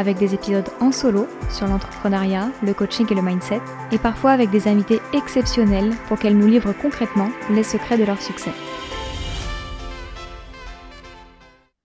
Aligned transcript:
avec 0.00 0.16
des 0.16 0.34
épisodes 0.34 0.68
en 0.80 0.92
solo 0.92 1.28
sur 1.50 1.66
l'entrepreneuriat, 1.66 2.48
le 2.62 2.72
coaching 2.72 3.06
et 3.10 3.14
le 3.14 3.20
mindset, 3.20 3.60
et 3.92 3.98
parfois 3.98 4.30
avec 4.30 4.50
des 4.50 4.66
invités 4.66 4.98
exceptionnels 5.12 5.90
pour 6.08 6.18
qu'elles 6.18 6.38
nous 6.38 6.46
livrent 6.46 6.72
concrètement 6.72 7.28
les 7.50 7.62
secrets 7.62 7.98
de 7.98 8.04
leur 8.04 8.20
succès. 8.20 8.52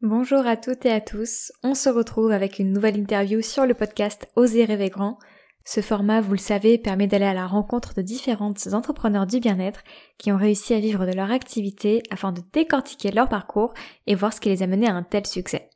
Bonjour 0.01 0.47
à 0.47 0.55
toutes 0.55 0.85
et 0.85 0.91
à 0.91 1.01
tous, 1.01 1.51
on 1.61 1.73
se 1.75 1.89
retrouve 1.89 2.31
avec 2.31 2.57
une 2.59 2.71
nouvelle 2.71 2.97
interview 2.97 3.41
sur 3.41 3.65
le 3.65 3.73
podcast 3.73 4.27
Oser 4.37 4.63
rêver 4.63 4.89
grand. 4.89 5.17
Ce 5.65 5.81
format, 5.81 6.21
vous 6.21 6.33
le 6.33 6.37
savez, 6.37 6.77
permet 6.77 7.07
d'aller 7.07 7.25
à 7.25 7.33
la 7.33 7.47
rencontre 7.47 7.95
de 7.95 8.01
différentes 8.01 8.67
entrepreneurs 8.71 9.25
du 9.25 9.39
bien-être 9.39 9.81
qui 10.17 10.31
ont 10.31 10.37
réussi 10.37 10.73
à 10.73 10.79
vivre 10.79 11.05
de 11.05 11.13
leur 11.13 11.31
activité 11.31 12.01
afin 12.11 12.31
de 12.31 12.41
décortiquer 12.53 13.11
leur 13.11 13.27
parcours 13.27 13.73
et 14.07 14.15
voir 14.15 14.31
ce 14.31 14.39
qui 14.39 14.49
les 14.49 14.63
a 14.63 14.67
menés 14.67 14.87
à 14.87 14.93
un 14.93 15.03
tel 15.03 15.25
succès. 15.25 15.69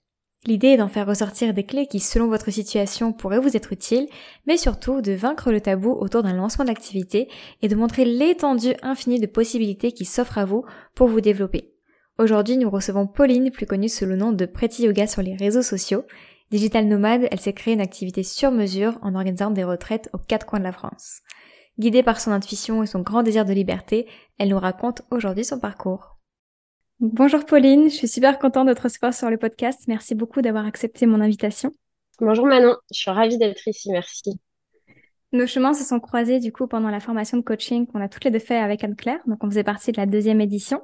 L'idée 0.46 0.70
est 0.70 0.78
d'en 0.78 0.88
faire 0.88 1.06
ressortir 1.06 1.54
des 1.54 1.66
clés 1.66 1.88
qui, 1.88 2.00
selon 2.00 2.28
votre 2.28 2.50
situation, 2.50 3.12
pourraient 3.12 3.40
vous 3.40 3.58
être 3.58 3.74
utiles, 3.74 4.08
mais 4.48 4.56
surtout 4.56 5.02
de 5.02 5.12
vaincre 5.12 5.52
le 5.52 5.60
tabou 5.60 5.92
autour 5.92 6.24
d'un 6.24 6.34
lancement 6.34 6.64
d'activité 6.64 7.28
et 7.62 7.68
de 7.68 7.76
montrer 7.76 8.06
l'étendue 8.06 8.74
infinie 8.82 9.20
de 9.20 9.28
possibilités 9.28 9.92
qui 9.92 10.06
s'offrent 10.06 10.38
à 10.38 10.46
vous 10.46 10.64
pour 10.96 11.10
vous 11.10 11.20
développer. 11.20 11.74
Aujourd'hui, 12.18 12.58
nous 12.58 12.70
recevons 12.70 13.06
Pauline, 13.06 13.52
plus 13.52 13.66
connue 13.66 13.90
sous 13.90 14.06
le 14.06 14.16
nom 14.16 14.32
de 14.32 14.46
Pretty 14.46 14.84
Yoga 14.84 15.08
sur 15.08 15.22
les 15.22 15.36
réseaux 15.36 15.62
sociaux. 15.62 16.06
Digital 16.52 16.88
nomade, 16.88 17.28
elle 17.32 17.40
s'est 17.40 17.54
créée 17.54 17.74
une 17.74 17.82
activité 17.82 18.24
sur 18.24 18.52
mesure 18.52 18.98
en 19.02 19.16
organisant 19.16 19.52
des 19.52 19.64
retraites 19.66 20.10
aux 20.14 20.18
quatre 20.18 20.46
coins 20.46 20.60
de 20.60 20.64
la 20.64 20.72
France. 20.72 21.20
Guidée 21.80 22.04
par 22.04 22.20
son 22.20 22.32
intuition 22.32 22.82
et 22.84 22.88
son 22.88 23.02
grand 23.02 23.24
désir 23.24 23.46
de 23.46 23.54
liberté, 23.54 24.08
elle 24.38 24.50
nous 24.50 24.60
raconte 24.60 25.02
aujourd'hui 25.12 25.46
son 25.46 25.60
parcours. 25.60 26.19
Bonjour 27.02 27.46
Pauline, 27.46 27.90
je 27.90 27.96
suis 27.96 28.10
super 28.10 28.38
contente 28.40 28.68
de 28.68 28.74
te 28.74 28.82
recevoir 28.82 29.14
sur 29.14 29.30
le 29.30 29.38
podcast. 29.38 29.86
Merci 29.88 30.16
beaucoup 30.16 30.42
d'avoir 30.42 30.66
accepté 30.66 31.06
mon 31.06 31.22
invitation. 31.22 31.72
Bonjour 32.20 32.46
Manon, 32.46 32.76
je 32.92 33.00
suis 33.00 33.10
ravie 33.10 33.38
d'être 33.38 33.66
ici, 33.70 33.90
merci. 33.90 34.38
Nos 35.32 35.48
chemins 35.48 35.74
se 35.74 35.86
sont 35.86 36.02
croisés 36.02 36.40
du 36.40 36.52
coup 36.52 36.68
pendant 36.68 36.90
la 36.90 37.00
formation 37.00 37.38
de 37.38 37.42
coaching 37.42 37.88
qu'on 37.88 38.02
a 38.02 38.10
toutes 38.10 38.26
les 38.26 38.32
deux 38.32 38.40
fait 38.40 38.58
avec 38.58 38.84
Anne-Claire, 38.84 39.22
donc 39.28 39.42
on 39.46 39.50
faisait 39.50 39.64
partie 39.64 39.94
de 39.94 39.98
la 39.98 40.08
deuxième 40.08 40.42
édition. 40.42 40.82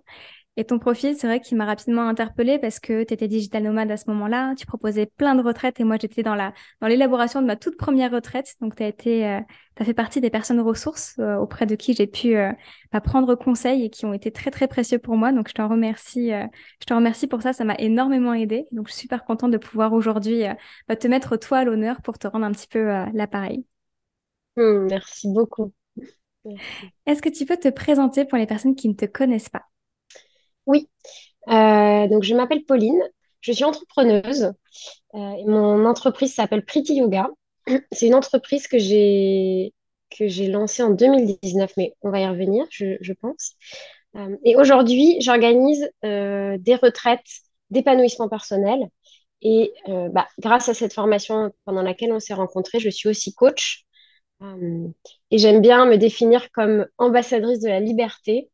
Et 0.57 0.63
ton 0.63 0.79
profil, 0.79 1.15
c'est 1.17 1.27
vrai 1.27 1.41
qu'il 1.41 1.57
m'a 1.57 1.65
rapidement 1.65 2.07
interpellée 2.07 2.59
parce 2.59 2.79
que 2.79 3.03
tu 3.03 3.13
étais 3.13 3.27
digital 3.27 3.63
nomade 3.63 3.91
à 3.91 3.97
ce 3.97 4.09
moment-là, 4.09 4.55
tu 4.55 4.65
proposais 4.65 5.05
plein 5.05 5.35
de 5.35 5.41
retraites 5.41 5.81
et 5.81 5.83
moi 5.83 5.97
j'étais 5.99 6.23
dans 6.23 6.35
la 6.35 6.53
dans 6.79 6.87
l'élaboration 6.87 7.41
de 7.41 7.47
ma 7.47 7.57
toute 7.57 7.75
première 7.75 8.11
retraite. 8.11 8.55
Donc 8.61 8.75
tu 8.77 8.83
as 8.83 8.87
été 8.87 9.27
euh, 9.27 9.41
tu 9.75 9.83
as 9.83 9.85
fait 9.85 9.93
partie 9.93 10.21
des 10.21 10.29
personnes 10.29 10.61
ressources 10.61 11.15
euh, 11.19 11.35
auprès 11.35 11.65
de 11.65 11.75
qui 11.75 11.93
j'ai 11.93 12.07
pu 12.07 12.37
euh, 12.37 12.53
bah, 12.93 13.01
prendre 13.01 13.35
conseil 13.35 13.83
et 13.83 13.89
qui 13.89 14.05
ont 14.05 14.13
été 14.13 14.31
très 14.31 14.49
très 14.49 14.69
précieux 14.69 14.97
pour 14.97 15.17
moi. 15.17 15.33
Donc 15.33 15.49
je 15.49 15.53
t'en 15.53 15.67
remercie 15.67 16.29
je 16.29 16.85
te 16.85 16.93
remercie 16.93 17.27
pour 17.27 17.41
ça, 17.41 17.51
ça 17.51 17.65
m'a 17.65 17.75
énormément 17.75 18.33
aidé. 18.33 18.65
Donc 18.71 18.87
je 18.87 18.93
suis 18.93 19.01
super 19.01 19.25
contente 19.25 19.51
de 19.51 19.57
pouvoir 19.57 19.91
aujourd'hui 19.91 20.43
bah, 20.87 20.95
te 20.95 21.07
mettre 21.07 21.35
toi 21.35 21.59
à 21.59 21.63
l'honneur 21.65 22.01
pour 22.01 22.17
te 22.17 22.27
rendre 22.27 22.45
un 22.45 22.51
petit 22.51 22.67
peu 22.67 22.85
l'appareil. 23.13 23.65
Mmh, 24.55 24.87
merci 24.89 25.27
beaucoup. 25.33 25.73
Est-ce 27.05 27.21
que 27.21 27.29
tu 27.29 27.45
peux 27.45 27.57
te 27.57 27.69
présenter 27.69 28.23
pour 28.23 28.37
les 28.37 28.45
personnes 28.45 28.75
qui 28.75 28.87
ne 28.87 28.93
te 28.93 29.05
connaissent 29.05 29.49
pas? 29.49 29.65
Oui, 30.65 30.87
euh, 31.49 32.07
donc 32.07 32.23
je 32.23 32.35
m'appelle 32.35 32.65
Pauline, 32.65 33.01
je 33.41 33.51
suis 33.51 33.63
entrepreneuse 33.63 34.53
euh, 35.13 35.31
et 35.33 35.45
mon 35.45 35.85
entreprise 35.85 36.33
s'appelle 36.33 36.65
Pretty 36.65 36.95
Yoga. 36.95 37.29
C'est 37.91 38.07
une 38.07 38.15
entreprise 38.15 38.67
que 38.67 38.79
j'ai 38.79 39.73
que 40.17 40.27
j'ai 40.27 40.47
lancée 40.47 40.83
en 40.83 40.91
2019, 40.91 41.73
mais 41.77 41.93
on 42.01 42.09
va 42.09 42.21
y 42.21 42.27
revenir, 42.27 42.65
je, 42.69 43.13
pense. 43.13 43.53
Euh, 44.15 44.37
et 44.45 44.55
aujourd'hui, 44.55 45.17
j'organise 45.19 45.89
des 46.03 46.75
retraites 46.81 47.25
d'épanouissement 47.69 48.29
personnel. 48.29 48.87
Et 49.41 49.73
bah, 49.87 50.27
grâce 50.39 50.69
à 50.69 50.73
cette 50.73 50.93
formation 50.93 51.51
pendant 51.65 51.81
laquelle 51.81 52.13
on 52.13 52.19
s'est 52.19 52.33
rencontrés, 52.33 52.79
je 52.79 52.89
suis 52.89 53.09
aussi 53.09 53.33
coach. 53.33 53.83
et 54.41 55.37
j'aime 55.37 55.59
bien 55.59 55.85
me 55.85 55.97
définir 55.97 56.49
comme 56.51 56.87
ambassadrice 56.97 57.59
de 57.59 57.67
la 57.67 57.79
liberté 57.81 58.49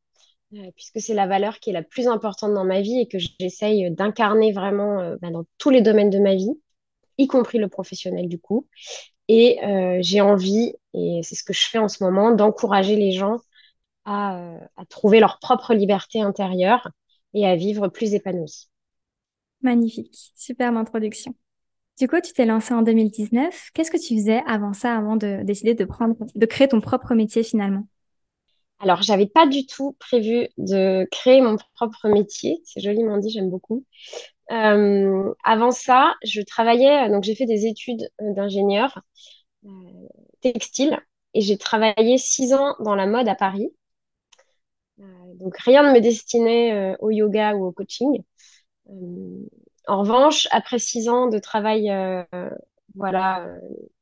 puisque 0.75 0.99
c'est 0.99 1.13
la 1.13 1.27
valeur 1.27 1.59
qui 1.59 1.69
est 1.69 1.73
la 1.73 1.83
plus 1.83 2.07
importante 2.07 2.53
dans 2.53 2.65
ma 2.65 2.81
vie 2.81 2.99
et 2.99 3.07
que 3.07 3.17
j'essaye 3.39 3.89
d'incarner 3.91 4.51
vraiment 4.51 4.99
euh, 4.99 5.15
bah, 5.21 5.29
dans 5.29 5.45
tous 5.57 5.69
les 5.69 5.81
domaines 5.81 6.09
de 6.09 6.19
ma 6.19 6.35
vie, 6.35 6.51
y 7.17 7.27
compris 7.27 7.57
le 7.57 7.67
professionnel 7.67 8.27
du 8.27 8.39
coup. 8.39 8.67
Et 9.27 9.63
euh, 9.63 9.99
j'ai 10.01 10.19
envie, 10.19 10.73
et 10.93 11.21
c'est 11.23 11.35
ce 11.35 11.43
que 11.43 11.53
je 11.53 11.67
fais 11.67 11.77
en 11.77 11.87
ce 11.87 12.03
moment, 12.03 12.31
d'encourager 12.31 12.95
les 12.95 13.11
gens 13.11 13.37
à, 14.05 14.57
trouver 14.89 15.19
leur 15.19 15.39
propre 15.39 15.73
liberté 15.73 16.21
intérieure 16.21 16.89
et 17.33 17.45
à 17.45 17.55
vivre 17.55 17.87
plus 17.87 18.13
épanouis. 18.13 18.67
Magnifique, 19.61 20.31
superbe 20.35 20.75
introduction. 20.75 21.35
Du 21.99 22.07
coup, 22.07 22.19
tu 22.19 22.33
t'es 22.33 22.45
lancé 22.45 22.73
en 22.73 22.81
2019. 22.81 23.69
Qu'est-ce 23.73 23.91
que 23.91 23.97
tu 23.97 24.15
faisais 24.15 24.41
avant 24.47 24.73
ça, 24.73 24.97
avant 24.97 25.17
de 25.17 25.41
décider 25.43 25.75
de 25.75 25.85
prendre, 25.85 26.15
de 26.33 26.45
créer 26.45 26.67
ton 26.67 26.81
propre 26.81 27.13
métier 27.13 27.43
finalement? 27.43 27.85
Alors, 28.81 29.03
j'avais 29.03 29.27
pas 29.27 29.45
du 29.45 29.67
tout 29.67 29.95
prévu 29.99 30.47
de 30.57 31.07
créer 31.11 31.39
mon 31.41 31.55
propre 31.75 32.09
métier. 32.09 32.61
C'est 32.65 32.81
joliment 32.81 33.17
dit, 33.17 33.29
j'aime 33.29 33.49
beaucoup. 33.49 33.85
Euh, 34.51 35.33
avant 35.43 35.71
ça, 35.71 36.15
je 36.23 36.41
travaillais, 36.41 37.09
donc 37.09 37.23
j'ai 37.23 37.35
fait 37.35 37.45
des 37.45 37.67
études 37.67 38.09
d'ingénieur 38.19 38.99
euh, 39.65 39.69
textile 40.41 40.99
et 41.35 41.41
j'ai 41.41 41.57
travaillé 41.57 42.17
six 42.17 42.53
ans 42.53 42.75
dans 42.79 42.95
la 42.95 43.05
mode 43.05 43.27
à 43.29 43.35
Paris. 43.35 43.69
Euh, 44.99 45.03
donc 45.35 45.57
rien 45.59 45.83
ne 45.83 45.93
me 45.93 46.01
destinait 46.01 46.95
au 46.99 47.11
yoga 47.11 47.53
ou 47.55 47.65
au 47.65 47.71
coaching. 47.71 48.23
en 49.87 49.99
revanche, 49.99 50.47
après 50.51 50.79
six 50.79 51.07
ans 51.07 51.27
de 51.27 51.37
travail, 51.37 51.91
voilà, 52.95 53.47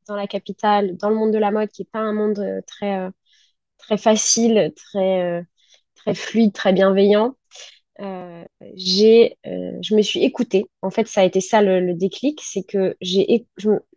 dans 0.08 0.16
la 0.16 0.28
capitale, 0.28 0.96
dans 0.98 1.10
le 1.10 1.16
monde 1.16 1.34
de 1.34 1.38
la 1.38 1.52
mode, 1.52 1.70
qui 1.70 1.82
n'est 1.82 1.90
pas 1.92 2.00
un 2.00 2.14
monde 2.14 2.44
très 2.66 3.12
très 3.80 3.98
facile, 3.98 4.74
très, 4.76 5.24
euh, 5.24 5.42
très 5.96 6.14
fluide, 6.16 6.54
très 6.54 6.74
bienveillant. 6.74 7.36
Euh, 8.02 8.46
j'ai, 8.76 9.38
euh, 9.46 9.78
je 9.82 9.96
me 9.96 10.02
suis 10.02 10.24
écoutée. 10.24 10.66
En 10.82 10.90
fait, 10.92 11.08
ça 11.08 11.22
a 11.22 11.26
été 11.26 11.42
ça 11.42 11.62
le, 11.62 11.94
déclic, 11.94 12.40
c'est 12.44 12.64
que 12.64 12.96
j'ai, 13.02 13.48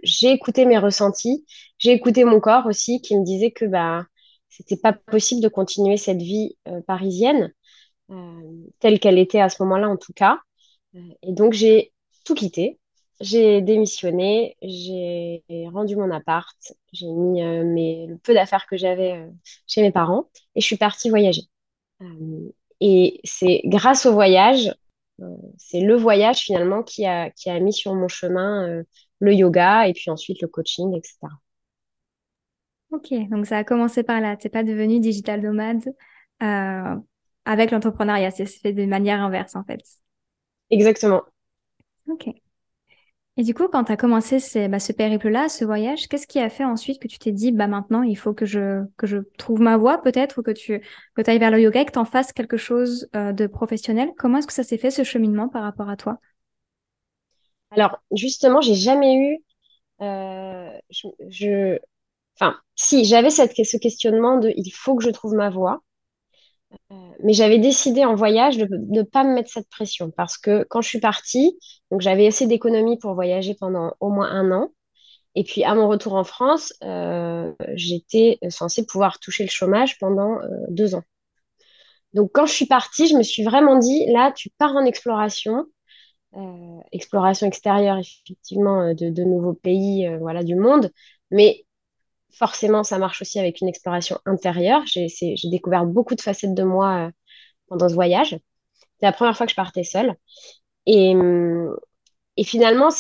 j'ai 0.03 0.33
écouté 0.33 0.65
mes 0.67 0.79
ressentis, 0.79 1.45
j'ai 1.79 1.93
écouté 1.93 2.25
mon 2.25 2.41
corps 2.41 2.67
aussi 2.67 3.01
qui 3.01 3.17
me 3.17 3.25
disait 3.25 3.53
que 3.53 3.65
bah 3.65 4.07
c'était 4.49 4.77
pas 4.77 4.93
possible 4.93 5.41
de 5.41 5.49
continuer 5.49 5.97
cette 5.97 6.21
vie 6.21 6.57
parisienne 6.87 7.53
telle 8.81 9.01
qu'elle 9.01 9.19
était 9.19 9.41
à 9.41 9.49
ce 9.49 9.63
moment-là 9.63 9.89
en 9.89 9.97
tout 9.97 10.13
cas. 10.13 10.39
et 10.95 11.33
donc 11.33 11.55
j'ai 11.55 11.93
tout 12.25 12.35
quitté 12.35 12.79
j'ai 13.23 13.63
démissionné, 13.63 14.57
j'ai 14.63 15.43
rendu 15.73 15.95
mon 15.97 16.11
appart, 16.11 16.57
j'ai 16.93 17.07
mis 17.07 17.43
euh, 17.43 17.63
le 17.63 18.17
peu 18.17 18.35
d'affaires 18.35 18.67
que 18.67 18.77
j'avais 18.77 19.13
euh, 19.13 19.31
chez 19.69 19.81
mes 19.81 19.93
parents 19.93 20.29
et 20.57 20.61
je 20.61 20.67
suis 20.67 20.77
partie 20.77 21.09
voyager. 21.09 21.43
Euh, 22.01 22.51
et 22.81 23.21
c'est 23.23 23.63
grâce 23.65 24.07
au 24.07 24.13
voyage, 24.13 24.75
c'est 25.57 25.81
le 25.81 25.95
voyage 25.95 26.39
finalement 26.41 26.83
qui 26.83 27.07
a, 27.07 27.31
qui 27.31 27.49
a 27.49 27.61
mis 27.61 27.73
sur 27.73 27.95
mon 27.95 28.09
chemin 28.09 28.83
le 29.21 29.35
yoga 29.35 29.87
et 29.87 29.93
puis 29.93 30.11
ensuite 30.11 30.43
le 30.43 30.49
coaching, 30.49 30.93
etc. 30.97 31.33
Ok, 32.91 33.13
donc 33.31 33.47
ça 33.47 33.59
a 33.59 33.65
commencé 33.65 34.03
par 34.03 34.21
là. 34.21 34.37
Tu 34.37 34.49
n'es 34.49 34.51
pas 34.51 34.65
devenu 34.65 34.99
digital 34.99 35.41
nomade 35.43 35.95
avec 36.41 37.71
l'entrepreneuriat, 37.71 38.33
c'est 38.33 38.47
fait 38.47 38.73
de 38.73 38.85
manière 38.85 39.23
inverse 39.23 39.55
en 39.55 39.63
fait. 39.63 39.81
Exactement. 40.71 41.23
Ok. 42.09 42.43
Et 43.39 43.45
du 43.45 43.55
coup, 43.55 43.67
quand 43.69 43.85
tu 43.85 43.93
as 43.93 43.97
commencé 43.97 44.39
bah, 44.69 44.79
ce 44.79 44.93
périple-là, 44.93 45.49
ce 45.49 45.65
voyage, 45.65 46.07
qu'est-ce 46.09 46.27
qui 46.27 46.39
a 46.39 46.51
fait 46.51 46.65
ensuite 46.65 47.01
que 47.01 47.09
tu 47.09 47.19
t'es 47.19 47.33
dit, 47.33 47.51
bah 47.51 47.67
maintenant, 47.67 48.03
il 48.03 48.17
faut 48.17 48.35
que 48.35 48.45
je, 48.45 48.85
que 48.99 49.07
je 49.07 49.19
trouve 49.39 49.61
ma 49.63 49.79
voie 49.79 50.03
peut-être, 50.03 50.39
ou 50.39 50.43
que 50.43 50.51
tu 50.51 50.83
que 51.15 51.31
ailles 51.31 51.39
vers 51.39 51.51
le 51.51 51.61
yoga 51.61 51.81
et 51.81 51.85
que 51.87 51.93
tu 51.93 51.99
en 51.99 52.05
fasses 52.05 52.33
quelque 52.35 52.59
chose 52.59 53.09
euh, 53.17 53.33
de 53.33 53.47
professionnel? 53.47 54.11
Comment 54.19 54.39
est-ce 54.39 54.47
que 54.47 54.53
ça 54.53 54.65
s'est 54.65 54.77
fait, 54.77 54.91
ce 54.91 55.03
cheminement 55.03 55.49
par 55.49 55.63
rapport 55.63 55.89
à 55.89 55.97
toi? 55.97 56.19
Alors, 57.71 58.03
justement, 58.15 58.61
j'ai 58.61 58.75
jamais 58.75 59.15
eu... 59.17 59.39
Euh, 60.03 60.71
je, 60.91 61.79
Enfin, 62.39 62.57
si, 62.75 63.05
j'avais 63.05 63.31
ce 63.31 63.77
questionnement 63.77 64.39
de 64.39 64.53
il 64.57 64.71
faut 64.73 64.97
que 64.97 65.05
je 65.05 65.11
trouve 65.11 65.35
ma 65.35 65.51
voie. 65.51 65.83
Euh, 66.91 66.95
mais 67.23 67.33
j'avais 67.33 67.59
décidé 67.59 68.05
en 68.05 68.15
voyage 68.15 68.59
de 68.59 68.69
ne 68.71 69.03
pas 69.03 69.25
me 69.25 69.35
mettre 69.35 69.51
cette 69.51 69.69
pression 69.69 70.11
parce 70.11 70.39
que 70.39 70.65
quand 70.69 70.81
je 70.83 70.89
suis 70.89 71.01
partie, 71.01 71.59
donc 71.91 72.01
j'avais 72.01 72.27
assez 72.27 72.47
d'économies 72.47 72.99
pour 72.99 73.15
voyager 73.15 73.55
pendant 73.55 73.95
au 74.01 74.11
moins 74.11 74.31
un 74.31 74.51
an. 74.53 74.73
Et 75.35 75.45
puis, 75.45 75.65
à 75.65 75.75
mon 75.75 75.89
retour 75.89 76.15
en 76.15 76.25
France, 76.25 76.75
euh, 76.85 77.53
j'étais 77.75 78.39
censée 78.51 78.85
pouvoir 78.87 79.19
toucher 79.19 79.45
le 79.45 79.51
chômage 79.51 79.99
pendant 79.99 80.41
euh, 80.41 80.49
deux 80.69 80.95
ans. 80.95 81.05
Donc, 82.15 82.31
quand 82.35 82.47
je 82.47 82.53
suis 82.53 82.67
partie, 82.67 83.07
je 83.07 83.17
me 83.17 83.23
suis 83.23 83.43
vraiment 83.43 83.79
dit, 83.79 84.07
là, 84.13 84.33
tu 84.33 84.51
pars 84.59 84.77
en 84.77 84.85
exploration, 84.85 85.67
exploration 86.93 87.47
extérieure, 87.47 87.99
effectivement, 87.99 88.95
de, 88.95 89.11
de 89.11 89.25
nouveaux 89.25 89.55
pays, 89.55 90.07
voilà, 90.21 90.43
du 90.43 90.55
monde. 90.55 90.91
Mais 91.31 91.65
forcément, 92.33 92.85
ça 92.85 92.99
marche 92.99 93.23
aussi 93.23 93.39
avec 93.39 93.61
une 93.61 93.69
exploration 93.69 94.19
intérieure. 94.27 94.83
J'ai 94.87 95.09
découvert 95.51 95.85
beaucoup 95.87 96.15
de 96.15 96.21
facettes 96.21 96.55
de 96.55 96.63
moi 96.65 97.09
euh, 97.09 97.11
pendant 97.69 97.89
ce 97.89 97.95
voyage. 97.95 98.39
C'est 99.01 99.07
la 99.07 99.13
première 99.13 99.37
fois 99.37 99.47
que 99.47 99.53
je 99.53 99.57
partais 99.57 99.85
seule. 99.85 100.15
Et, 100.87 101.15
et 102.37 102.45
finalement, 102.45 102.91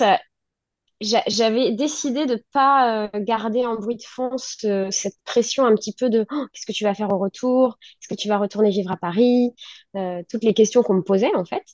j'avais 1.00 1.72
décidé 1.72 2.26
de 2.26 2.42
pas 2.52 3.06
euh, 3.06 3.20
garder 3.20 3.66
en 3.66 3.74
bruit 3.76 3.96
de 3.96 4.02
fond 4.04 4.36
ce- 4.38 4.88
cette 4.90 5.16
pression 5.24 5.64
un 5.66 5.74
petit 5.74 5.92
peu 5.94 6.08
de 6.10 6.24
Oh, 6.30 6.46
qu'est-ce 6.52 6.66
que 6.66 6.72
tu 6.72 6.84
vas 6.84 6.94
faire 6.94 7.12
au 7.12 7.18
retour? 7.18 7.76
Est-ce 8.00 8.08
que 8.08 8.14
tu 8.14 8.28
vas 8.28 8.38
retourner 8.38 8.70
vivre 8.70 8.90
à 8.92 8.96
Paris? 8.96 9.52
Euh, 9.96 10.22
toutes 10.30 10.44
les 10.44 10.54
questions 10.54 10.82
qu'on 10.82 10.94
me 10.94 11.02
posait, 11.02 11.34
en 11.34 11.44
fait, 11.44 11.64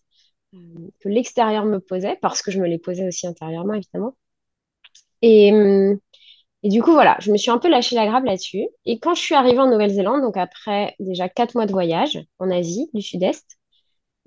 euh, 0.55 0.59
que 1.01 1.09
l'extérieur 1.11 1.65
me 1.67 1.81
posait, 1.81 2.17
parce 2.23 2.43
que 2.43 2.51
je 2.53 2.61
me 2.61 2.67
les 2.69 2.79
posais 2.79 3.07
aussi 3.09 3.27
intérieurement, 3.27 3.75
évidemment. 3.75 4.17
Et, 5.23 5.53
et 6.63 6.69
du 6.71 6.83
coup, 6.83 6.93
voilà, 6.93 7.17
je 7.21 7.31
me 7.31 7.37
suis 7.37 7.51
un 7.51 7.59
peu 7.59 7.69
lâché 7.69 7.95
la 7.95 8.07
grappe 8.07 8.25
là-dessus. 8.25 8.67
Et 8.85 8.99
quand 8.99 9.15
je 9.15 9.21
suis 9.21 9.35
arrivée 9.35 9.61
en 9.61 9.71
Nouvelle-Zélande, 9.71 10.23
donc 10.23 10.37
après 10.37 10.97
déjà 10.99 11.29
quatre 11.29 11.55
mois 11.55 11.67
de 11.67 11.73
voyage 11.73 12.19
en 12.39 12.51
Asie 12.51 12.91
du 12.95 13.03
Sud-Est, 13.03 13.59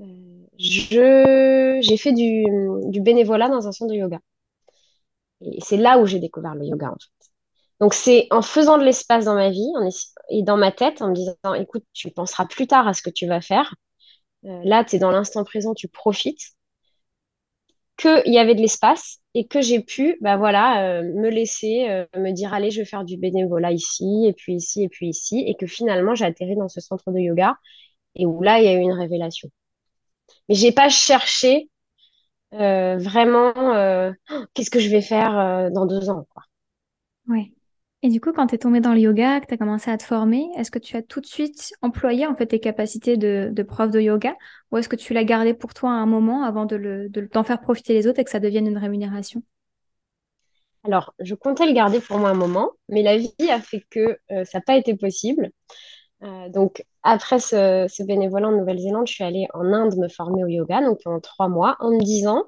euh, 0.02 0.06
j'ai 0.58 1.98
fait 1.98 2.14
du, 2.14 3.02
bénévolat 3.02 3.50
dans 3.50 3.68
un 3.68 3.72
centre 3.72 3.92
de 3.92 3.98
yoga. 3.98 4.20
Et 5.42 5.60
c'est 5.62 5.78
là 5.78 6.00
où 6.00 6.06
j'ai 6.06 6.20
découvert 6.20 6.56
le 6.56 6.66
yoga, 6.66 6.88
en 6.90 6.94
fait. 6.96 7.32
Donc, 7.80 7.94
c'est 7.96 8.28
en 8.30 8.42
faisant 8.44 8.78
de 8.78 8.84
l'espace 8.84 9.26
dans 9.26 9.34
ma 9.34 9.50
vie 9.50 9.72
et 10.30 10.44
dans 10.44 10.58
ma 10.58 10.72
tête, 10.72 11.02
en 11.02 11.10
me 11.10 11.16
disant, 11.16 11.36
écoute, 11.56 11.84
tu 11.94 12.12
penseras 12.12 12.46
plus 12.46 12.68
tard 12.68 12.88
à 12.88 12.94
ce 12.94 13.02
que 13.02 13.10
tu 13.10 13.28
vas 13.28 13.42
faire. 13.42 13.76
Euh, 14.46 14.62
là, 14.64 14.84
tu 14.86 14.96
es 14.96 15.00
dans 15.00 15.12
l'instant 15.12 15.44
présent, 15.44 15.74
tu 15.74 15.88
profites, 15.88 16.54
qu'il 18.02 18.34
y 18.34 18.40
avait 18.40 18.56
de 18.56 18.62
l'espace 18.62 19.20
et 19.34 19.48
que 19.48 19.62
j'ai 19.62 19.82
pu, 19.82 20.18
bah 20.22 20.38
voilà, 20.38 21.00
euh, 21.00 21.04
me 21.04 21.30
laisser, 21.30 21.88
euh, 21.90 22.06
me 22.18 22.32
dire, 22.32 22.54
allez, 22.54 22.72
je 22.72 22.80
vais 22.82 22.86
faire 22.86 23.04
du 23.06 23.18
bénévolat 23.18 23.72
ici, 23.72 24.26
et 24.28 24.34
puis 24.34 24.56
ici, 24.56 24.84
et 24.84 24.90
puis 24.90 25.10
ici, 25.10 25.44
et 25.48 25.56
que 25.56 25.68
finalement, 25.68 26.16
j'ai 26.16 26.26
atterri 26.26 26.56
dans 26.56 26.70
ce 26.70 26.82
centre 26.82 27.12
de 27.12 27.20
yoga 27.20 27.56
et 28.16 28.26
où 28.26 28.42
là, 28.44 28.60
il 28.60 28.66
y 28.66 28.70
a 28.70 28.74
eu 28.74 28.80
une 28.82 28.94
révélation. 28.94 29.50
Mais 30.50 30.56
j'ai 30.56 30.72
pas 30.72 30.90
cherché 30.90 31.70
euh, 32.54 32.98
vraiment, 32.98 33.54
Oh, 34.32 34.46
qu'est-ce 34.54 34.72
que 34.72 34.80
je 34.80 34.90
vais 34.90 35.02
faire 35.02 35.72
dans 35.72 35.86
deux 35.86 36.10
ans, 36.10 36.26
quoi. 36.34 36.44
Ouais. 37.28 37.52
Et 38.04 38.10
du 38.10 38.20
coup, 38.20 38.32
quand 38.34 38.48
tu 38.48 38.56
es 38.56 38.58
tombé 38.58 38.80
dans 38.80 38.94
le 38.94 39.00
yoga, 39.00 39.40
que 39.42 39.46
tu 39.46 39.54
as 39.54 39.58
commencé 39.58 39.92
à 39.92 39.98
te 39.98 40.04
former, 40.04 40.48
est-ce 40.58 40.72
que 40.72 40.80
tu 40.80 40.98
as 40.98 41.04
tout 41.04 41.22
de 41.22 41.28
suite 41.28 41.72
employé 41.84 42.26
en 42.26 42.36
fait 42.36 42.48
tes 42.48 42.60
capacités 42.60 43.16
de, 43.16 43.64
prof 43.64 43.92
de 43.92 44.00
yoga? 44.00 44.36
Ou 44.72 44.78
est-ce 44.78 44.90
que 44.90 44.96
tu 44.96 45.14
l'as 45.14 45.24
gardé 45.24 45.54
pour 45.54 45.76
toi 45.76 45.92
un 45.92 46.08
moment 46.08 46.44
avant 46.44 46.66
de 46.66 46.76
le, 46.76 47.10
de 47.10 47.22
t'en 47.28 47.44
faire 47.44 47.62
profiter 47.62 47.94
les 47.94 48.08
autres 48.08 48.20
et 48.20 48.24
que 48.24 48.32
ça 48.32 48.40
devienne 48.40 48.66
une 48.66 48.78
rémunération? 48.78 49.44
Alors, 50.84 51.14
je 51.20 51.36
comptais 51.36 51.68
le 51.68 51.74
garder 51.74 52.00
pour 52.00 52.18
moi 52.18 52.30
un 52.30 52.34
moment, 52.34 52.72
mais 52.90 53.04
la 53.04 53.18
vie 53.18 53.32
a 53.52 53.62
fait 53.62 53.86
que 53.92 54.18
euh, 54.32 54.46
ça 54.46 54.58
n'a 54.58 54.62
pas 54.66 54.78
été 54.78 54.96
possible. 54.96 55.52
Euh, 56.24 56.50
donc, 56.50 56.84
après 57.04 57.40
ce, 57.40 57.86
ce 57.88 58.02
bénévolat 58.02 58.48
en 58.48 58.52
Nouvelle-Zélande, 58.54 59.08
je 59.08 59.14
suis 59.14 59.24
allée 59.24 59.48
en 59.54 59.74
Inde 59.74 59.96
me 59.98 60.08
former 60.08 60.44
au 60.44 60.48
yoga, 60.48 60.82
donc 60.82 61.00
pendant 61.04 61.20
trois 61.20 61.50
mois, 61.50 61.76
en 61.80 61.92
me 61.92 62.04
disant, 62.04 62.46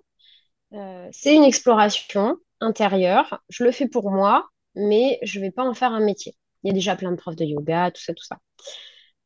euh, 0.73 1.07
c'est 1.11 1.35
une 1.35 1.44
exploration 1.44 2.38
intérieure, 2.59 3.44
je 3.50 3.63
le 3.63 3.71
fais 3.71 3.88
pour 3.88 4.09
moi, 4.09 4.47
mais 4.75 5.20
je 5.24 5.40
ne 5.40 5.46
vais 5.46 5.52
pas 5.52 5.64
en 5.64 5.74
faire 5.74 5.92
un 5.94 6.00
métier. 6.00 6.36
Il 6.64 6.68
y 6.68 6.72
a 6.72 6.74
déjà 6.74 6.96
plein 6.96 7.12
de 7.12 7.18
profs 7.18 7.36
de 7.36 7.46
yoga, 7.46 7.92
tout 7.92 8.02
ça, 8.02 8.14
tout 8.14 8.24
ça. 8.24 8.40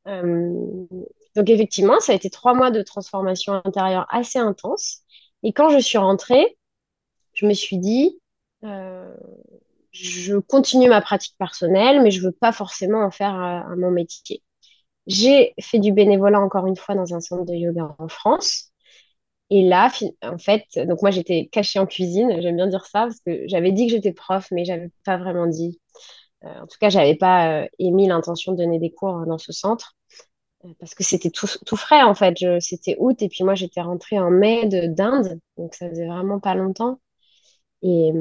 Euh, 0.08 0.54
donc, 1.36 1.50
effectivement, 1.50 2.00
ça 2.00 2.14
a 2.14 2.16
été 2.16 2.30
trois 2.30 2.54
mois 2.54 2.72
de 2.72 2.82
transformation 2.82 3.62
intérieure 3.64 4.08
assez 4.10 4.40
intense. 4.40 5.04
Et 5.44 5.54
quand 5.54 5.70
je 5.70 5.80
suis 5.80 5.98
rentrée, 5.98 6.58
je 7.34 7.46
me 7.46 7.54
suis 7.54 7.78
dit, 7.78 8.20
euh, 8.64 9.14
je 9.92 10.38
continue 10.38 10.90
ma 10.90 11.02
pratique 11.02 11.36
personnelle, 11.38 12.02
mais 12.02 12.12
je 12.12 12.22
veux 12.22 12.32
pas 12.32 12.52
forcément 12.52 13.04
en 13.04 13.12
faire 13.12 13.36
euh, 13.36 13.76
mon 13.78 13.92
métier. 13.92 14.44
J'ai 15.08 15.54
fait 15.62 15.80
du 15.80 15.92
bénévolat 15.94 16.42
encore 16.42 16.68
une 16.68 16.76
fois 16.76 16.96
dans 16.96 17.14
un 17.14 17.22
centre 17.22 17.46
de 17.46 17.54
yoga 17.54 17.96
en 18.00 18.08
France. 18.10 18.67
Et 19.50 19.64
là, 19.64 19.90
en 20.24 20.38
fait, 20.38 20.64
donc 20.76 21.02
moi 21.02 21.12
j'étais 21.12 21.48
cachée 21.52 21.80
en 21.80 21.86
cuisine, 21.86 22.42
j'aime 22.42 22.58
bien 22.58 22.68
dire 22.68 22.86
ça 22.86 23.04
parce 23.04 23.20
que 23.26 23.48
j'avais 23.48 23.72
dit 23.72 23.88
que 23.88 23.94
j'étais 23.94 24.12
prof, 24.14 24.48
mais 24.52 24.66
j'avais 24.66 24.90
pas 25.06 25.18
vraiment 25.18 25.48
dit. 25.48 25.80
Euh, 26.44 26.62
en 26.62 26.68
tout 26.68 26.78
cas, 26.80 26.90
j'avais 26.90 27.16
pas 27.16 27.64
euh, 27.64 27.68
émis 27.80 28.08
l'intention 28.08 28.54
de 28.54 28.58
donner 28.58 28.80
des 28.80 28.92
cours 28.92 29.26
dans 29.26 29.38
ce 29.38 29.54
centre 29.54 29.96
euh, 30.66 30.70
parce 30.80 30.96
que 30.96 31.04
c'était 31.04 31.32
tout, 31.32 31.48
tout, 31.66 31.78
frais 31.78 32.04
en 32.04 32.16
fait. 32.16 32.38
C'était 32.62 32.98
août 33.00 33.22
et 33.22 33.30
puis 33.30 33.44
moi 33.44 33.56
j'étais 33.56 33.82
rentrée 33.82 34.20
en 34.20 34.32
mai 34.32 34.68
d'Inde, 34.68 35.40
donc 35.58 35.76
ça 35.76 35.90
faisait 35.90 36.08
vraiment 36.08 36.40
pas 36.40 36.56
longtemps. 36.56 37.00
Et, 37.84 38.12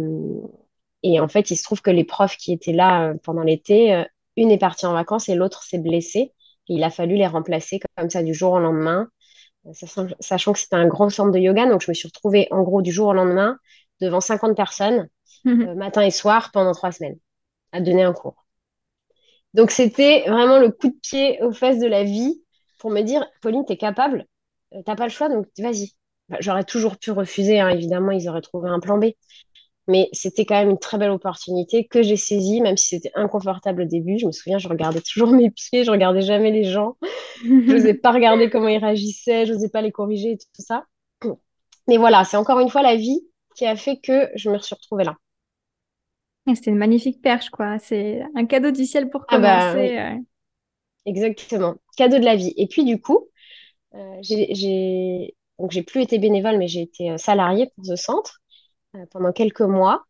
et 1.02 1.20
en 1.20 1.28
fait, 1.28 1.50
il 1.50 1.56
se 1.56 1.62
trouve 1.62 1.82
que 1.82 1.90
les 1.90 2.05
profs 2.05 2.37
qui 2.37 2.52
étaient 2.52 2.73
là 2.73 3.11
euh, 3.11 3.14
pendant 3.23 3.43
l'été, 3.43 3.94
euh, 3.94 4.05
une 4.37 4.50
est 4.50 4.58
partie 4.58 4.87
en 4.87 4.93
vacances 4.93 5.28
et 5.28 5.34
l'autre 5.37 5.62
s'est 5.62 5.78
blessée. 5.78 6.32
Et 6.69 6.75
il 6.75 6.82
a 6.84 6.90
fallu 6.90 7.14
les 7.14 7.26
remplacer 7.28 7.81
comme 7.96 8.11
ça 8.11 8.23
du 8.25 8.34
jour 8.34 8.55
au 8.55 8.58
lendemain, 8.58 9.02
euh, 9.02 9.06
sachant 10.20 10.52
que 10.52 10.58
c'était 10.58 10.76
un 10.76 10.86
grand 10.88 11.10
centre 11.10 11.32
de 11.32 11.38
yoga. 11.38 11.66
Donc, 11.68 11.82
je 11.82 11.90
me 11.90 11.94
suis 11.94 12.08
retrouvée 12.08 12.48
en 12.50 12.62
gros 12.62 12.82
du 12.82 12.92
jour 12.92 13.08
au 13.08 13.12
lendemain 13.14 13.58
devant 14.00 14.20
50 14.20 14.56
personnes, 14.56 15.08
euh, 15.64 15.74
matin 15.74 16.02
et 16.02 16.10
soir, 16.10 16.50
pendant 16.52 16.72
trois 16.72 16.92
semaines, 16.92 17.18
à 17.72 17.80
donner 17.80 18.04
un 18.04 18.12
cours. 18.14 18.46
Donc, 19.54 19.70
c'était 19.70 20.24
vraiment 20.28 20.58
le 20.58 20.70
coup 20.70 20.88
de 20.88 20.96
pied 21.02 21.42
aux 21.42 21.52
fesses 21.52 21.78
de 21.78 21.86
la 21.86 22.04
vie 22.04 22.42
pour 22.78 22.90
me 22.90 23.00
dire, 23.02 23.26
Pauline, 23.40 23.64
t'es 23.64 23.76
capable, 23.76 24.26
t'as 24.84 24.96
pas 24.96 25.04
le 25.04 25.10
choix, 25.10 25.28
donc 25.28 25.46
vas-y. 25.58 25.92
Bah, 26.28 26.36
J'aurais 26.40 26.64
toujours 26.64 26.98
pu 26.98 27.10
refuser, 27.10 27.60
hein, 27.60 27.68
évidemment, 27.70 28.10
ils 28.12 28.28
auraient 28.28 28.42
trouvé 28.42 28.68
un 28.68 28.80
plan 28.80 28.98
B. 28.98 29.06
Mais 29.88 30.08
c'était 30.12 30.44
quand 30.44 30.56
même 30.56 30.70
une 30.70 30.78
très 30.78 30.98
belle 30.98 31.10
opportunité 31.10 31.86
que 31.86 32.02
j'ai 32.02 32.16
saisie, 32.16 32.60
même 32.60 32.76
si 32.76 32.88
c'était 32.88 33.12
inconfortable 33.14 33.82
au 33.82 33.84
début. 33.84 34.18
Je 34.18 34.26
me 34.26 34.32
souviens, 34.32 34.58
je 34.58 34.68
regardais 34.68 35.00
toujours 35.00 35.30
mes 35.30 35.50
pieds, 35.50 35.84
je 35.84 35.90
regardais 35.90 36.22
jamais 36.22 36.50
les 36.50 36.64
gens. 36.64 36.96
Je 37.44 37.72
n'osais 37.72 37.94
pas 38.02 38.10
regarder 38.10 38.50
comment 38.50 38.68
ils 38.68 38.78
réagissaient, 38.78 39.46
je 39.46 39.52
n'osais 39.52 39.68
pas 39.68 39.82
les 39.82 39.92
corriger 39.92 40.32
et 40.32 40.38
tout 40.38 40.46
ça. 40.58 40.84
Mais 41.88 41.98
voilà, 41.98 42.24
c'est 42.24 42.36
encore 42.36 42.58
une 42.58 42.68
fois 42.68 42.82
la 42.82 42.96
vie 42.96 43.20
qui 43.54 43.64
a 43.64 43.76
fait 43.76 43.98
que 43.98 44.28
je 44.34 44.50
me 44.50 44.58
suis 44.58 44.74
retrouvée 44.74 45.04
là. 45.04 45.16
C'était 46.54 46.70
une 46.70 46.78
magnifique 46.78 47.22
perche, 47.22 47.50
quoi. 47.50 47.78
C'est 47.78 48.22
un 48.37 48.46
cadeau 48.46 48.70
du 48.70 48.84
ciel 48.84 49.11
pour 49.11 49.26
commencer. 49.26 49.49
Ah 49.49 49.72
bah, 49.75 49.80
oui. 49.80 49.88
ouais. 49.88 50.18
Exactement, 51.06 51.76
cadeau 51.96 52.18
de 52.18 52.25
la 52.25 52.34
vie. 52.34 52.52
Et 52.56 52.66
puis 52.66 52.84
du 52.84 53.00
coup, 53.00 53.28
euh, 53.94 54.18
j'ai 54.22 55.34
donc 55.58 55.70
j'ai 55.70 55.82
plus 55.82 56.02
été 56.02 56.18
bénévole, 56.18 56.58
mais 56.58 56.68
j'ai 56.68 56.82
été 56.82 57.16
salariée 57.16 57.70
pour 57.75 57.87
ce 57.87 57.96
centre 57.96 58.42
pendant 59.10 59.32
quelques 59.32 59.60
mois. 59.62 60.04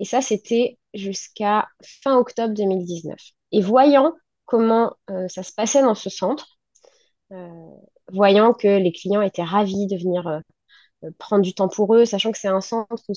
Et 0.00 0.04
ça, 0.04 0.20
c'était 0.20 0.78
jusqu'à 0.94 1.68
fin 1.82 2.16
octobre 2.16 2.54
2019. 2.54 3.16
Et 3.52 3.60
voyant 3.60 4.14
comment 4.44 4.96
euh, 5.10 5.28
ça 5.28 5.42
se 5.42 5.52
passait 5.52 5.82
dans 5.82 5.94
ce 5.94 6.10
centre, 6.10 6.58
euh, 7.32 7.70
voyant 8.12 8.52
que 8.52 8.68
les 8.78 8.92
clients 8.92 9.22
étaient 9.22 9.42
ravis 9.42 9.86
de 9.86 9.96
venir 9.96 10.26
euh, 10.28 11.10
prendre 11.18 11.42
du 11.42 11.54
temps 11.54 11.68
pour 11.68 11.94
eux, 11.94 12.04
sachant 12.04 12.32
que 12.32 12.38
c'est 12.38 12.48
un 12.48 12.60
centre 12.60 13.02
où, 13.08 13.14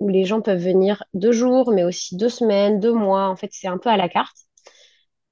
où, 0.00 0.08
les 0.08 0.24
gens 0.24 0.40
peuvent 0.42 0.62
venir 0.62 1.04
deux 1.14 1.32
jours, 1.32 1.72
mais 1.72 1.84
aussi 1.84 2.16
deux 2.16 2.28
semaines, 2.28 2.80
deux 2.80 2.92
mois. 2.92 3.28
En 3.28 3.36
fait, 3.36 3.50
c'est 3.52 3.68
un 3.68 3.78
peu 3.78 3.90
à 3.90 3.96
la 3.96 4.08
carte. 4.08 4.36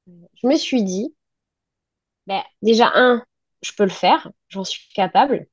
Je 0.06 0.46
me 0.46 0.56
suis 0.56 0.82
dit, 0.84 1.14
ben, 2.26 2.42
déjà, 2.62 2.90
un, 2.94 3.24
je 3.62 3.72
peux 3.76 3.84
le 3.84 3.90
faire, 3.90 4.30
j'en 4.48 4.64
suis 4.64 4.88
capable. 4.94 5.46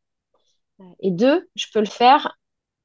Et 1.00 1.12
deux, 1.12 1.50
je 1.56 1.68
peux 1.74 1.80
le 1.80 1.86
faire 1.86 2.38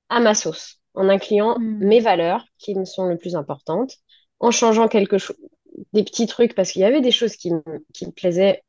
à 0.08 0.20
ma 0.20 0.34
sauce 0.34 0.77
en 0.98 1.08
incluant 1.08 1.58
mmh. 1.58 1.78
mes 1.84 2.00
valeurs 2.00 2.44
qui 2.58 2.74
me 2.74 2.84
sont 2.84 3.08
les 3.08 3.16
plus 3.16 3.36
importantes, 3.36 3.94
en 4.40 4.50
changeant 4.50 4.88
quelque 4.88 5.18
chose, 5.18 5.36
des 5.92 6.02
petits 6.02 6.26
trucs, 6.26 6.54
parce 6.54 6.72
qu'il 6.72 6.82
y 6.82 6.84
avait 6.84 7.00
des 7.00 7.10
choses 7.10 7.36
qui 7.36 7.52
me, 7.52 7.62
qui 7.94 8.06
me 8.06 8.10
plaisaient 8.10 8.62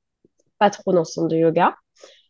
pas 0.59 0.69
trop 0.69 0.93
dans 0.93 1.03
ce 1.03 1.13
centre 1.13 1.27
de 1.27 1.37
yoga. 1.37 1.75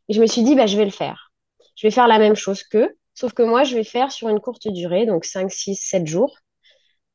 Et 0.08 0.14
je 0.14 0.22
me 0.22 0.26
suis 0.26 0.44
dit, 0.44 0.56
bah, 0.56 0.68
je 0.68 0.78
vais 0.78 0.86
le 0.86 0.92
faire. 0.92 1.32
Je 1.76 1.86
vais 1.86 1.92
faire 1.92 2.08
la 2.08 2.18
même 2.18 2.36
chose 2.36 2.64
qu'eux, 2.64 2.96
sauf 3.14 3.34
que 3.34 3.44
moi, 3.44 3.64
je 3.64 3.76
vais 3.76 3.84
faire 3.84 4.12
sur 4.12 4.30
une 4.30 4.40
courte 4.40 4.68
durée, 4.70 5.06
donc 5.06 5.26
5, 5.26 5.52
6, 5.52 5.76
7 5.76 6.08
jours. 6.08 6.38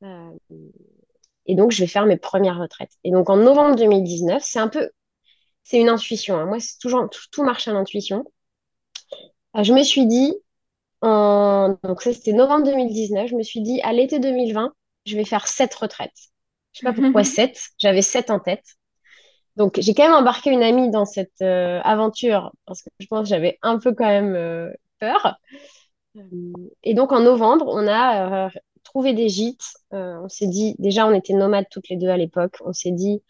Euh, 0.02 0.30
et 1.46 1.54
donc, 1.54 1.70
je 1.70 1.80
vais 1.80 1.86
faire 1.86 2.06
mes 2.06 2.18
premières 2.18 2.58
retraites. 2.58 2.92
Et 3.02 3.10
donc, 3.10 3.30
en 3.30 3.36
novembre 3.36 3.76
2019, 3.76 4.42
c'est 4.44 4.58
un 4.58 4.68
peu, 4.68 4.90
c'est 5.62 5.80
une 5.80 5.88
intuition. 5.88 6.36
Hein. 6.36 6.46
Moi, 6.46 6.60
c'est 6.60 6.78
toujours, 6.78 7.08
tout, 7.10 7.22
tout, 7.32 7.44
marche 7.44 7.66
à 7.68 7.72
l'intuition. 7.72 8.24
Euh, 9.56 9.62
je 9.62 9.72
me 9.72 9.82
suis 9.82 10.06
dit, 10.06 10.34
en... 11.04 11.76
donc 11.82 12.02
ça 12.02 12.12
c'était 12.12 12.32
novembre 12.32 12.64
2019, 12.64 13.28
je 13.28 13.37
me 13.37 13.42
suis 13.42 13.61
dit 13.61 13.80
à 13.82 13.92
l'été 13.92 14.18
2020, 14.18 14.73
je 15.06 15.16
vais 15.16 15.25
faire 15.25 15.46
sept 15.46 15.75
retraites. 15.75 16.11
Je 16.73 16.80
sais 16.80 16.87
pas 16.87 16.92
pourquoi 16.92 17.25
sept, 17.25 17.61
j'avais 17.78 18.02
sept 18.02 18.30
en 18.30 18.40
tête. 18.40 18.64
Donc 19.56 19.78
j'ai 19.80 19.94
quand 19.94 20.04
même 20.04 20.14
embarqué 20.14 20.50
une 20.50 20.62
amie 20.62 20.90
dans 20.90 21.04
cette 21.04 21.42
euh, 21.42 21.80
aventure 21.84 22.52
parce 22.66 22.82
que 22.82 22.88
je 22.99 23.06
pense 23.06 23.23
que 23.23 23.28
j'avais 23.28 23.58
un 23.62 23.78
peu 23.78 23.94
quand 23.94 24.06
même 24.06 24.34
euh, 24.34 24.70
peur. 24.99 25.38
Et 26.82 26.94
donc 26.94 27.12
en 27.12 27.20
novembre, 27.20 27.66
on 27.68 27.87
a 27.87 28.46
euh, 28.46 28.50
trouvé 28.82 29.14
des 29.14 29.28
gîtes. 29.28 29.75
on 29.90 30.28
s'est 30.28 30.46
dit, 30.46 30.76
déjà, 30.78 31.06
on 31.06 31.14
était 31.14 31.32
nomades 31.34 31.66
toutes 31.70 31.88
les 31.88 31.96
deux 31.96 32.08
à 32.08 32.16
l'époque. 32.16 32.56
On 32.64 32.73
s'est 32.73 32.92
dit 32.92 33.23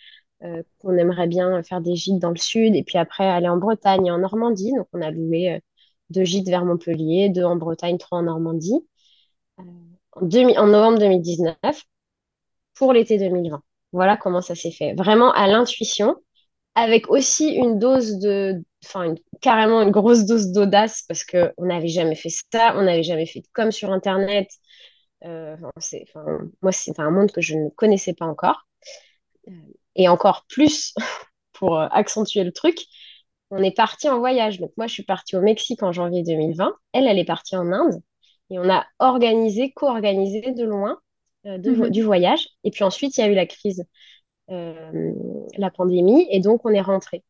qu'on 0.78 0.97
aimerait 0.99 1.26
bien 1.26 1.62
faire 1.62 1.81
des 1.81 1.97
gîtes 1.97 2.19
dans 2.19 2.31
le 2.31 2.37
sud 2.37 2.76
et 2.76 2.83
puis 2.83 2.99
après 2.99 3.26
aller 3.26 3.49
en 3.49 3.57
Bretagne 3.57 4.07
et 4.07 4.11
en 4.11 4.19
Normandie. 4.19 4.73
Donc, 4.76 4.87
on 4.93 5.00
a 5.00 5.11
loué 5.11 5.62
deux 6.11 6.25
gîtes 6.25 6.49
vers 6.49 6.64
Montpellier, 6.64 7.28
deux 7.30 7.44
en 7.44 7.56
Bretagne, 7.56 7.99
trois 7.99 8.18
en 8.18 8.23
Normandie. 8.23 8.87
en, 9.58 10.23
en 10.23 10.66
novembre 10.66 10.99
2019 10.99 11.82
pour 12.75 12.92
l'été 12.92 13.18
2020. 13.18 13.62
Voilà 13.92 14.16
comment 14.16 14.40
ça 14.40 14.54
s'est 14.54 14.70
fait. 14.73 14.94
Vraiment 14.94 15.32
à 15.32 15.46
l'intuition, 15.46 16.16
avec 16.75 17.11
aussi 17.11 17.50
une 17.50 17.78
dose 17.78 18.18
de, 18.18 18.62
enfin, 18.84 19.14
carrément 19.40 19.82
une 19.82 19.90
grosse 19.90 20.26
dose 20.26 20.52
d'audace 20.52 21.04
parce 21.08 21.25
qu'on 21.25 21.52
n'avait 21.66 21.88
jamais 21.88 22.16
fait 22.16 22.30
ça, 22.52 22.75
on 22.76 22.82
n'avait 22.82 23.02
jamais 23.04 23.26
fait 23.26 23.42
comme 23.52 23.73
sur 23.73 23.92
Internet. 23.92 24.49
Euh, 25.25 25.56
moi, 26.62 26.73
c'est 26.73 27.00
un 27.00 27.11
monde 27.11 27.32
que 27.32 27.40
je 27.40 27.54
ne 27.56 27.68
connaissais 27.70 28.14
pas 28.14 28.26
encore. 28.26 28.66
Euh, 29.49 29.52
et 29.96 30.08
encore 30.08 30.44
plus, 30.49 30.94
pour 31.52 31.78
euh, 31.78 31.87
accentuer 31.90 32.44
le 32.44 32.52
truc, 32.52 32.78
on 33.54 33.62
est 33.62 33.76
parti 33.76 34.08
en 34.08 34.18
voyage. 34.18 34.58
Donc, 34.58 34.73
moi, 34.76 34.87
je 34.87 34.92
suis 34.92 35.04
partie 35.04 35.37
au 35.37 35.40
Mexique 35.40 35.82
en 35.82 35.92
janvier 35.92 36.23
2020. 36.23 36.75
Elle, 36.92 37.06
elle 37.06 37.18
est 37.18 37.25
partie 37.25 37.56
en 37.56 37.73
Inde. 37.73 38.00
Et 38.50 38.58
on 38.58 38.68
a 38.68 38.84
organisé, 38.99 39.73
co-organisé 39.73 40.52
de 40.52 40.64
loin 40.64 40.99
euh, 41.46 41.58
mhm. 41.58 41.90
du 41.90 42.02
voyage. 42.02 42.49
Et 42.64 42.70
puis 42.70 42.84
ensuite, 42.84 43.16
il 43.16 43.20
y 43.20 43.25
a 43.25 43.28
eu 43.28 43.34
la 43.34 43.46
crise, 43.46 43.84
euh, 44.50 45.12
la 45.56 45.70
pandémie, 45.70 46.26
et 46.30 46.40
donc 46.40 46.64
on 46.64 46.70
est 46.70 46.80
rentré. 46.80 47.23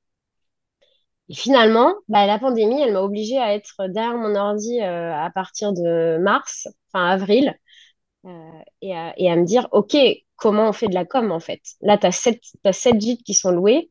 Et 1.29 1.35
finalement, 1.35 1.95
bah, 2.09 2.27
la 2.27 2.39
pandémie, 2.39 2.81
elle 2.81 2.93
m'a 2.93 3.01
obligée 3.01 3.39
à 3.39 3.55
être 3.55 3.87
derrière 3.89 4.17
mon 4.17 4.35
ordi 4.35 4.81
euh, 4.81 5.13
à 5.15 5.31
partir 5.31 5.73
de 5.73 6.19
mars, 6.19 6.69
enfin 6.93 7.07
avril, 7.07 7.55
et 8.81 8.95
à, 8.95 9.13
et, 9.19 9.31
à, 9.31 9.37
me 9.37 9.45
dire, 9.45 9.69
OK, 9.73 9.97
comment 10.37 10.69
on 10.69 10.73
fait 10.73 10.89
de 10.89 10.95
la 10.95 11.05
com 11.05 11.31
en 11.31 11.41
fait? 11.41 11.61
Là, 11.83 11.99
tu 11.99 12.07
as 12.07 12.13
sept, 12.13 12.41
sept 12.73 13.01
gîtes 13.01 13.23
qui 13.23 13.35
sont 13.35 13.51
loués, 13.51 13.91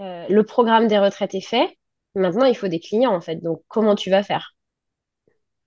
le 0.00 0.42
programme 0.42 0.86
des 0.86 0.98
retraites 0.98 1.34
est 1.34 1.40
fait, 1.40 1.78
maintenant 2.14 2.46
il 2.46 2.56
faut 2.56 2.68
des 2.68 2.80
clients 2.80 3.14
en 3.14 3.20
fait, 3.20 3.36
donc 3.36 3.62
comment 3.68 3.94
tu 3.94 4.10
vas 4.10 4.22
faire? 4.22 4.54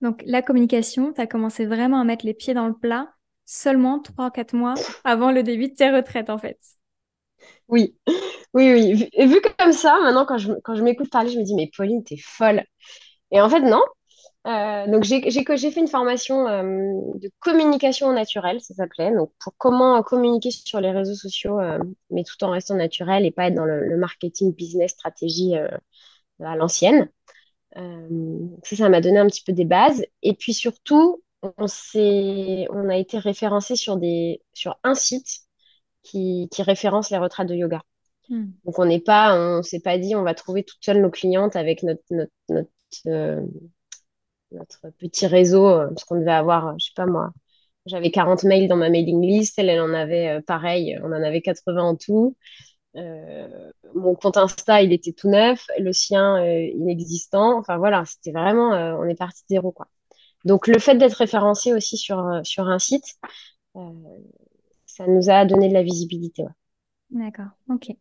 Donc 0.00 0.22
la 0.26 0.42
communication, 0.42 1.12
tu 1.12 1.20
as 1.20 1.26
commencé 1.26 1.64
vraiment 1.66 2.00
à 2.00 2.04
mettre 2.04 2.26
les 2.26 2.34
pieds 2.34 2.54
dans 2.54 2.66
le 2.66 2.74
plat 2.74 3.14
seulement 3.44 4.00
3-4 4.00 4.54
mois 4.54 4.74
avant 5.04 5.30
le 5.30 5.42
début 5.42 5.68
de 5.68 5.74
tes 5.74 5.90
retraites, 5.90 6.30
en 6.30 6.38
fait. 6.38 6.58
Oui, 7.68 7.96
oui, 8.54 8.72
oui. 8.72 9.08
Et 9.12 9.26
vu 9.26 9.40
comme 9.58 9.72
ça, 9.72 9.98
maintenant, 10.02 10.26
quand 10.26 10.38
je, 10.38 10.52
quand 10.62 10.74
je 10.74 10.82
m'écoute 10.82 11.10
parler, 11.10 11.30
je 11.30 11.38
me 11.38 11.44
dis, 11.44 11.54
mais 11.54 11.70
Pauline, 11.76 12.04
t'es 12.04 12.16
folle. 12.18 12.64
Et 13.30 13.40
en 13.40 13.48
fait, 13.48 13.60
non. 13.60 13.82
Euh, 14.46 14.86
donc, 14.86 15.04
j'ai 15.04 15.20
fait 15.70 15.80
une 15.80 15.88
formation 15.88 16.46
euh, 16.46 16.62
de 17.14 17.30
communication 17.40 18.12
naturelle, 18.12 18.60
ça 18.60 18.74
s'appelait. 18.74 19.12
Donc, 19.14 19.32
pour 19.42 19.54
comment 19.56 20.02
communiquer 20.02 20.50
sur 20.50 20.80
les 20.80 20.90
réseaux 20.90 21.14
sociaux, 21.14 21.58
euh, 21.60 21.78
mais 22.10 22.24
tout 22.24 22.42
en 22.44 22.50
restant 22.50 22.74
naturel 22.74 23.24
et 23.24 23.30
pas 23.30 23.46
être 23.46 23.54
dans 23.54 23.64
le, 23.64 23.96
marketing, 23.96 24.54
business, 24.54 24.92
stratégie 24.92 25.54
à 26.40 26.56
l'ancienne. 26.56 27.08
ça, 27.74 28.76
ça 28.76 28.88
m'a 28.88 29.00
donné 29.00 29.18
un 29.18 29.26
petit 29.26 29.42
peu 29.42 29.52
des 29.52 29.64
bases. 29.64 30.04
Et 30.22 30.34
puis 30.34 30.52
surtout, 30.52 31.22
on, 31.42 31.66
on 31.66 32.88
a 32.88 32.96
été 32.96 33.18
référencé 33.18 33.76
sur, 33.76 33.96
des, 33.96 34.42
sur 34.52 34.78
un 34.82 34.94
site 34.94 35.40
qui, 36.02 36.48
qui 36.50 36.62
référence 36.62 37.10
les 37.10 37.18
retraites 37.18 37.48
de 37.48 37.54
yoga. 37.54 37.82
Hmm. 38.28 38.46
Donc 38.64 38.78
on 38.78 38.86
n'est 38.86 39.00
pas, 39.00 39.36
on 39.36 39.62
s'est 39.62 39.80
pas 39.80 39.98
dit 39.98 40.14
on 40.14 40.22
va 40.22 40.34
trouver 40.34 40.64
toutes 40.64 40.82
seules 40.82 41.02
nos 41.02 41.10
clientes 41.10 41.56
avec 41.56 41.82
notre, 41.82 42.02
notre, 42.10 42.32
notre, 42.48 42.70
euh, 43.06 43.40
petit 44.98 45.26
réseau, 45.26 45.66
euh, 45.68 45.88
parce 45.88 46.04
qu'on 46.04 46.18
devait 46.18 46.32
avoir, 46.32 46.78
je 46.78 46.86
sais 46.86 46.92
pas 46.96 47.06
moi, 47.06 47.32
j'avais 47.86 48.10
40 48.10 48.44
mails 48.44 48.68
dans 48.68 48.76
ma 48.76 48.90
mailing 48.90 49.22
list, 49.22 49.58
elle, 49.58 49.80
en 49.80 49.92
avait 49.94 50.38
euh, 50.38 50.40
pareil, 50.40 50.98
on 51.02 51.08
en 51.08 51.22
avait 51.22 51.42
80 51.42 51.82
en 51.82 51.96
tout. 51.96 52.36
mon 53.94 54.14
compte 54.14 54.36
Insta, 54.36 54.82
il 54.82 54.92
était 54.92 55.12
tout 55.12 55.28
neuf, 55.28 55.66
le 55.78 55.92
sien 55.92 56.44
inexistant. 56.46 57.58
Enfin 57.58 57.78
voilà, 57.78 58.04
c'était 58.06 58.32
vraiment, 58.32 58.70
on 58.98 59.04
est 59.04 59.16
parti 59.16 59.42
de 59.42 59.54
zéro 59.56 59.72
quoi. 59.72 59.88
Donc, 60.44 60.66
le 60.66 60.78
fait 60.78 60.96
d'être 60.96 61.14
référencé 61.14 61.72
aussi 61.72 61.96
sur, 61.96 62.18
euh, 62.18 62.40
sur 62.44 62.68
un 62.68 62.78
site, 62.78 63.16
euh, 63.76 63.90
ça 64.86 65.06
nous 65.06 65.30
a 65.30 65.44
donné 65.46 65.68
de 65.68 65.74
la 65.74 65.82
visibilité. 65.82 66.44
D'accord, 67.10 67.50
ok. 67.68 67.96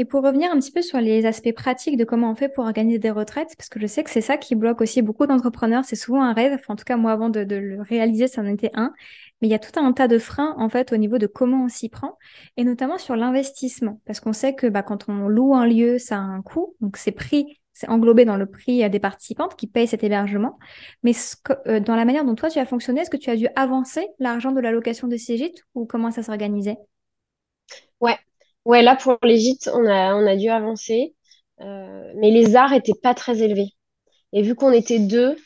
Et 0.00 0.06
pour 0.06 0.22
revenir 0.22 0.50
un 0.50 0.58
petit 0.58 0.72
peu 0.72 0.80
sur 0.80 0.98
les 0.98 1.26
aspects 1.26 1.52
pratiques 1.52 1.98
de 1.98 2.04
comment 2.04 2.30
on 2.30 2.34
fait 2.34 2.48
pour 2.48 2.64
organiser 2.64 2.98
des 2.98 3.10
retraites, 3.10 3.50
parce 3.58 3.68
que 3.68 3.78
je 3.78 3.86
sais 3.86 4.02
que 4.02 4.08
c'est 4.08 4.22
ça 4.22 4.38
qui 4.38 4.54
bloque 4.54 4.80
aussi 4.80 5.02
beaucoup 5.02 5.26
d'entrepreneurs, 5.26 5.84
c'est 5.84 5.94
souvent 5.94 6.22
un 6.22 6.32
rêve, 6.32 6.58
en 6.68 6.76
tout 6.76 6.84
cas 6.84 6.96
moi 6.96 7.12
avant 7.12 7.28
de, 7.28 7.40
le 7.40 7.82
réaliser, 7.82 8.26
ça 8.26 8.40
en 8.40 8.46
était 8.46 8.70
un, 8.72 8.94
mais 9.42 9.48
il 9.48 9.50
y 9.50 9.54
a 9.54 9.58
tout 9.58 9.78
un 9.78 9.92
tas 9.92 10.08
de 10.08 10.18
freins 10.18 10.54
en 10.56 10.70
fait 10.70 10.94
au 10.94 10.96
niveau 10.96 11.18
de 11.18 11.26
comment 11.26 11.64
on 11.64 11.68
s'y 11.68 11.90
prend, 11.90 12.16
et 12.56 12.64
notamment 12.64 12.96
sur 12.96 13.14
l'investissement, 13.14 14.00
parce 14.06 14.20
qu'on 14.20 14.32
sait 14.32 14.54
que 14.54 14.68
bah, 14.68 14.82
quand 14.82 15.10
on 15.10 15.28
loue 15.28 15.54
un 15.54 15.66
lieu, 15.66 15.98
ça 15.98 16.16
a 16.16 16.20
un 16.20 16.40
coût, 16.40 16.74
donc 16.80 16.96
c'est 16.96 17.12
pris 17.12 17.60
c'est 17.74 17.90
englobé 17.90 18.24
dans 18.24 18.36
le 18.38 18.46
prix 18.46 18.88
des 18.88 19.00
participantes 19.00 19.54
qui 19.54 19.66
payent 19.66 19.86
cet 19.86 20.02
hébergement. 20.02 20.58
Mais 21.02 21.12
euh, 21.66 21.80
dans 21.80 21.96
la 21.96 22.04
manière 22.04 22.24
dont 22.24 22.34
toi 22.34 22.50
tu 22.50 22.58
as 22.58 22.66
fonctionné, 22.66 23.02
est-ce 23.02 23.10
que 23.10 23.16
tu 23.16 23.30
as 23.30 23.36
dû 23.36 23.48
avancer 23.54 24.06
l'argent 24.18 24.52
de 24.52 24.60
la 24.60 24.70
location 24.70 25.08
de 25.08 25.16
ces 25.16 25.38
gîtes 25.38 25.64
ou 25.74 25.86
comment 25.86 26.10
ça 26.10 26.22
s'organisait? 26.22 26.76
Ouais, 28.00 28.18
ouais, 28.64 28.82
là 28.82 28.96
pour 28.96 29.18
les 29.22 29.38
gîtes, 29.38 29.70
on 29.72 29.86
a, 29.86 30.14
on 30.14 30.26
a 30.26 30.36
dû 30.36 30.48
avancer, 30.48 31.14
euh, 31.60 32.12
mais 32.16 32.30
les 32.30 32.56
arts 32.56 32.72
étaient 32.72 32.98
pas 33.00 33.14
très 33.14 33.42
élevés. 33.42 33.70
Et 34.32 34.42
vu 34.42 34.54
qu'on 34.54 34.72
était 34.72 34.98
deux, 34.98 35.36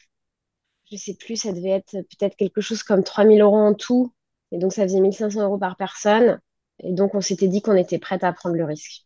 je 0.90 0.96
sais 0.96 1.14
plus, 1.14 1.36
ça 1.36 1.52
devait 1.52 1.70
être 1.70 1.92
peut-être 1.92 2.36
quelque 2.36 2.60
chose 2.60 2.82
comme 2.82 3.02
3000 3.02 3.40
euros 3.40 3.56
en 3.56 3.74
tout. 3.74 4.12
Et 4.52 4.58
donc 4.58 4.72
ça 4.72 4.82
faisait 4.82 5.00
1500 5.00 5.42
euros 5.42 5.58
par 5.58 5.76
personne. 5.76 6.40
Et 6.80 6.92
donc 6.92 7.14
on 7.14 7.20
s'était 7.20 7.48
dit 7.48 7.62
qu'on 7.62 7.76
était 7.76 7.98
prête 7.98 8.24
à 8.24 8.32
prendre 8.32 8.56
le 8.56 8.64
risque. 8.64 9.02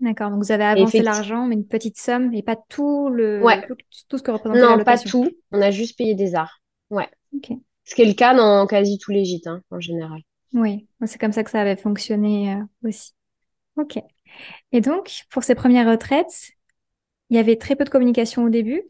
D'accord, 0.00 0.30
donc 0.30 0.42
vous 0.42 0.52
avez 0.52 0.64
avancé 0.64 1.02
l'argent, 1.02 1.46
mais 1.46 1.56
une 1.56 1.66
petite 1.66 1.98
somme 1.98 2.32
et 2.32 2.42
pas 2.42 2.56
tout 2.68 3.10
le 3.10 3.42
tout, 4.08 4.16
ce 4.16 4.22
que 4.22 4.30
location. 4.30 4.54
Non, 4.54 4.82
pas 4.82 4.96
tout. 4.96 5.28
On 5.52 5.60
a 5.60 5.70
juste 5.70 5.98
payé 5.98 6.14
des 6.14 6.34
arts. 6.34 6.62
Ouais. 6.88 7.08
Ce 7.84 7.94
qui 7.94 8.02
est 8.02 8.06
le 8.06 8.14
cas 8.14 8.34
dans 8.34 8.66
quasi 8.66 8.98
tous 8.98 9.10
les 9.10 9.24
gîtes, 9.24 9.46
hein, 9.46 9.62
en 9.70 9.78
général. 9.78 10.20
Oui, 10.54 10.88
c'est 11.04 11.20
comme 11.20 11.32
ça 11.32 11.44
que 11.44 11.50
ça 11.50 11.60
avait 11.60 11.76
fonctionné 11.76 12.54
euh, 12.54 12.88
aussi. 12.88 13.12
Ok. 13.80 13.98
Et 14.72 14.80
donc, 14.80 15.24
pour 15.30 15.44
ces 15.44 15.54
premières 15.54 15.88
retraites, 15.90 16.52
il 17.30 17.36
y 17.36 17.40
avait 17.40 17.56
très 17.56 17.76
peu 17.76 17.84
de 17.84 17.90
communication 17.90 18.44
au 18.44 18.48
début. 18.50 18.82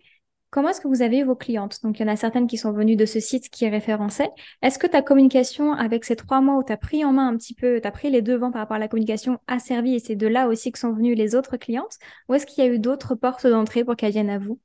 Comment 0.50 0.70
est-ce 0.70 0.80
que 0.80 0.88
vous 0.88 1.02
avez 1.02 1.18
eu 1.18 1.24
vos 1.24 1.36
clientes? 1.36 1.80
Donc, 1.84 2.00
il 2.00 2.02
y 2.02 2.10
en 2.10 2.12
a 2.12 2.16
certaines 2.16 2.48
qui 2.48 2.58
sont 2.58 2.72
venues 2.72 2.96
de 2.96 3.06
ce 3.06 3.20
site 3.20 3.50
qui 3.50 3.64
est 3.64 3.68
référencé. 3.70 4.28
Est-ce 4.62 4.80
que 4.80 4.88
ta 4.88 5.02
communication 5.02 5.72
avec 5.74 6.04
ces 6.04 6.16
trois 6.16 6.40
mois 6.40 6.56
où 6.56 6.64
tu 6.64 6.72
as 6.72 6.76
pris 6.76 7.04
en 7.04 7.12
main 7.12 7.28
un 7.28 7.36
petit 7.36 7.54
peu, 7.54 7.80
tu 7.80 7.86
as 7.86 7.92
pris 7.92 8.10
les 8.10 8.22
devants 8.22 8.50
par 8.50 8.62
rapport 8.62 8.76
à 8.76 8.80
la 8.80 8.88
communication 8.88 9.38
a 9.46 9.60
servi 9.60 9.94
et 9.94 10.00
c'est 10.00 10.16
de 10.16 10.26
là 10.26 10.48
aussi 10.48 10.72
que 10.72 10.78
sont 10.78 10.92
venues 10.92 11.14
les 11.14 11.36
autres 11.36 11.56
clientes? 11.56 11.98
Ou 12.28 12.34
est-ce 12.34 12.46
qu'il 12.46 12.64
y 12.64 12.66
a 12.66 12.70
eu 12.70 12.80
d'autres 12.80 13.14
portes 13.14 13.46
d'entrée 13.46 13.84
pour 13.84 13.94
qu'elles 13.96 14.12
viennent 14.12 14.30
à 14.30 14.38
vous? 14.38 14.58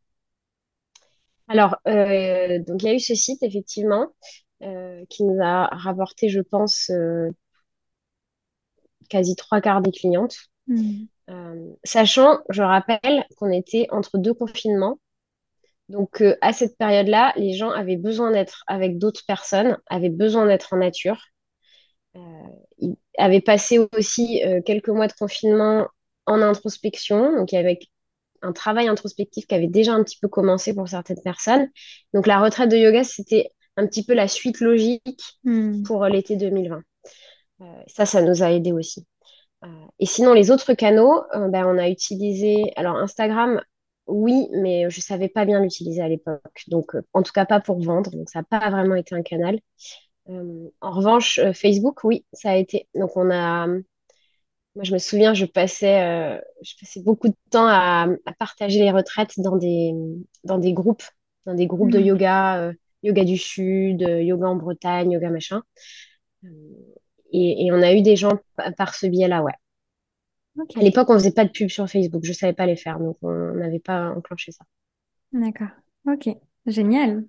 Alors, 1.47 1.75
euh, 1.87 2.59
donc 2.59 2.81
il 2.81 2.87
y 2.87 2.89
a 2.89 2.95
eu 2.95 2.99
ce 2.99 3.13
site, 3.13 3.43
effectivement, 3.43 4.07
euh, 4.63 5.05
qui 5.09 5.23
nous 5.23 5.39
a 5.43 5.67
rapporté, 5.67 6.29
je 6.29 6.41
pense, 6.41 6.89
euh, 6.89 7.29
quasi 9.09 9.35
trois 9.35 9.61
quarts 9.61 9.81
des 9.81 9.91
clientes. 9.91 10.35
Hmm. 10.67 11.05
sachant, 11.83 12.39
je 12.49 12.63
rappelle 12.63 13.23
qu'on 13.37 13.51
était 13.51 13.85
entre 13.91 14.17
deux 14.17 14.33
confinements 14.33 14.97
donc, 15.89 16.21
euh, 16.21 16.35
à 16.41 16.51
cette 16.53 16.77
période-là, 16.77 17.33
les 17.37 17.53
gens 17.53 17.69
avaient 17.69 17.97
besoin 17.97 18.31
d'être 18.31 18.63
avec 18.67 18.97
d'autres 18.97 19.23
personnes, 19.27 19.77
avaient 19.87 20.09
besoin 20.09 20.47
d'être 20.47 20.73
en 20.73 20.77
nature. 20.77 21.21
Euh, 22.15 22.19
ils 22.79 22.95
avaient 23.17 23.41
passé 23.41 23.79
aussi 23.95 24.43
euh, 24.45 24.61
quelques 24.61 24.89
mois 24.89 25.07
de 25.07 25.13
confinement 25.13 25.87
en 26.25 26.41
introspection. 26.41 27.35
Donc, 27.37 27.51
il 27.51 27.55
y 27.55 27.57
avait 27.59 27.79
un 28.41 28.51
travail 28.51 28.87
introspectif 28.87 29.45
qui 29.45 29.55
avait 29.55 29.67
déjà 29.67 29.93
un 29.93 30.03
petit 30.03 30.17
peu 30.19 30.27
commencé 30.27 30.73
pour 30.73 30.87
certaines 30.87 31.21
personnes. 31.21 31.69
Donc, 32.13 32.25
la 32.25 32.39
retraite 32.39 32.71
de 32.71 32.77
yoga, 32.77 33.03
c'était 33.03 33.51
un 33.77 33.85
petit 33.85 34.03
peu 34.03 34.13
la 34.13 34.27
suite 34.27 34.61
logique 34.61 35.39
hmm. 35.43 35.83
pour 35.83 36.05
l'été 36.05 36.35
2020. 36.35 36.81
Ça, 37.87 38.05
ça 38.05 38.21
nous 38.21 38.43
a 38.43 38.51
aidé 38.51 38.71
aussi. 38.71 39.05
et 39.99 40.05
sinon, 40.05 40.33
les 40.33 40.51
autres 40.51 40.73
canaux, 40.73 41.23
ben, 41.33 41.65
on 41.65 41.77
a 41.77 41.89
utilisé. 41.89 42.71
Alors, 42.75 42.97
Instagram 42.97 43.61
oui, 44.07 44.47
mais 44.51 44.89
je 44.89 45.01
savais 45.01 45.29
pas 45.29 45.45
bien 45.45 45.61
l'utiliser 45.61 46.01
à 46.01 46.07
l'époque. 46.07 46.63
Donc, 46.67 46.95
euh, 46.95 47.01
en 47.13 47.23
tout 47.23 47.31
cas, 47.31 47.45
pas 47.45 47.59
pour 47.59 47.79
vendre. 47.81 48.11
Donc, 48.11 48.29
ça 48.29 48.39
n'a 48.39 48.43
pas 48.43 48.69
vraiment 48.69 48.95
été 48.95 49.15
un 49.15 49.23
canal. 49.23 49.59
Euh, 50.29 50.69
en 50.81 50.91
revanche, 50.91 51.39
euh, 51.39 51.53
Facebook, 51.53 52.03
oui, 52.03 52.25
ça 52.33 52.51
a 52.51 52.55
été. 52.55 52.87
Donc, 52.95 53.17
on 53.17 53.31
a. 53.31 53.67
Moi, 53.67 54.83
je 54.83 54.93
me 54.93 54.97
souviens, 54.97 55.33
je 55.33 55.45
passais, 55.45 56.37
je 56.61 56.73
passais 56.81 57.01
beaucoup 57.01 57.29
de 57.29 57.35
temps 57.49 57.65
à, 57.65 58.07
partager 58.37 58.79
les 58.79 58.91
retraites 58.91 59.39
dans 59.39 59.55
des, 59.55 59.93
dans 60.43 60.57
des 60.57 60.73
groupes, 60.73 61.03
dans 61.45 61.53
des 61.53 61.65
groupes 61.65 61.91
de 61.91 61.99
hmm. 61.99 62.05
yoga, 62.05 62.73
yoga 63.01 63.23
du 63.23 63.37
Sud, 63.37 64.01
yoga 64.01 64.47
en 64.47 64.57
Bretagne, 64.57 65.11
yoga 65.11 65.29
machin. 65.29 65.61
Et, 67.35 67.65
et, 67.65 67.71
on 67.71 67.81
a 67.81 67.93
eu 67.93 68.01
des 68.01 68.15
gens 68.15 68.39
par 68.77 68.95
ce 68.95 69.07
biais-là, 69.07 69.43
ouais. 69.43 69.53
À 70.75 70.79
l'époque, 70.79 71.09
on 71.09 71.15
faisait 71.15 71.33
pas 71.33 71.43
de 71.43 71.51
pub 71.51 71.69
sur 71.69 71.87
Facebook. 71.89 72.23
Je 72.23 72.31
savais 72.31 72.53
pas 72.53 72.65
les 72.65 72.77
faire, 72.77 72.99
donc 72.99 73.17
on 73.21 73.55
n'avait 73.55 73.79
pas 73.79 74.11
enclenché 74.11 74.51
ça. 74.51 74.63
D'accord. 75.33 75.67
Ok. 76.07 76.29
Génial. 76.65 77.25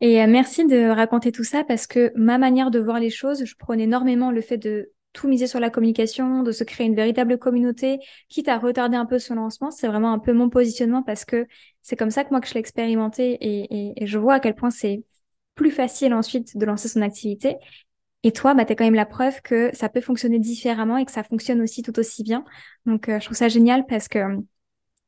Et 0.00 0.20
euh, 0.20 0.26
merci 0.28 0.66
de 0.66 0.88
raconter 0.88 1.32
tout 1.32 1.44
ça 1.44 1.64
parce 1.64 1.86
que 1.86 2.12
ma 2.14 2.36
manière 2.36 2.70
de 2.70 2.78
voir 2.78 3.00
les 3.00 3.08
choses, 3.08 3.44
je 3.44 3.56
prône 3.56 3.80
énormément 3.80 4.30
le 4.30 4.40
fait 4.40 4.58
de 4.58 4.92
tout 5.12 5.28
miser 5.28 5.46
sur 5.46 5.60
la 5.60 5.70
communication, 5.70 6.42
de 6.42 6.52
se 6.52 6.64
créer 6.64 6.86
une 6.86 6.94
véritable 6.94 7.38
communauté, 7.38 7.98
quitte 8.28 8.48
à 8.48 8.58
retarder 8.58 8.96
un 8.96 9.06
peu 9.06 9.18
son 9.18 9.36
lancement. 9.36 9.70
C'est 9.70 9.86
vraiment 9.86 10.12
un 10.12 10.18
peu 10.18 10.32
mon 10.32 10.48
positionnement 10.48 11.02
parce 11.02 11.24
que 11.24 11.46
c'est 11.82 11.96
comme 11.96 12.10
ça 12.10 12.24
que 12.24 12.30
moi 12.30 12.40
que 12.40 12.48
je 12.48 12.54
l'ai 12.54 12.60
expérimenté 12.60 13.32
et, 13.40 14.02
et, 14.02 14.06
je 14.06 14.18
vois 14.18 14.34
à 14.34 14.40
quel 14.40 14.54
point 14.54 14.70
c'est 14.70 15.04
plus 15.54 15.70
facile 15.70 16.14
ensuite 16.14 16.56
de 16.56 16.64
lancer 16.64 16.88
son 16.88 17.02
activité. 17.02 17.56
Et 18.24 18.32
toi, 18.32 18.54
bah, 18.54 18.64
tu 18.64 18.72
as 18.72 18.76
quand 18.76 18.84
même 18.84 18.94
la 18.94 19.06
preuve 19.06 19.40
que 19.42 19.70
ça 19.74 19.88
peut 19.88 20.00
fonctionner 20.00 20.38
différemment 20.38 20.96
et 20.96 21.04
que 21.04 21.10
ça 21.12 21.24
fonctionne 21.24 21.60
aussi 21.60 21.82
tout 21.82 21.98
aussi 21.98 22.22
bien. 22.22 22.44
Donc, 22.86 23.08
euh, 23.08 23.18
je 23.18 23.24
trouve 23.24 23.36
ça 23.36 23.48
génial 23.48 23.84
parce 23.86 24.08
que 24.08 24.20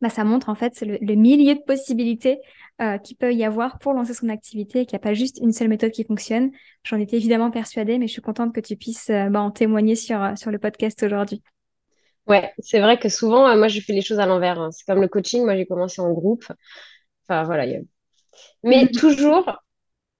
bah, 0.00 0.10
ça 0.10 0.24
montre 0.24 0.48
en 0.48 0.54
fait 0.54 0.80
le, 0.80 0.98
le 1.00 1.14
millier 1.14 1.54
de 1.54 1.60
possibilités 1.60 2.40
euh, 2.82 2.98
qu'il 2.98 3.16
peut 3.16 3.32
y 3.32 3.44
avoir 3.44 3.78
pour 3.78 3.92
lancer 3.92 4.14
son 4.14 4.28
activité 4.28 4.80
et 4.80 4.86
qu'il 4.86 4.96
n'y 4.96 5.02
a 5.02 5.06
pas 5.06 5.14
juste 5.14 5.38
une 5.40 5.52
seule 5.52 5.68
méthode 5.68 5.92
qui 5.92 6.04
fonctionne. 6.04 6.50
J'en 6.82 6.98
étais 6.98 7.16
évidemment 7.16 7.52
persuadée, 7.52 7.98
mais 7.98 8.08
je 8.08 8.12
suis 8.12 8.22
contente 8.22 8.52
que 8.52 8.60
tu 8.60 8.74
puisses 8.74 9.10
euh, 9.10 9.28
bah, 9.30 9.40
en 9.40 9.52
témoigner 9.52 9.94
sur, 9.94 10.36
sur 10.36 10.50
le 10.50 10.58
podcast 10.58 11.00
aujourd'hui. 11.04 11.40
Ouais, 12.26 12.52
c'est 12.58 12.80
vrai 12.80 12.98
que 12.98 13.08
souvent, 13.08 13.54
moi, 13.56 13.68
je 13.68 13.80
fais 13.80 13.92
les 13.92 14.00
choses 14.00 14.18
à 14.18 14.26
l'envers. 14.26 14.58
Hein. 14.58 14.70
C'est 14.72 14.84
comme 14.86 15.00
le 15.00 15.08
coaching, 15.08 15.44
moi, 15.44 15.56
j'ai 15.56 15.66
commencé 15.66 16.00
en 16.00 16.10
groupe. 16.10 16.44
Enfin, 17.28 17.44
voilà. 17.44 17.66
Mais 18.64 18.88
toujours 18.88 19.60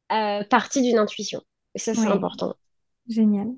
partie 0.09 0.83
d'une 0.83 0.99
intuition. 0.99 1.43
Et 1.75 1.79
ça, 1.79 1.95
c'est 1.95 2.07
important. 2.07 2.55
Génial. 3.09 3.49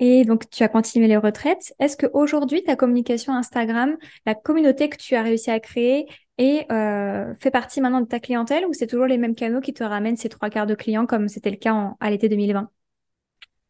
Et 0.00 0.24
donc, 0.24 0.50
tu 0.50 0.62
as 0.62 0.68
continué 0.68 1.06
les 1.06 1.16
retraites. 1.16 1.72
Est-ce 1.78 1.96
qu'aujourd'hui, 1.96 2.64
ta 2.64 2.74
communication 2.74 3.32
Instagram, 3.32 3.96
la 4.26 4.34
communauté 4.34 4.88
que 4.88 4.96
tu 4.96 5.14
as 5.14 5.22
réussi 5.22 5.50
à 5.50 5.60
créer, 5.60 6.06
et 6.38 6.66
euh, 6.72 7.34
fait 7.36 7.50
partie 7.50 7.80
maintenant 7.80 8.00
de 8.00 8.06
ta 8.06 8.18
clientèle 8.18 8.66
ou 8.66 8.72
c'est 8.72 8.86
toujours 8.86 9.06
les 9.06 9.18
mêmes 9.18 9.34
canaux 9.34 9.60
qui 9.60 9.72
te 9.72 9.84
ramènent 9.84 10.16
ces 10.16 10.28
trois 10.28 10.50
quarts 10.50 10.66
de 10.66 10.74
clients 10.74 11.06
comme 11.06 11.28
c'était 11.28 11.50
le 11.50 11.56
cas 11.56 11.94
à 12.00 12.10
l'été 12.10 12.28
2020 12.28 12.68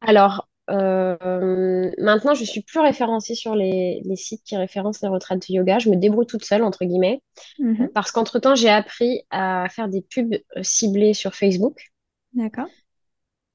Alors, 0.00 0.48
euh, 0.70 1.90
maintenant, 1.98 2.34
je 2.34 2.44
suis 2.44 2.62
plus 2.62 2.80
référencée 2.80 3.34
sur 3.34 3.54
les, 3.54 4.02
sites 4.16 4.42
qui 4.44 4.56
référencent 4.56 5.02
les 5.02 5.08
retraites 5.08 5.46
de 5.46 5.54
yoga. 5.54 5.78
Je 5.78 5.90
me 5.90 5.96
débrouille 5.96 6.26
toute 6.26 6.44
seule, 6.44 6.62
entre 6.62 6.86
guillemets, 6.86 7.20
mm-hmm. 7.58 7.88
parce 7.88 8.12
qu'entre-temps, 8.12 8.54
j'ai 8.54 8.70
appris 8.70 9.24
à 9.30 9.66
faire 9.68 9.88
des 9.88 10.00
pubs 10.00 10.36
ciblées 10.62 11.12
sur 11.12 11.34
Facebook. 11.34 11.92
D'accord. 12.32 12.68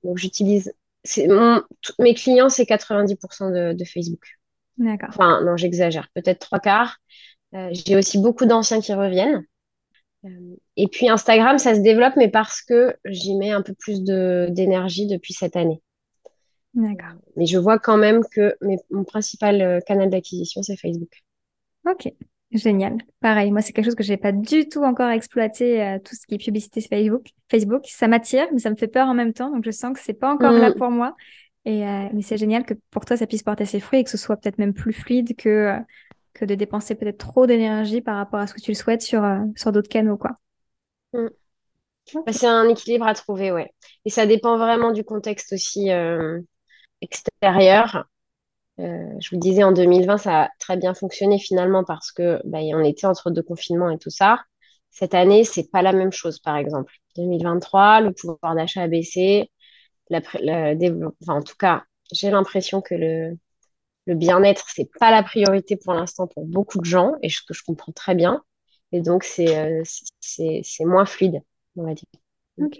Donc, 0.03 0.17
j'utilise... 0.17 0.71
Mon... 1.27 1.61
Mes 1.99 2.13
clients, 2.13 2.49
c'est 2.49 2.65
90% 2.65 3.51
de, 3.51 3.73
de 3.73 3.85
Facebook. 3.85 4.39
D'accord. 4.77 5.09
Enfin, 5.09 5.43
non, 5.43 5.57
j'exagère. 5.57 6.07
Peut-être 6.13 6.39
trois 6.39 6.59
quarts. 6.59 6.97
Euh, 7.53 7.69
j'ai 7.71 7.95
aussi 7.95 8.17
beaucoup 8.17 8.45
d'anciens 8.45 8.81
qui 8.81 8.93
reviennent. 8.93 9.43
Euh, 10.25 10.55
et 10.75 10.87
puis 10.87 11.09
Instagram, 11.09 11.57
ça 11.57 11.75
se 11.75 11.79
développe, 11.79 12.15
mais 12.15 12.29
parce 12.29 12.61
que 12.61 12.95
j'y 13.05 13.35
mets 13.35 13.51
un 13.51 13.61
peu 13.61 13.73
plus 13.73 14.03
d'énergie 14.03 15.07
depuis 15.07 15.33
cette 15.33 15.55
année. 15.55 15.81
D'accord. 16.73 17.19
Mais 17.35 17.45
je 17.45 17.57
vois 17.57 17.79
quand 17.79 17.97
même 17.97 18.23
que 18.31 18.55
mon 18.91 19.03
principal 19.03 19.61
euh, 19.61 19.79
canal 19.81 20.09
d'acquisition, 20.09 20.61
c'est 20.61 20.77
Facebook. 20.77 21.23
Ok, 21.89 22.13
génial. 22.51 22.97
Pareil, 23.19 23.51
moi, 23.51 23.61
c'est 23.61 23.73
quelque 23.73 23.85
chose 23.85 23.95
que 23.95 24.03
je 24.03 24.11
n'ai 24.11 24.17
pas 24.17 24.31
du 24.31 24.67
tout 24.67 24.83
encore 24.83 25.09
exploité, 25.09 25.97
tout 26.03 26.15
ce 26.15 26.25
qui 26.25 26.35
est 26.35 26.43
publicité 26.43 26.81
Facebook. 26.81 27.27
Facebook, 27.49 27.83
ça 27.85 28.07
m'attire, 28.07 28.47
mais 28.51 28.59
ça 28.59 28.69
me 28.69 28.75
fait 28.75 28.87
peur 28.87 29.07
en 29.07 29.13
même 29.13 29.33
temps. 29.33 29.51
Donc, 29.51 29.65
je 29.65 29.71
sens 29.71 29.93
que 29.93 29.99
c'est 30.03 30.13
pas 30.13 30.31
encore 30.31 30.51
là 30.51 30.71
mm. 30.71 30.75
pour 30.75 30.89
moi. 30.89 31.15
Et, 31.65 31.81
mais 31.81 32.21
c'est 32.21 32.37
génial 32.37 32.65
que 32.65 32.73
pour 32.89 33.05
toi, 33.05 33.17
ça 33.17 33.27
puisse 33.27 33.43
porter 33.43 33.65
ses 33.65 33.79
fruits 33.79 33.99
et 33.99 34.03
que 34.03 34.09
ce 34.09 34.17
soit 34.17 34.37
peut-être 34.37 34.57
même 34.57 34.73
plus 34.73 34.93
fluide 34.93 35.35
que 35.35 35.79
que 36.39 36.45
de 36.45 36.55
dépenser 36.55 36.95
peut-être 36.95 37.17
trop 37.17 37.45
d'énergie 37.45 38.01
par 38.01 38.15
rapport 38.15 38.39
à 38.39 38.47
ce 38.47 38.53
que 38.53 38.61
tu 38.61 38.71
le 38.71 38.75
souhaites 38.75 39.01
sur, 39.01 39.23
euh, 39.23 39.39
sur 39.55 39.71
d'autres 39.71 39.89
canaux, 39.89 40.17
quoi. 40.17 40.31
Mm. 41.13 41.27
Bah, 42.25 42.31
c'est 42.31 42.47
un 42.47 42.67
équilibre 42.69 43.05
à 43.05 43.13
trouver, 43.13 43.51
ouais. 43.51 43.71
Et 44.05 44.09
ça 44.09 44.25
dépend 44.25 44.57
vraiment 44.57 44.91
du 44.91 45.03
contexte 45.03 45.53
aussi 45.53 45.91
euh, 45.91 46.39
extérieur. 47.01 48.07
Euh, 48.79 49.13
je 49.19 49.29
vous 49.31 49.39
disais, 49.39 49.63
en 49.63 49.71
2020, 49.71 50.17
ça 50.17 50.43
a 50.43 50.49
très 50.59 50.77
bien 50.77 50.93
fonctionné 50.93 51.37
finalement 51.39 51.83
parce 51.83 52.11
que 52.11 52.41
bah, 52.45 52.59
on 52.61 52.83
était 52.83 53.07
entre 53.07 53.29
deux 53.31 53.43
confinements 53.43 53.89
et 53.89 53.97
tout 53.97 54.09
ça. 54.09 54.39
Cette 54.89 55.13
année, 55.13 55.43
c'est 55.43 55.69
pas 55.69 55.81
la 55.81 55.93
même 55.93 56.11
chose, 56.11 56.39
par 56.39 56.57
exemple. 56.57 56.93
2023, 57.15 58.01
le 58.01 58.13
pouvoir 58.13 58.55
d'achat 58.55 58.83
a 58.83 58.87
baissé. 58.87 59.51
Enfin, 60.11 61.35
en 61.35 61.43
tout 61.43 61.55
cas, 61.57 61.83
j'ai 62.11 62.31
l'impression 62.31 62.81
que 62.81 62.95
le, 62.95 63.37
bien-être, 64.07 64.65
c'est 64.69 64.89
pas 64.99 65.11
la 65.11 65.21
priorité 65.23 65.77
pour 65.77 65.93
l'instant 65.93 66.25
pour 66.27 66.45
beaucoup 66.45 66.79
de 66.79 66.85
gens, 66.85 67.13
et 67.21 67.29
ce 67.29 67.41
que 67.47 67.53
je 67.53 67.63
comprends 67.63 67.91
très 67.91 68.15
bien. 68.15 68.43
Et 68.91 69.01
donc, 69.01 69.23
c'est 69.23 69.55
euh, 69.55 69.83
moins 70.79 71.05
fluide, 71.05 71.41
on 71.75 71.83
va 71.83 71.93
dire. 71.93 72.09
Ok. 72.57 72.79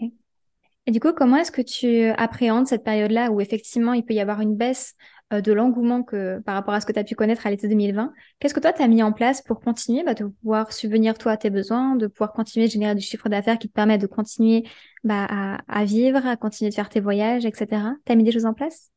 Et 0.90 0.92
du 0.92 1.00
coup, 1.00 1.14
comment 1.14 1.38
est-ce 1.38 1.52
que 1.52 1.62
tu 1.62 2.08
appréhendes 2.18 2.66
cette 2.66 2.84
période-là 2.84 3.30
où 3.30 3.42
effectivement 3.42 3.94
il 3.94 4.04
peut 4.04 4.16
y 4.16 4.20
avoir 4.20 4.42
une 4.42 4.56
baisse 4.56 4.96
euh, 5.32 5.40
de 5.40 5.54
l'engouement 5.54 6.02
par 6.02 6.56
rapport 6.56 6.74
à 6.74 6.82
ce 6.82 6.88
que 6.88 6.92
tu 6.92 6.98
as 6.98 7.04
pu 7.04 7.14
connaître 7.14 7.46
à 7.46 7.52
l'été 7.52 7.68
2020 7.68 8.12
Qu'est-ce 8.40 8.56
que 8.56 8.60
toi, 8.60 8.74
tu 8.74 8.82
as 8.82 8.88
mis 8.88 9.04
en 9.04 9.14
place 9.14 9.44
pour 9.44 9.60
continuer 9.60 10.04
bah, 10.04 10.16
de 10.16 10.26
pouvoir 10.26 10.74
subvenir 10.74 11.16
toi 11.16 11.34
à 11.34 11.38
tes 11.38 11.52
besoins, 11.52 11.96
de 11.96 12.08
pouvoir 12.08 12.34
continuer 12.34 12.66
de 12.66 12.72
générer 12.72 12.96
du 12.96 13.02
chiffre 13.02 13.30
d'affaires 13.30 13.60
qui 13.60 13.68
te 13.68 13.74
permet 13.74 14.00
de 14.00 14.08
continuer 14.08 14.64
bah, 15.04 15.28
à, 15.30 15.60
à, 15.68 15.86
vivre, 15.86 16.26
à 16.26 16.36
continuer 16.38 16.72
de 16.72 16.76
faire 16.76 16.90
tes 16.90 17.02
voyages, 17.02 17.46
etc. 17.46 17.68
Tu 18.04 18.12
as 18.12 18.16
mis 18.16 18.24
des 18.24 18.32
choses 18.32 18.48
en 18.48 18.56
place? 18.56 18.90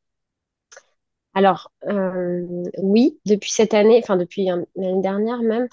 Alors, 1.35 1.71
euh, 1.89 2.47
oui, 2.79 3.19
depuis 3.27 3.51
cette 3.51 3.75
année, 3.75 4.01
enfin 4.03 4.17
depuis 4.17 4.47
l'année 4.47 5.03
dernière 5.03 5.43
même, 5.43 5.69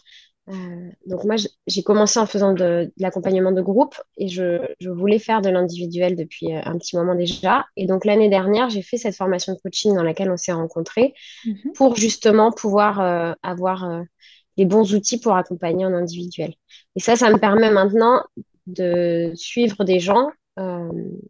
euh, 0.49 0.89
donc 1.05 1.23
moi, 1.25 1.35
j'ai 1.67 1.83
commencé 1.83 2.19
en 2.19 2.25
faisant 2.25 2.53
de, 2.53 2.91
l'accompagnement 2.97 3.51
de 3.51 3.61
groupe 3.61 3.95
et 4.17 4.27
je, 4.27 4.59
voulais 4.89 5.19
faire 5.19 5.41
de 5.41 5.49
l'individuel 5.49 6.15
depuis 6.15 6.55
euh, 6.55 6.61
un 6.65 6.77
petit 6.77 6.95
moment 6.95 7.15
déjà. 7.15 7.65
Et 7.75 7.85
donc 7.85 8.05
l'année 8.05 8.29
dernière, 8.29 8.69
j'ai 8.69 8.81
fait 8.81 8.97
cette 8.97 9.15
formation 9.15 9.53
de 9.53 9.59
coaching 9.59 9.93
dans 9.93 10.03
laquelle 10.03 10.31
on 10.31 10.37
s'est 10.37 10.51
rencontrés 10.51 11.13
mhm. 11.45 11.73
pour 11.75 11.95
justement 11.95 12.51
pouvoir 12.51 13.35
avoir 13.43 14.03
les 14.57 14.65
bons 14.65 14.93
outils 14.93 15.19
pour 15.19 15.35
accompagner 15.35 15.85
en 15.85 15.93
individuel. 15.93 16.53
Et 16.95 16.99
ça, 16.99 17.15
ça 17.15 17.29
me 17.29 17.37
permet 17.37 17.71
maintenant 17.71 18.23
de 18.65 19.31
suivre 19.35 19.83
des 19.83 19.99
gens 19.99 20.29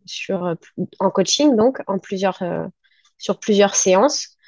sur, 0.06 0.56
en 1.00 1.10
coaching, 1.12 1.56
donc 1.56 1.80
en 1.88 2.00
plusieurs 2.00 2.42
sur 3.20 3.38
plusieurs 3.40 3.76
séances 3.76 4.30
euh, 4.30 4.39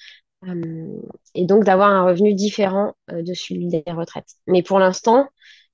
et 1.36 1.46
donc 1.46 1.64
d'avoir 1.64 1.90
un 1.90 2.06
revenu 2.06 2.34
différent 2.34 2.96
euh, 3.12 3.22
de 3.22 3.34
celui 3.34 3.68
des 3.68 3.84
retraites. 3.88 4.36
Mais 4.48 4.64
pour 4.64 4.80
l'instant, 4.80 5.28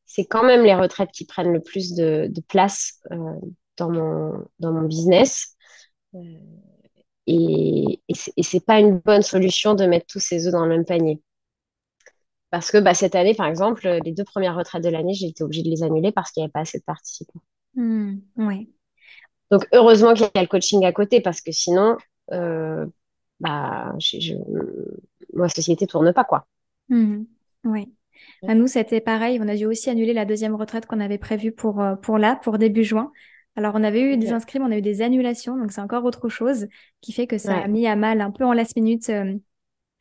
c'est 0.06 0.26
quand 0.26 0.44
même 0.44 0.64
les 0.64 0.76
retraites 0.76 1.12
qui 1.12 1.26
prennent 1.26 1.54
le 1.54 1.62
plus 1.62 1.94
de, 1.94 2.30
place 2.48 3.00
euh, 3.12 3.16
dans, 3.78 3.90
mon, 3.90 4.46
dans 4.60 4.74
mon 4.74 4.88
business. 4.88 5.56
et, 7.28 8.02
et 8.08 8.44
c'est 8.44 8.66
pas 8.66 8.80
une 8.80 9.00
bonne 9.00 9.22
solution 9.22 9.74
de 9.74 9.86
mettre 9.86 10.08
tous 10.08 10.20
ces 10.20 10.48
œufs 10.48 10.54
dans 10.54 10.64
le 10.66 10.70
même 10.70 10.86
panier. 10.86 11.22
Parce 12.50 12.72
que 12.72 12.78
bah, 12.78 12.94
cette 12.94 13.16
année, 13.16 13.34
par 13.34 13.48
exemple, 13.48 13.88
les 14.04 14.14
deux 14.14 14.24
premières 14.24 14.56
retraites 14.56 14.84
de 14.84 14.90
l'année, 14.90 15.14
j'ai 15.14 15.28
été 15.28 15.44
obligée 15.44 15.64
de 15.64 15.70
les 15.70 15.84
annuler 15.84 16.12
parce 16.12 16.32
qu'il 16.32 16.42
n'y 16.42 16.46
avait 16.46 16.52
pas 16.52 16.62
assez 16.62 16.80
de 16.80 16.84
participants. 16.84 17.42
Hmm, 17.76 18.20
Donc, 19.52 19.68
heureusement 19.74 20.14
qu'il 20.14 20.30
y 20.34 20.38
a 20.38 20.42
le 20.42 20.48
coaching 20.48 20.86
à 20.86 20.94
côté 20.94 21.20
parce 21.20 21.42
que 21.42 21.52
sinon, 21.52 21.98
euh, 22.32 22.86
bah, 23.40 23.94
je, 24.00 24.34
ma 25.34 25.50
société 25.50 25.88
tourne 25.88 26.14
pas, 26.14 26.24
quoi. 26.24 26.48
Mmh. 26.90 27.24
oui. 27.66 27.94
À 28.48 28.56
nous, 28.56 28.68
c'était 28.68 29.02
pareil. 29.02 29.40
On 29.42 29.48
a 29.48 29.56
dû 29.56 29.66
aussi 29.66 29.90
annuler 29.90 30.14
la 30.14 30.26
deuxième 30.26 30.56
retraite 30.56 30.86
qu'on 30.86 31.00
avait 31.00 31.18
prévue 31.18 31.52
pour, 31.52 31.82
euh, 31.82 31.96
pour 31.96 32.18
là, 32.18 32.36
pour 32.36 32.58
début 32.58 32.84
juin. 32.84 33.12
Alors, 33.56 33.74
on 33.76 33.84
avait 33.84 34.02
eu 34.02 34.18
des 34.18 34.32
inscrits, 34.32 34.60
on 34.62 34.72
a 34.72 34.78
eu 34.78 34.84
des 34.84 35.02
annulations, 35.02 35.58
donc 35.58 35.72
c'est 35.72 35.82
encore 35.82 36.06
autre 36.06 36.30
chose 36.30 36.68
qui 37.02 37.12
fait 37.12 37.26
que 37.26 37.40
ça 37.40 37.58
a 37.58 37.68
mis 37.68 37.88
à 37.88 37.96
mal 37.96 38.22
un 38.22 38.30
peu 38.30 38.46
en 38.46 38.54
last 38.54 38.76
minute 38.76 39.10
euh, 39.10 39.34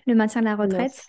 le 0.06 0.14
maintien 0.14 0.42
de 0.42 0.46
la 0.46 0.56
retraite. 0.56 1.04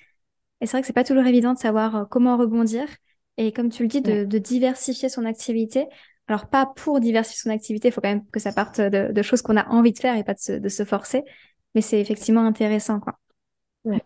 Et 0.62 0.66
c'est 0.66 0.72
vrai 0.72 0.82
que 0.82 0.88
c'est 0.88 0.94
pas 0.94 1.04
toujours 1.04 1.26
évident 1.26 1.54
de 1.54 1.60
savoir 1.60 2.08
comment 2.10 2.38
rebondir. 2.38 2.88
Et 3.36 3.52
comme 3.52 3.70
tu 3.70 3.84
le 3.84 3.90
dis, 3.90 4.02
de, 4.02 4.24
de 4.24 4.38
diversifier 4.38 5.10
son 5.10 5.26
activité. 5.26 5.88
Alors, 6.28 6.48
pas 6.48 6.66
pour 6.66 7.02
diversifier 7.02 7.50
son 7.50 7.50
activité, 7.50 7.90
il 7.90 7.92
faut 7.92 8.02
quand 8.02 8.10
même 8.10 8.26
que 8.28 8.40
ça 8.40 8.54
parte 8.54 8.80
de, 8.80 9.22
choses 9.22 9.42
qu'on 9.42 9.58
a 9.58 9.68
envie 9.68 9.92
de 9.92 10.00
faire 10.00 10.16
et 10.16 10.24
pas 10.24 10.34
de 10.34 10.40
se, 10.40 10.54
de 10.54 10.70
se 10.70 10.86
forcer. 10.86 11.24
Mais 11.78 11.82
c'est 11.82 12.02
effectivement 12.02 12.44
intéressant, 12.44 13.00
quoi. 13.00 13.20
Ouais. 13.86 14.02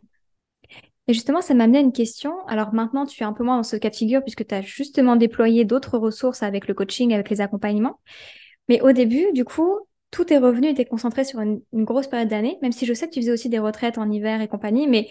Et 1.08 1.14
justement, 1.14 1.40
ça 1.40 1.54
m'a 1.54 1.64
amené 1.64 1.78
à 1.78 1.82
une 1.82 1.94
question. 1.94 2.46
Alors 2.48 2.74
maintenant, 2.74 3.06
tu 3.06 3.24
es 3.24 3.26
un 3.26 3.32
peu 3.32 3.46
moins 3.46 3.56
dans 3.56 3.64
ce 3.64 3.78
cas 3.78 3.90
de 3.90 3.96
figure 3.96 4.22
puisque 4.24 4.46
tu 4.46 4.54
as 4.54 4.62
justement 4.62 5.16
déployé 5.16 5.64
d'autres 5.64 5.98
ressources 5.98 6.44
avec 6.44 6.68
le 6.68 6.74
coaching, 6.74 7.14
avec 7.14 7.30
les 7.30 7.40
accompagnements. 7.40 8.02
Mais 8.68 8.82
au 8.82 8.92
début, 8.92 9.32
du 9.32 9.46
coup, 9.46 9.80
tous 10.12 10.26
tes 10.26 10.38
revenus 10.38 10.70
étaient 10.72 10.84
concentrés 10.84 11.24
sur 11.24 11.40
une, 11.40 11.62
une 11.72 11.86
grosse 11.86 12.08
période 12.08 12.28
d'année, 12.28 12.58
même 12.62 12.74
si 12.74 12.86
je 12.86 12.94
sais 12.94 13.08
que 13.08 13.14
tu 13.14 13.22
faisais 13.22 13.32
aussi 13.32 13.48
des 13.48 13.60
retraites 13.60 13.98
en 13.98 14.12
hiver 14.12 14.42
et 14.42 14.50
compagnie, 14.50 14.90
mais 14.90 15.08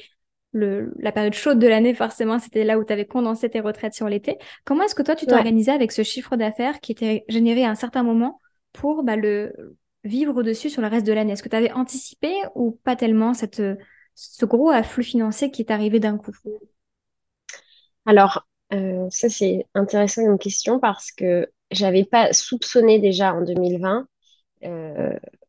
le, 0.53 0.93
la 0.99 1.13
période 1.13 1.33
chaude 1.33 1.61
de 1.61 1.67
l'année, 1.67 1.95
forcément, 1.95 2.39
c'était 2.39 2.65
là 2.65 2.79
où 2.79 2.85
tu 2.85 2.93
avais 2.93 3.07
condensé 3.07 3.49
tes 3.49 3.61
retraites 3.61 3.95
sur 3.95 4.11
l'été. 4.11 4.37
Comment 4.67 4.83
est-ce 4.83 4.95
que 4.95 5.03
toi, 5.03 5.17
tu 5.17 5.25
t'organisais 5.25 5.73
avec 5.73 5.93
ce 5.93 6.03
chiffre 6.03 6.37
d'affaires 6.37 6.81
qui 6.81 6.93
était 6.93 7.25
généré 7.31 7.65
à 7.65 7.71
un 7.71 7.75
certain 7.75 8.03
moment 8.03 8.39
pour 8.75 9.03
bah, 9.03 9.17
le 9.17 9.79
vivre 10.05 10.43
dessus 10.43 10.71
sur 10.71 10.83
le 10.83 10.89
reste 10.89 11.07
de 11.07 11.13
l'année? 11.13 11.33
Est-ce 11.33 11.43
que 11.43 11.49
tu 11.49 11.57
avais 11.57 11.73
anticipé 11.73 12.33
ou 12.55 12.73
pas 12.85 12.97
tellement 12.97 13.35
cette, 13.35 13.63
ce 14.15 14.45
gros 14.47 14.71
afflux 14.71 15.05
financier 15.05 15.51
qui 15.51 15.63
est 15.63 15.71
arrivé 15.71 16.01
d'un 16.01 16.17
coup? 16.19 16.33
Alors, 18.07 18.47
euh, 18.73 19.09
ça, 19.11 19.29
c'est 19.29 19.67
intéressant 19.75 20.23
une 20.23 20.39
question 20.39 20.79
parce 20.81 21.13
que 21.13 21.51
j'avais 21.71 22.05
pas 22.05 22.33
soupçonné 22.33 22.99
déjà 22.99 23.35
en 23.35 23.43
2020 23.43 24.07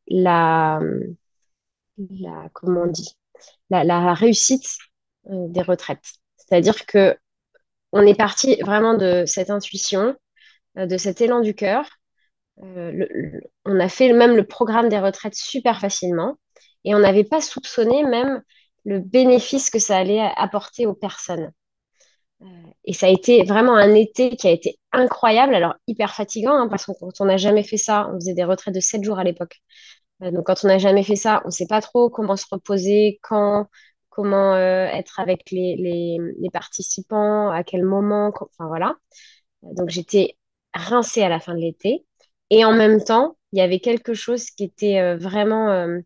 la, 0.07 0.79
la, 2.09 2.49
comment 2.53 2.81
on 2.83 2.87
dit, 2.87 3.15
la 3.69 4.13
réussite 4.13 4.67
des 5.29 5.61
retraites. 5.61 6.13
C'est-à-dire 6.37 6.85
que 6.85 7.17
on 7.93 8.01
est 8.07 8.15
parti 8.15 8.57
vraiment 8.61 8.95
de 8.95 9.25
cette 9.27 9.49
intuition, 9.49 10.15
de 10.75 10.97
cet 10.97 11.21
élan 11.21 11.41
du 11.41 11.55
cœur. 11.55 11.85
On 12.61 13.79
a 13.79 13.89
fait 13.89 14.13
même 14.13 14.35
le 14.35 14.45
programme 14.45 14.89
des 14.89 14.99
retraites 14.99 15.35
super 15.35 15.79
facilement 15.79 16.37
et 16.83 16.95
on 16.95 16.99
n'avait 16.99 17.23
pas 17.23 17.41
soupçonné 17.41 18.03
même 18.03 18.41
le 18.85 18.99
bénéfice 18.99 19.69
que 19.69 19.79
ça 19.79 19.97
allait 19.97 20.21
apporter 20.37 20.85
aux 20.85 20.93
personnes. 20.93 21.51
Euh, 22.41 22.45
et 22.85 22.93
ça 22.93 23.07
a 23.07 23.09
été 23.09 23.43
vraiment 23.43 23.75
un 23.75 23.93
été 23.93 24.35
qui 24.35 24.47
a 24.47 24.51
été 24.51 24.79
incroyable, 24.91 25.53
alors 25.53 25.75
hyper 25.87 26.13
fatigant, 26.15 26.53
hein, 26.55 26.67
parce 26.69 26.85
que 26.85 26.91
quand 26.99 27.21
on 27.21 27.25
n'a 27.25 27.37
jamais 27.37 27.63
fait 27.63 27.77
ça, 27.77 28.09
on 28.11 28.15
faisait 28.15 28.33
des 28.33 28.43
retraites 28.43 28.73
de 28.73 28.79
7 28.79 29.03
jours 29.03 29.19
à 29.19 29.23
l'époque. 29.23 29.61
Euh, 30.23 30.31
donc 30.31 30.45
quand 30.47 30.63
on 30.63 30.67
n'a 30.67 30.77
jamais 30.79 31.03
fait 31.03 31.15
ça, 31.15 31.41
on 31.45 31.49
ne 31.49 31.51
sait 31.51 31.67
pas 31.67 31.81
trop 31.81 32.09
comment 32.09 32.35
se 32.35 32.45
reposer, 32.51 33.19
quand, 33.23 33.67
comment 34.09 34.53
euh, 34.55 34.85
être 34.87 35.19
avec 35.19 35.51
les, 35.51 35.75
les, 35.77 36.17
les, 36.39 36.49
participants, 36.49 37.49
à 37.51 37.63
quel 37.63 37.85
moment, 37.85 38.33
enfin 38.35 38.67
voilà. 38.67 38.95
Donc 39.63 39.89
j'étais 39.89 40.37
rincée 40.73 41.23
à 41.23 41.29
la 41.29 41.39
fin 41.39 41.53
de 41.55 41.59
l'été. 41.59 42.05
Et 42.51 42.65
en 42.65 42.73
même 42.73 43.01
temps, 43.01 43.37
il 43.53 43.59
y 43.59 43.61
avait 43.61 43.79
quelque 43.79 44.13
chose 44.13 44.51
qui 44.51 44.65
était 44.65 44.99
euh, 44.99 45.17
vraiment... 45.17 45.69
Euh, 45.71 45.99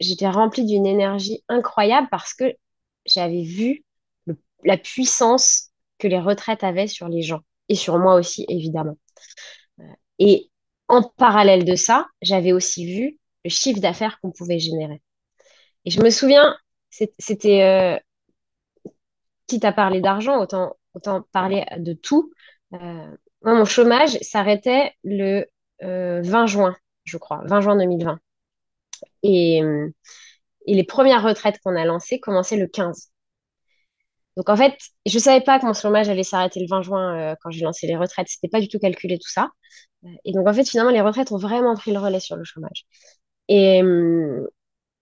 j'étais 0.00 0.28
remplie 0.28 0.64
d'une 0.64 0.86
énergie 0.86 1.42
incroyable 1.48 2.06
parce 2.10 2.32
que 2.32 2.54
j'avais 3.04 3.42
vu 3.42 3.84
la 4.64 4.78
puissance 4.78 5.70
que 5.98 6.06
les 6.06 6.20
retraites 6.20 6.62
avaient 6.62 6.86
sur 6.86 7.08
les 7.08 7.22
gens 7.22 7.40
et 7.68 7.74
sur 7.74 7.98
moi 7.98 8.14
aussi, 8.14 8.46
évidemment. 8.48 8.96
Euh, 9.80 9.84
et 10.20 10.50
en 10.86 11.02
parallèle 11.02 11.64
de 11.64 11.74
ça, 11.74 12.06
j'avais 12.22 12.52
aussi 12.52 12.86
vu 12.86 13.18
le 13.44 13.50
chiffre 13.50 13.80
d'affaires 13.80 14.20
qu'on 14.20 14.30
pouvait 14.30 14.60
générer. 14.60 15.02
Et 15.84 15.90
je 15.90 16.00
me 16.00 16.10
souviens, 16.10 16.56
c'était, 16.90 18.00
quitte 19.46 19.64
à 19.64 19.72
parler 19.72 20.00
d'argent, 20.00 20.40
autant, 20.40 20.76
autant 20.94 21.22
parler 21.32 21.64
de 21.78 21.94
tout. 21.94 22.32
moi, 22.70 23.08
mon 23.42 23.64
chômage 23.64 24.18
s'arrêtait 24.20 24.92
le 25.02 25.46
20 25.82 26.46
juin 26.46 26.76
je 27.04 27.16
crois, 27.18 27.42
20 27.46 27.60
juin 27.60 27.76
2020. 27.76 28.18
Et, 29.22 29.62
et 30.66 30.74
les 30.74 30.84
premières 30.84 31.22
retraites 31.22 31.58
qu'on 31.60 31.76
a 31.76 31.84
lancées 31.84 32.18
commençaient 32.20 32.56
le 32.56 32.66
15. 32.66 33.10
Donc 34.36 34.48
en 34.48 34.56
fait, 34.56 34.78
je 35.06 35.16
ne 35.16 35.20
savais 35.22 35.40
pas 35.44 35.58
que 35.58 35.66
mon 35.66 35.74
chômage 35.74 36.08
allait 36.08 36.22
s'arrêter 36.22 36.60
le 36.60 36.66
20 36.68 36.82
juin 36.82 37.32
euh, 37.32 37.34
quand 37.42 37.50
j'ai 37.50 37.62
lancé 37.64 37.86
les 37.86 37.96
retraites. 37.96 38.28
C'était 38.28 38.48
pas 38.48 38.60
du 38.60 38.68
tout 38.68 38.78
calculé 38.78 39.18
tout 39.18 39.28
ça. 39.30 39.50
Et 40.24 40.32
donc 40.32 40.48
en 40.48 40.54
fait, 40.54 40.68
finalement, 40.68 40.92
les 40.92 41.00
retraites 41.00 41.32
ont 41.32 41.38
vraiment 41.38 41.74
pris 41.76 41.92
le 41.92 41.98
relais 41.98 42.20
sur 42.20 42.36
le 42.36 42.44
chômage. 42.44 42.86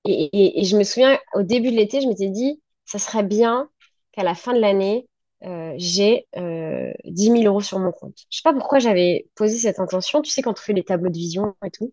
Et 0.04 0.64
je 0.64 0.76
me 0.76 0.84
souviens, 0.84 1.18
au 1.34 1.42
début 1.42 1.70
de 1.70 1.76
l'été, 1.76 2.00
je 2.00 2.08
m'étais 2.08 2.28
dit, 2.30 2.60
ça 2.84 2.98
serait 2.98 3.22
bien 3.22 3.68
qu'à 4.12 4.22
la 4.22 4.34
fin 4.34 4.54
de 4.54 4.60
l'année, 4.60 5.08
euh, 5.44 5.74
j'ai 5.76 6.26
euh, 6.36 6.92
10 7.04 7.30
000 7.30 7.44
euros 7.44 7.60
sur 7.60 7.78
mon 7.78 7.92
compte. 7.92 8.18
Je 8.30 8.38
sais 8.38 8.42
pas 8.42 8.52
pourquoi 8.52 8.78
j'avais 8.78 9.28
posé 9.36 9.56
cette 9.58 9.78
intention. 9.80 10.22
Tu 10.22 10.30
sais, 10.30 10.42
quand 10.42 10.54
tu 10.54 10.62
fais 10.62 10.72
les 10.72 10.84
tableaux 10.84 11.10
de 11.10 11.16
vision 11.16 11.54
et 11.64 11.70
tout. 11.70 11.92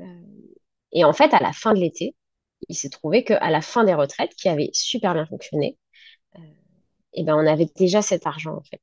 Euh, 0.00 0.04
et 0.92 1.04
en 1.04 1.12
fait, 1.12 1.34
à 1.34 1.40
la 1.40 1.52
fin 1.52 1.74
de 1.74 1.80
l'été, 1.80 2.16
il 2.68 2.76
s'est 2.76 2.90
trouvé 2.90 3.24
qu'à 3.24 3.50
la 3.50 3.60
fin 3.62 3.84
des 3.84 3.94
retraites, 3.94 4.34
qui 4.36 4.48
avaient 4.48 4.70
super 4.72 5.14
bien 5.14 5.26
fonctionné, 5.26 5.78
et 7.14 7.22
euh, 7.22 7.24
ben, 7.24 7.34
on 7.36 7.46
avait 7.46 7.68
déjà 7.76 8.02
cet 8.02 8.26
argent, 8.26 8.56
en 8.56 8.62
fait. 8.62 8.80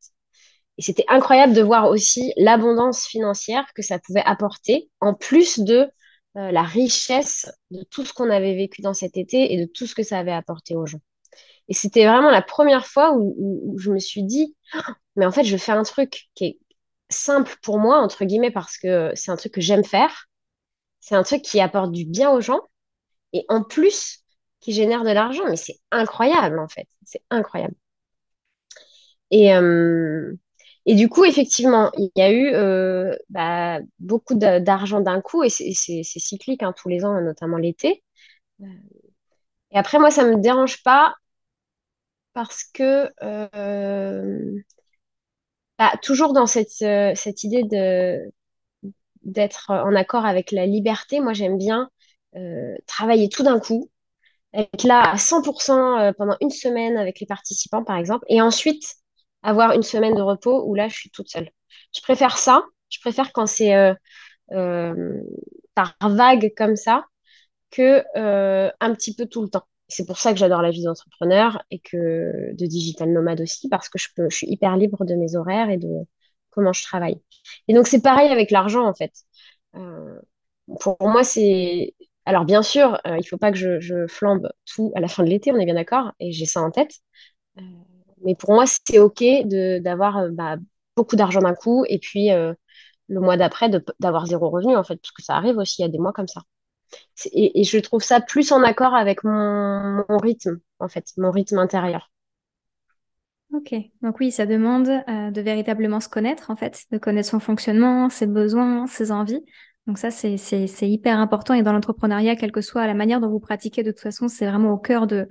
Et 0.78 0.82
c'était 0.82 1.06
incroyable 1.10 1.54
de 1.54 1.62
voir 1.62 1.90
aussi 1.90 2.34
l'abondance 2.38 3.06
financière 3.08 3.66
que 3.76 3.82
ça 3.82 4.00
pouvait 4.00 4.24
apporter, 4.26 4.90
en 5.02 5.14
plus 5.14 5.60
de 5.60 5.90
la 6.36 6.64
richesse 6.64 7.52
de 7.72 7.84
tout 7.84 8.06
ce 8.06 8.14
qu'on 8.14 8.30
avait 8.30 8.56
vécu 8.56 8.82
dans 8.82 8.94
cet 8.94 9.18
été 9.18 9.54
et 9.54 9.60
de 9.60 9.66
tout 9.66 9.88
ce 9.88 9.96
que 9.96 10.04
ça 10.04 10.20
avait 10.20 10.32
apporté 10.32 10.76
aux 10.76 10.86
gens. 10.86 11.02
Et 11.70 11.74
c'était 11.74 12.06
vraiment 12.06 12.32
la 12.32 12.42
première 12.42 12.88
fois 12.88 13.14
où, 13.16 13.76
je 13.80 13.92
me 13.92 14.00
suis 14.00 14.24
dit, 14.24 14.56
mais 15.16 15.26
en 15.26 15.32
fait, 15.32 15.44
je 15.44 15.58
fais 15.58 15.72
un 15.72 15.84
truc 15.84 16.30
qui 16.36 16.46
est 16.46 16.60
simple 17.10 17.56
pour 17.64 17.80
moi, 17.80 18.00
entre 18.00 18.26
guillemets, 18.26 18.52
parce 18.52 18.78
que 18.78 19.12
c'est 19.16 19.32
un 19.32 19.38
truc 19.38 19.54
que 19.54 19.62
j'aime 19.62 19.86
faire. 19.86 20.26
C'est 21.00 21.16
un 21.16 21.24
truc 21.24 21.44
qui 21.44 21.62
apporte 21.62 21.92
du 21.92 22.06
bien 22.06 22.32
aux 22.32 22.42
gens 22.42 22.62
et 23.34 23.46
en 23.50 23.64
plus 23.64 24.20
qui 24.62 24.74
génère 24.74 25.04
de 25.04 25.12
l'argent. 25.12 25.44
Mais 25.48 25.58
c'est 25.58 25.80
incroyable, 25.92 26.60
en 26.60 26.68
fait. 26.68 26.88
C'est 27.06 27.24
incroyable. 27.30 27.76
Et, 29.32 29.54
euh, 29.54 30.34
et 30.86 30.96
du 30.96 31.10
coup, 31.10 31.24
effectivement, 31.26 31.92
il 31.98 32.10
y 32.16 32.22
a 32.22 32.32
eu 32.32 32.48
euh, 32.54 33.16
bah, 33.30 33.80
beaucoup 34.00 34.36
d'argent 34.36 35.02
d'un 35.02 35.22
coup 35.22 35.44
et 35.44 35.50
c'est 35.50 35.74
cyclique 36.04 36.64
hein, 36.64 36.74
tous 36.76 36.90
les 36.90 37.06
ans, 37.06 37.22
notamment 37.22 37.58
l'été. 37.58 38.04
Et 39.72 39.78
après, 39.78 40.00
moi, 40.00 40.12
ça 40.12 40.24
ne 40.26 40.36
me 40.36 40.42
dérange 40.42 40.82
pas 40.84 41.14
parce 42.40 42.64
que 42.64 43.12
euh, 43.22 44.62
bah, 45.78 45.92
toujours 46.02 46.32
dans 46.32 46.46
cette, 46.46 46.82
euh, 46.84 47.12
cette 47.16 47.44
idée 47.44 47.64
de 47.64 48.32
d'être 49.24 49.72
en 49.72 49.94
accord 49.94 50.26
avec 50.26 50.54
la 50.54 50.66
liberté, 50.66 51.20
moi 51.20 51.34
j'aime 51.34 51.58
bien 51.58 51.90
euh, 52.38 52.78
travailler 52.88 53.28
tout 53.28 53.44
d'un 53.44 53.60
coup, 53.60 53.92
être 54.54 54.86
là 54.86 55.02
à 55.12 55.18
100% 55.18 56.14
pendant 56.18 56.38
une 56.40 56.50
semaine 56.50 56.96
avec 56.96 57.20
les 57.20 57.28
participants 57.28 57.84
par 57.84 57.98
exemple, 57.98 58.24
et 58.30 58.42
ensuite 58.42 58.86
avoir 59.44 59.74
une 59.74 59.84
semaine 59.84 60.16
de 60.16 60.22
repos 60.22 60.64
où 60.66 60.76
là 60.76 60.88
je 60.88 60.96
suis 60.96 61.10
toute 61.12 61.28
seule. 61.30 61.50
Je 61.94 62.02
préfère 62.02 62.38
ça, 62.38 62.64
je 62.90 63.00
préfère 63.02 63.34
quand 63.34 63.48
c'est 63.48 63.74
par 65.76 65.96
vague 66.02 66.54
comme 66.56 66.78
ça 66.78 67.06
que 67.70 68.06
un 68.16 68.96
petit 68.96 69.14
peu 69.14 69.26
tout 69.26 69.42
le 69.42 69.50
temps 69.50 69.66
c'est 69.90 70.06
pour 70.06 70.20
ça 70.20 70.34
que 70.34 70.40
j'adore 70.40 70.62
la 70.62 70.72
vie 70.72 70.84
d'entrepreneur 70.84 71.64
et 71.72 71.80
que 71.80 72.54
de 72.54 72.66
digital 72.66 73.12
nomade 73.12 73.42
aussi, 73.42 73.68
parce 73.70 73.90
que 73.90 73.98
je, 73.98 74.08
suis 74.30 74.48
hyper 74.48 74.78
libre 74.78 75.04
de 75.04 75.16
mes 75.16 75.36
horaires 75.36 75.70
et 75.70 75.78
de 75.78 75.90
comment 76.52 76.74
je 76.74 76.84
travaille. 76.84 77.22
Et 77.68 77.74
donc, 77.74 77.88
c'est 77.88 78.02
pareil 78.02 78.30
avec 78.32 78.52
l'argent, 78.52 78.88
en 78.88 78.94
fait. 78.94 79.12
Euh, 79.76 80.20
pour 80.80 80.98
moi, 81.02 81.24
c'est... 81.24 81.96
Alors, 82.26 82.46
bien 82.46 82.62
sûr, 82.62 82.96
euh, 83.08 83.18
il 83.18 83.22
ne 83.22 83.24
faut 83.24 83.38
pas 83.38 83.52
que 83.52 83.58
je, 83.58 84.08
flambe 84.08 84.50
tout 84.66 84.92
à 84.96 85.00
la 85.00 85.08
fin 85.08 85.24
de 85.24 85.30
l'été, 85.30 85.52
on 85.52 85.58
est 85.58 85.66
bien 85.66 85.76
d'accord, 85.76 86.12
et 86.20 86.32
j'ai 86.32 86.46
ça 86.46 86.62
en 86.62 86.72
tête. 86.72 86.94
Euh, 87.58 87.62
mais 88.24 88.36
pour 88.36 88.54
moi, 88.54 88.66
c'est 88.68 89.00
OK 89.00 89.24
d'avoir 89.82 90.30
bah, 90.32 90.58
beaucoup 90.96 91.16
d'argent 91.16 91.42
d'un 91.42 91.56
coup, 91.56 91.86
et 91.90 92.00
puis 92.00 92.30
le 92.30 93.20
mois 93.20 93.38
d'après, 93.38 93.70
d'avoir 94.00 94.28
zéro 94.28 94.50
revenu, 94.50 94.76
en 94.76 94.84
fait, 94.84 94.98
parce 94.98 95.12
que 95.12 95.24
ça 95.24 95.36
arrive 95.36 95.58
aussi, 95.58 95.82
il 95.82 95.86
y 95.88 95.90
des 95.90 95.98
mois 95.98 96.14
comme 96.14 96.28
ça. 96.28 96.42
Et, 97.34 97.64
je 97.64 97.78
trouve 97.80 98.02
ça 98.02 98.22
plus 98.22 98.52
en 98.52 98.64
accord 98.64 98.94
avec 98.94 99.24
mon, 99.24 100.04
rythme, 100.10 100.60
en 100.80 100.88
fait, 100.88 101.06
mon 101.18 101.32
rythme 101.32 101.60
intérieur. 101.60 102.12
Ok, 103.52 103.74
donc 104.04 104.20
oui, 104.20 104.32
ça 104.32 104.46
demande 104.46 104.88
euh, 104.88 105.32
de 105.32 105.42
véritablement 105.42 106.00
se 106.00 106.08
connaître, 106.08 106.52
en 106.52 106.56
fait, 106.56 106.86
de 106.92 106.98
connaître 107.00 107.30
son 107.30 107.40
fonctionnement, 107.40 108.10
ses 108.10 108.28
besoins, 108.28 108.86
ses 108.86 109.12
envies. 109.12 109.44
Donc 109.88 109.98
ça, 109.98 110.12
c'est 110.12 110.38
hyper 110.82 111.18
important. 111.18 111.56
Et 111.56 111.64
dans 111.64 111.74
l'entrepreneuriat, 111.74 112.36
quelle 112.36 112.52
que 112.52 112.62
soit 112.62 112.86
la 112.86 112.94
manière 112.94 113.20
dont 113.20 113.30
vous 113.30 113.40
pratiquez, 113.40 113.82
de 113.82 113.90
toute 113.90 114.02
façon, 114.02 114.28
c'est 114.28 114.46
vraiment 114.46 114.72
au 114.72 114.78
cœur 114.78 115.08
de, 115.08 115.28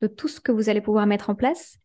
de 0.00 0.06
tout 0.06 0.28
ce 0.28 0.40
que 0.40 0.52
vous 0.52 0.68
allez 0.68 0.80
pouvoir 0.80 1.06
mettre 1.06 1.28
en 1.28 1.34
place. 1.34 1.78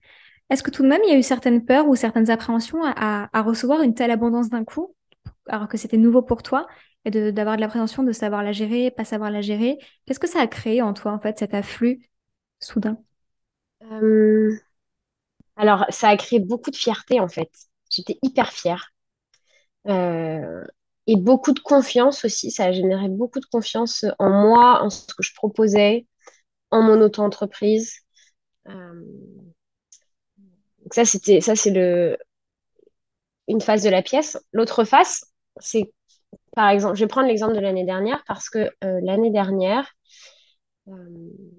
Est-ce 0.51 0.63
que 0.63 0.69
tout 0.69 0.83
de 0.83 0.87
même, 0.87 1.01
il 1.05 1.11
y 1.11 1.15
a 1.15 1.17
eu 1.17 1.23
certaines 1.23 1.65
peurs 1.65 1.87
ou 1.87 1.95
certaines 1.95 2.29
appréhensions 2.29 2.83
à, 2.83 3.29
à 3.33 3.41
recevoir 3.41 3.81
une 3.81 3.95
telle 3.95 4.11
abondance 4.11 4.49
d'un 4.49 4.65
coup, 4.65 4.93
alors 5.47 5.67
que 5.67 5.77
c'était 5.77 5.97
nouveau 5.97 6.21
pour 6.21 6.43
toi? 6.43 6.67
Et 7.05 7.31
d'avoir 7.31 7.55
de, 7.57 7.61
l'appréhension 7.61 8.03
de 8.03 8.11
savoir 8.11 8.43
la 8.43 8.51
gérer, 8.51 8.91
pas 8.91 9.05
savoir 9.05 9.31
la 9.31 9.41
gérer. 9.41 9.77
Qu'est-ce 10.05 10.19
que 10.19 10.27
ça 10.27 10.41
a 10.41 10.47
créé 10.47 10.81
en 10.81 10.93
toi, 10.93 11.11
en 11.13 11.19
fait, 11.19 11.39
cet 11.39 11.53
afflux 11.53 12.09
soudain? 12.59 12.97
Euh, 13.91 14.57
Alors, 15.55 15.85
ça 15.89 16.09
a 16.09 16.17
créé 16.17 16.39
beaucoup 16.39 16.71
de 16.71 16.75
fierté, 16.75 17.19
en 17.19 17.27
fait. 17.27 17.49
J'étais 17.89 18.17
hyper 18.23 18.51
fière. 18.51 18.91
Euh, 19.87 20.63
et 21.07 21.15
beaucoup 21.15 21.53
de 21.53 21.59
confiance 21.59 22.25
aussi. 22.25 22.51
Ça 22.51 22.65
a 22.65 22.71
généré 22.71 23.09
beaucoup 23.09 23.39
de 23.39 23.45
confiance 23.45 24.05
en 24.19 24.29
moi, 24.29 24.81
en 24.83 24.89
ce 24.89 25.05
que 25.13 25.23
je 25.23 25.33
proposais, 25.35 26.07
en 26.71 26.83
mon 26.83 27.01
auto-entreprise. 27.01 27.95
Euh, 28.69 29.03
ça, 30.91 31.05
c'était, 31.05 31.41
ça, 31.41 31.55
c'est 31.55 31.71
le, 31.71 32.17
une 33.47 33.61
face 33.61 33.83
de 33.83 33.89
la 33.89 34.01
pièce. 34.01 34.37
L'autre 34.53 34.83
face, 34.83 35.25
c'est 35.59 35.91
par 36.55 36.69
exemple, 36.69 36.95
je 36.95 37.03
vais 37.03 37.07
prendre 37.07 37.27
l'exemple 37.27 37.55
de 37.55 37.59
l'année 37.59 37.85
dernière 37.85 38.23
parce 38.27 38.49
que 38.49 38.59
euh, 38.83 38.99
l'année 39.03 39.31
dernière, 39.31 39.93
euh, 40.87 40.93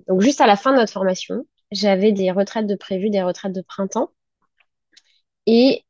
donc 0.09 0.21
juste 0.21 0.41
à 0.41 0.47
la 0.47 0.57
fin 0.57 0.73
de 0.73 0.77
notre 0.77 0.93
formation, 0.93 1.47
j'avais 1.71 2.13
des 2.13 2.31
retraites 2.31 2.67
de 2.67 2.77
prévues, 2.77 3.11
des 3.11 3.23
retraites 3.23 3.53
de 3.53 3.63
printemps. 3.63 4.11
Et 5.47 5.85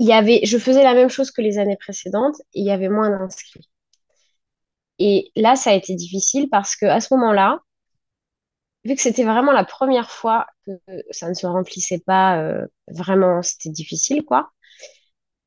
je 0.00 0.58
faisais 0.58 0.82
la 0.82 0.94
même 0.94 1.08
chose 1.08 1.30
que 1.30 1.42
les 1.42 1.58
années 1.58 1.76
précédentes 1.76 2.40
et 2.54 2.60
il 2.60 2.66
y 2.66 2.70
avait 2.70 2.88
moins 2.88 3.10
d'inscrits. 3.10 3.68
Et 4.98 5.30
là, 5.36 5.56
ça 5.56 5.70
a 5.70 5.74
été 5.74 5.94
difficile 5.94 6.48
parce 6.50 6.76
que 6.76 6.86
à 6.86 7.00
ce 7.00 7.12
moment-là, 7.14 7.60
vu 8.84 8.94
que 8.94 9.02
c'était 9.02 9.24
vraiment 9.24 9.52
la 9.52 9.64
première 9.64 10.10
fois 10.10 10.46
que 10.64 10.72
ça 11.10 11.28
ne 11.28 11.34
se 11.34 11.46
remplissait 11.46 11.98
pas, 11.98 12.40
euh, 12.40 12.66
vraiment, 12.88 13.42
c'était 13.42 13.70
difficile, 13.70 14.24
quoi. 14.24 14.52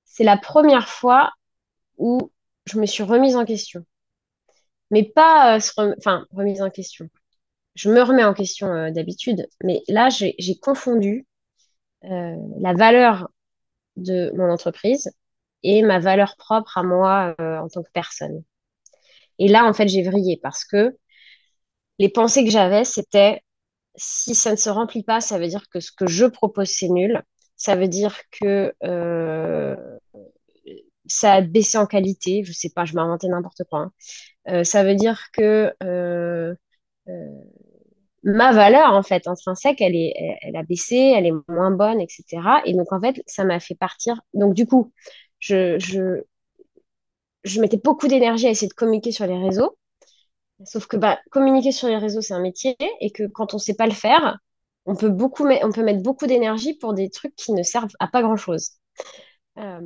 C'est 0.05 0.23
la 0.23 0.37
première 0.37 0.89
fois 0.89 1.31
où 1.97 2.31
je 2.69 2.79
me 2.79 2.85
suis 2.85 3.03
remise 3.03 3.35
en 3.35 3.45
question. 3.45 3.85
Mais 4.91 5.03
pas, 5.03 5.57
euh, 5.57 5.93
enfin, 5.97 6.25
remise 6.31 6.61
en 6.61 6.69
question. 6.69 7.09
Je 7.75 7.89
me 7.91 8.01
remets 8.01 8.23
en 8.23 8.33
question 8.33 8.67
euh, 8.67 8.91
d'habitude, 8.91 9.47
mais 9.63 9.83
là, 9.87 10.09
j'ai 10.09 10.35
confondu 10.61 11.27
euh, 12.05 12.35
la 12.59 12.73
valeur 12.73 13.29
de 13.97 14.31
mon 14.35 14.51
entreprise 14.51 15.11
et 15.63 15.83
ma 15.83 15.99
valeur 15.99 16.35
propre 16.37 16.77
à 16.77 16.83
moi 16.83 17.35
en 17.39 17.67
tant 17.69 17.83
que 17.83 17.91
personne. 17.93 18.43
Et 19.39 19.47
là, 19.47 19.65
en 19.65 19.73
fait, 19.73 19.87
j'ai 19.87 20.03
vrillé 20.03 20.39
parce 20.41 20.65
que 20.65 20.97
les 21.99 22.09
pensées 22.09 22.43
que 22.45 22.51
j'avais, 22.51 22.83
c'était 22.83 23.41
si 23.95 24.35
ça 24.35 24.51
ne 24.51 24.55
se 24.57 24.69
remplit 24.69 25.03
pas, 25.03 25.21
ça 25.21 25.39
veut 25.39 25.47
dire 25.47 25.69
que 25.69 25.79
ce 25.79 25.91
que 25.91 26.07
je 26.07 26.25
propose, 26.25 26.69
c'est 26.69 26.89
nul. 26.89 27.21
Ça 27.57 27.75
veut 27.75 27.89
dire 27.89 28.15
que 28.31 28.73
ça 31.09 31.33
a 31.33 31.41
baissé 31.41 31.77
en 31.77 31.85
qualité. 31.87 32.43
Je 32.45 32.53
sais 32.53 32.69
pas, 32.69 32.85
je 32.85 32.93
m'inventais 32.95 33.27
n'importe 33.27 33.63
quoi. 33.69 33.79
Hein. 33.79 33.93
Euh, 34.49 34.63
ça 34.63 34.83
veut 34.83 34.95
dire 34.95 35.31
que 35.33 35.73
euh, 35.83 36.55
ma 38.23 38.51
valeur, 38.51 38.93
en 38.93 39.03
fait, 39.03 39.27
intrinsèque, 39.27 39.81
elle, 39.81 39.95
est, 39.95 40.13
elle, 40.41 40.55
a 40.55 40.63
baissé, 40.63 40.95
elle 40.95 41.25
est 41.25 41.33
moins 41.47 41.71
bonne, 41.71 42.01
etc. 42.01 42.61
Et 42.65 42.73
donc, 42.73 42.91
en 42.91 42.99
fait, 43.01 43.21
ça 43.27 43.43
m'a 43.43 43.59
fait 43.59 43.75
partir. 43.75 44.21
Donc, 44.33 44.53
du 44.53 44.65
coup, 44.65 44.91
je, 45.39 45.79
je, 45.79 46.23
je 47.43 47.61
mettais 47.61 47.77
beaucoup 47.77 48.07
d'énergie 48.07 48.47
à 48.47 48.49
essayer 48.51 48.67
de 48.67 48.73
communiquer 48.73 49.11
sur 49.11 49.25
les 49.25 49.37
réseaux. 49.37 49.77
Sauf 50.65 50.87
que 50.87 50.97
bah, 50.97 51.19
communiquer 51.31 51.71
sur 51.71 51.87
les 51.87 51.97
réseaux, 51.97 52.21
c'est 52.21 52.33
un 52.33 52.41
métier 52.41 52.75
et 52.99 53.11
que 53.11 53.27
quand 53.27 53.53
on 53.53 53.57
ne 53.57 53.61
sait 53.61 53.75
pas 53.75 53.87
le 53.87 53.93
faire, 53.93 54.37
on 54.85 54.95
peut, 54.95 55.09
beaucoup 55.09 55.47
on 55.47 55.71
peut 55.71 55.83
mettre 55.83 56.03
beaucoup 56.03 56.27
d'énergie 56.27 56.73
pour 56.75 56.93
des 56.93 57.09
trucs 57.09 57.35
qui 57.35 57.53
ne 57.53 57.63
servent 57.63 57.95
à 57.99 58.07
pas 58.07 58.21
grand-chose. 58.21 58.71
Euh, 59.57 59.81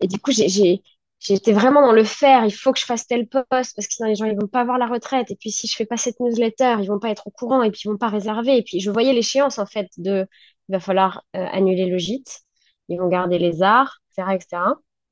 et 0.00 0.06
du 0.06 0.18
coup, 0.18 0.32
j'étais 0.32 1.52
vraiment 1.52 1.82
dans 1.82 1.92
le 1.92 2.04
faire. 2.04 2.44
Il 2.44 2.52
faut 2.52 2.72
que 2.72 2.80
je 2.80 2.84
fasse 2.84 3.06
tel 3.06 3.28
poste 3.28 3.46
parce 3.50 3.86
que 3.86 3.94
sinon 3.94 4.08
les 4.08 4.14
gens 4.14 4.24
ils 4.26 4.36
vont 4.36 4.48
pas 4.48 4.60
avoir 4.60 4.78
la 4.78 4.86
retraite. 4.86 5.30
Et 5.30 5.36
puis 5.36 5.50
si 5.50 5.66
je 5.66 5.76
fais 5.76 5.86
pas 5.86 5.96
cette 5.96 6.20
newsletter, 6.20 6.76
ils 6.80 6.88
vont 6.88 6.98
pas 6.98 7.10
être 7.10 7.26
au 7.26 7.30
courant 7.30 7.62
et 7.62 7.70
puis 7.70 7.82
ils 7.84 7.88
vont 7.88 7.98
pas 7.98 8.08
réserver. 8.08 8.56
Et 8.56 8.62
puis 8.62 8.80
je 8.80 8.90
voyais 8.90 9.12
l'échéance 9.12 9.58
en 9.58 9.66
fait 9.66 9.88
de 9.98 10.26
il 10.68 10.72
va 10.72 10.80
falloir 10.80 11.24
euh, 11.36 11.46
annuler 11.52 11.86
le 11.86 11.98
gîte. 11.98 12.42
Ils 12.88 12.98
vont 12.98 13.08
garder 13.08 13.38
les 13.38 13.62
arts, 13.62 14.00
etc., 14.16 14.34
etc. 14.34 14.62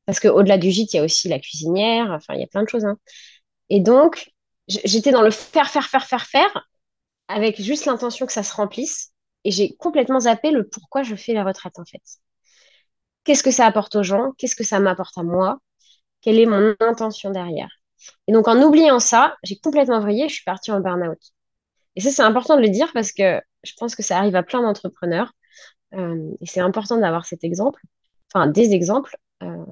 Parce 0.07 0.21
qu'au-delà 0.21 0.59
du 0.59 0.71
gîte, 0.71 0.95
il 0.95 0.97
y 0.99 1.01
a 1.01 1.05
aussi 1.05 1.29
la 1.29 1.39
cuisinière. 1.39 2.11
Enfin, 2.13 2.35
il 2.35 2.41
y 2.41 2.45
a 2.45 2.47
plein 2.47 2.63
de 2.63 2.69
choses. 2.69 2.85
Hein. 2.85 2.97
Et 3.71 3.81
donc, 3.81 4.31
j'étais 4.69 5.11
dans 5.13 5.23
le 5.23 5.31
faire, 5.31 5.69
faire, 5.71 5.87
faire, 5.89 6.07
faire, 6.07 6.27
faire, 6.27 6.69
avec 7.29 7.61
juste 7.61 7.87
l'intention 7.87 8.27
que 8.27 8.33
ça 8.33 8.43
se 8.43 8.55
remplisse. 8.55 9.13
Et 9.45 9.51
j'ai 9.51 9.77
complètement 9.77 10.21
zappé 10.21 10.51
le 10.51 10.69
pourquoi 10.69 11.03
je 11.03 11.15
fais 11.15 11.35
la 11.35 11.45
retraite, 11.45 11.79
en 11.79 11.85
fait. 11.85 12.03
Qu'est-ce 13.29 13.43
que 13.43 13.51
ça 13.51 13.67
apporte 13.67 13.95
aux 13.95 14.03
gens? 14.03 14.33
Qu'est-ce 14.39 14.57
que 14.57 14.65
ça 14.65 14.81
m'apporte 14.81 15.19
à 15.19 15.23
moi? 15.23 15.59
Quelle 16.23 16.41
est 16.41 16.47
mon 16.47 16.75
intention 16.81 17.31
derrière? 17.31 17.69
Et 18.27 18.33
donc, 18.33 18.49
en 18.49 18.63
oubliant 18.63 19.01
ça, 19.01 19.37
j'ai 19.43 19.59
complètement 19.59 20.01
vrillé, 20.01 20.31
je 20.31 20.37
suis 20.37 20.45
partie 20.45 20.73
en 20.73 20.81
burn-out. 20.81 21.19
Et 21.95 22.01
ça, 22.01 22.11
c'est 22.11 22.23
important 22.23 22.57
de 22.57 22.63
le 22.63 22.71
dire 22.71 22.91
parce 22.95 23.13
que 23.13 23.39
je 23.65 23.73
pense 23.77 23.95
que 23.95 24.03
ça 24.03 24.17
arrive 24.17 24.35
à 24.35 24.43
plein 24.43 24.63
d'entrepreneurs. 24.63 25.35
Euh, 25.93 26.31
et 26.41 26.47
c'est 26.47 26.61
important 26.61 26.97
d'avoir 26.97 27.27
cet 27.27 27.45
exemple, 27.45 27.83
enfin 28.33 28.47
des 28.47 28.73
exemples. 28.73 29.15
Euh, 29.43 29.67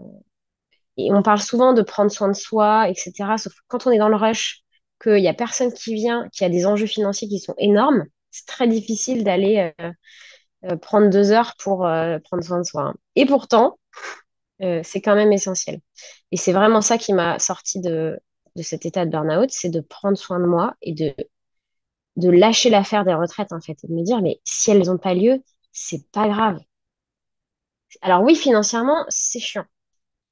et 0.99 1.11
on 1.15 1.23
parle 1.23 1.41
souvent 1.41 1.73
de 1.73 1.81
prendre 1.81 2.11
soin 2.11 2.29
de 2.29 2.35
soi, 2.35 2.91
etc. 2.91 3.39
Sauf 3.39 3.55
que 3.55 3.61
quand 3.69 3.87
on 3.87 3.91
est 3.91 3.99
dans 3.99 4.11
le 4.11 4.17
rush, 4.17 4.65
qu'il 5.03 5.15
n'y 5.15 5.29
a 5.29 5.35
personne 5.35 5.73
qui 5.73 5.95
vient, 5.95 6.29
qui 6.29 6.45
a 6.45 6.51
des 6.51 6.67
enjeux 6.67 6.85
financiers 6.85 7.29
qui 7.29 7.39
sont 7.39 7.55
énormes, 7.57 8.05
c'est 8.31 8.45
très 8.45 8.69
difficile 8.69 9.25
d'aller 9.25 9.73
euh, 9.81 10.77
prendre 10.77 11.09
deux 11.09 11.33
heures 11.33 11.55
pour 11.59 11.89
prendre 12.25 12.45
soin 12.45 12.59
de 12.59 12.65
soi. 12.65 12.83
Hein. 12.83 12.95
Et 13.17 13.27
pourtant, 13.27 13.79
c'est 14.61 15.01
quand 15.03 15.15
même 15.17 15.33
essentiel. 15.33 15.81
Et 16.33 16.37
c'est 16.37 16.53
vraiment 16.53 16.81
ça 16.81 16.99
qui 16.99 17.13
m'a 17.13 17.39
sorti 17.39 17.81
de, 17.81 18.19
de 18.57 18.63
cet 18.63 18.87
état 18.87 19.05
de 19.07 19.11
burn-out, 19.11 19.51
c'est 19.51 19.71
de 19.71 19.81
prendre 19.81 20.17
soin 20.19 20.41
de 20.41 20.47
moi 20.47 20.75
et 20.83 20.93
de, 20.95 21.15
de 22.17 22.29
lâcher 22.31 22.69
l'affaire 22.71 23.05
des 23.05 23.15
retraites, 23.15 23.53
en 23.53 23.61
fait, 23.61 23.79
et 23.85 23.87
de 23.89 23.93
me 23.95 24.03
dire, 24.03 24.21
mais 24.23 24.41
si 24.45 24.71
elles 24.71 24.85
n'ont 24.87 24.99
pas 24.99 25.15
lieu, 25.15 25.43
c'est 25.73 26.11
pas 26.13 26.29
grave. 26.29 26.59
Alors 28.03 28.23
oui, 28.23 28.35
financièrement, 28.37 29.05
c'est 29.09 29.41
chiant. 29.41 29.65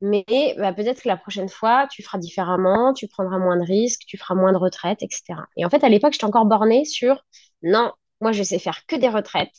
Mais 0.03 0.25
bah, 0.59 0.73
peut-être 0.75 1.03
que 1.03 1.09
la 1.09 1.16
prochaine 1.18 1.49
fois, 1.51 1.88
tu 1.90 2.03
feras 2.03 2.18
différemment, 2.18 2.94
tu 2.94 3.09
prendras 3.09 3.38
moins 3.38 3.59
de 3.59 3.64
risques, 3.64 4.03
tu 4.07 4.18
feras 4.18 4.35
moins 4.37 4.53
de 4.53 4.59
retraites, 4.59 5.03
etc. 5.03 5.49
Et 5.57 5.64
en 5.66 5.70
fait, 5.70 5.85
à 5.85 5.90
l'époque, 5.90 6.12
j'étais 6.14 6.27
encore 6.27 6.47
bornée 6.47 6.85
sur 6.87 7.25
non, 7.62 7.92
moi, 8.20 8.33
je 8.33 8.42
sais 8.42 8.59
faire 8.59 8.87
que 8.87 8.96
des 8.96 9.09
retraites. 9.09 9.53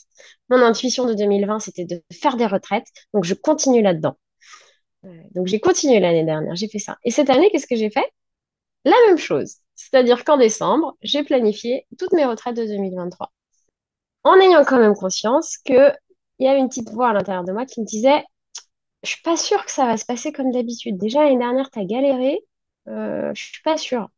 Mon 0.50 0.62
intuition 0.62 1.06
de 1.06 1.14
2020, 1.14 1.60
c'était 1.60 1.86
de 1.86 2.02
faire 2.12 2.38
des 2.38 2.46
retraites. 2.48 2.88
Donc, 3.14 3.24
je 3.26 3.34
continue 3.34 3.82
là-dedans. 3.82 4.18
Euh, 5.06 5.10
donc, 5.36 5.48
j'ai 5.48 5.60
continué 5.60 6.00
l'année 6.00 6.24
dernière, 6.26 6.56
j'ai 6.56 6.68
fait 6.70 6.80
ça. 6.80 6.98
Et 7.04 7.12
cette 7.12 7.30
année, 7.30 7.50
qu'est-ce 7.52 7.68
que 7.68 7.76
j'ai 7.76 7.90
fait? 7.90 8.10
La 8.86 8.96
même 9.08 9.18
chose. 9.18 9.58
C'est-à-dire 9.76 10.24
qu'en 10.26 10.38
décembre, 10.38 10.98
j'ai 11.02 11.24
planifié 11.24 11.88
toutes 12.00 12.14
mes 12.14 12.26
retraites 12.26 12.56
de 12.58 12.66
2023. 12.66 13.34
En 14.24 14.40
ayant 14.40 14.64
quand 14.66 14.80
même 14.80 14.96
conscience 14.96 15.58
qu'il 15.60 15.96
y 16.40 16.48
avait 16.48 16.60
une 16.60 16.70
petite 16.70 16.90
voix 16.92 17.10
à 17.10 17.14
l'intérieur 17.14 17.44
de 17.46 17.52
moi 17.54 17.66
qui 17.66 17.82
me 17.82 17.86
disait 17.86 18.24
je 19.04 19.10
suis 19.12 19.22
pas 19.22 19.38
sûre 19.38 19.64
que 19.66 19.72
ça 19.72 19.86
va 19.86 19.98
se 19.98 20.06
passer 20.06 20.32
comme 20.32 20.52
d'habitude. 20.52 20.98
Déjà, 20.98 21.24
l'année 21.24 21.38
dernière, 21.38 21.70
tu 21.72 21.80
as 21.80 21.86
galéré. 21.86 22.40
Euh, 22.88 23.32
je 23.36 23.44
suis 23.44 23.62
pas 23.64 23.78
sûre. 23.78 24.10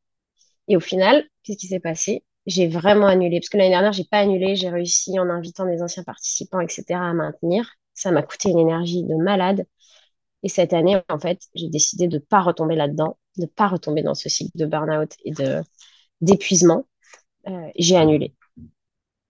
Et 0.69 0.78
au 0.78 0.82
final, 0.82 1.28
qu'est-ce 1.43 1.58
qui 1.60 1.67
s'est 1.67 1.80
passé? 1.82 2.23
J'ai 2.47 2.67
vraiment 2.67 3.07
annulé. 3.07 3.39
Parce 3.39 3.49
que 3.49 3.57
l'année 3.57 3.69
dernière, 3.69 3.93
j'ai 3.93 4.05
pas 4.05 4.19
annulé. 4.19 4.55
J'ai 4.55 4.69
réussi 4.69 5.19
en 5.19 5.29
invitant 5.29 5.65
des 5.65 5.83
anciens 5.83 6.03
participants, 6.03 6.60
etc., 6.60 6.86
à 6.91 7.13
maintenir. 7.13 7.69
Ça 7.93 8.12
m'a 8.12 8.23
coûté 8.23 8.49
une 8.49 8.60
énergie 8.60 9.03
de 9.03 9.15
malade. 9.15 9.67
Et 10.43 10.49
cette 10.49 10.73
année, 10.73 11.01
en 11.10 11.19
fait, 11.19 11.41
j'ai 11.55 11.69
décidé 11.69 12.07
de 12.07 12.15
ne 12.17 12.21
pas 12.21 12.41
retomber 12.41 12.75
là-dedans, 12.75 13.17
de 13.38 13.43
ne 13.43 13.47
pas 13.47 13.67
retomber 13.67 14.01
dans 14.01 14.15
ce 14.15 14.29
cycle 14.29 14.57
de 14.57 14.65
burn-out 14.65 15.13
et 15.25 15.31
de 15.31 15.62
d'épuisement. 16.21 16.88
Euh, 17.47 17.69
j'ai 17.77 17.97
annulé. 17.97 18.36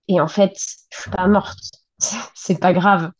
Et 0.07 0.21
en 0.21 0.27
fait, 0.27 0.57
je 0.91 1.01
suis 1.01 1.11
pas 1.11 1.27
morte. 1.27 1.59
C'est 2.35 2.59
pas 2.59 2.73
grave 2.73 3.11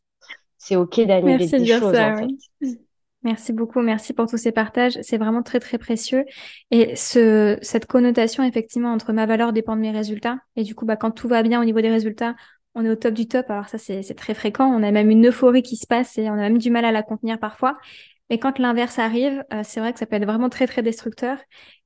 c'est 0.68 0.76
OK 0.76 1.00
d'annuler 1.02 1.48
des 1.48 1.66
choses. 1.66 1.96
Ça, 1.96 2.14
en 2.14 2.18
fait. 2.18 2.87
Merci 3.28 3.52
beaucoup, 3.52 3.82
merci 3.82 4.14
pour 4.14 4.26
tous 4.26 4.38
ces 4.38 4.54
partages. 4.54 4.98
C'est 5.02 5.18
vraiment 5.18 5.44
très 5.44 5.60
très 5.60 5.78
précieux. 5.78 6.24
Et 6.72 6.96
ce, 6.96 7.58
cette 7.62 7.86
connotation 7.86 8.42
effectivement 8.42 8.94
entre 8.94 9.12
ma 9.12 9.26
valeur 9.26 9.52
dépend 9.52 9.76
de 9.76 9.82
mes 9.82 9.92
résultats. 9.92 10.38
Et 10.56 10.64
du 10.64 10.76
coup, 10.76 10.86
bah, 10.86 10.96
quand 10.96 11.12
tout 11.12 11.28
va 11.28 11.44
bien 11.44 11.62
au 11.62 11.66
niveau 11.66 11.82
des 11.82 11.90
résultats, 11.90 12.36
on 12.74 12.86
est 12.86 12.90
au 12.90 12.96
top 12.96 13.14
du 13.14 13.28
top. 13.28 13.50
Alors 13.50 13.68
ça, 13.68 13.78
c'est 13.78 14.16
très 14.16 14.34
fréquent. 14.34 14.74
On 14.74 14.82
a 14.82 14.92
même 14.92 15.10
une 15.10 15.28
euphorie 15.28 15.62
qui 15.62 15.76
se 15.76 15.86
passe 15.86 16.18
et 16.18 16.30
on 16.30 16.36
a 16.36 16.38
même 16.38 16.58
du 16.58 16.72
mal 16.72 16.86
à 16.86 16.94
la 16.94 17.04
contenir 17.04 17.38
parfois. 17.38 17.78
Mais 18.30 18.40
quand 18.40 18.60
l'inverse 18.60 19.00
arrive, 19.00 19.44
euh, 19.54 19.62
c'est 19.64 19.80
vrai 19.80 19.94
que 19.94 20.00
ça 20.00 20.06
peut 20.06 20.18
être 20.18 20.26
vraiment 20.26 20.50
très 20.50 20.68
très 20.68 20.84
destructeur. 20.84 21.38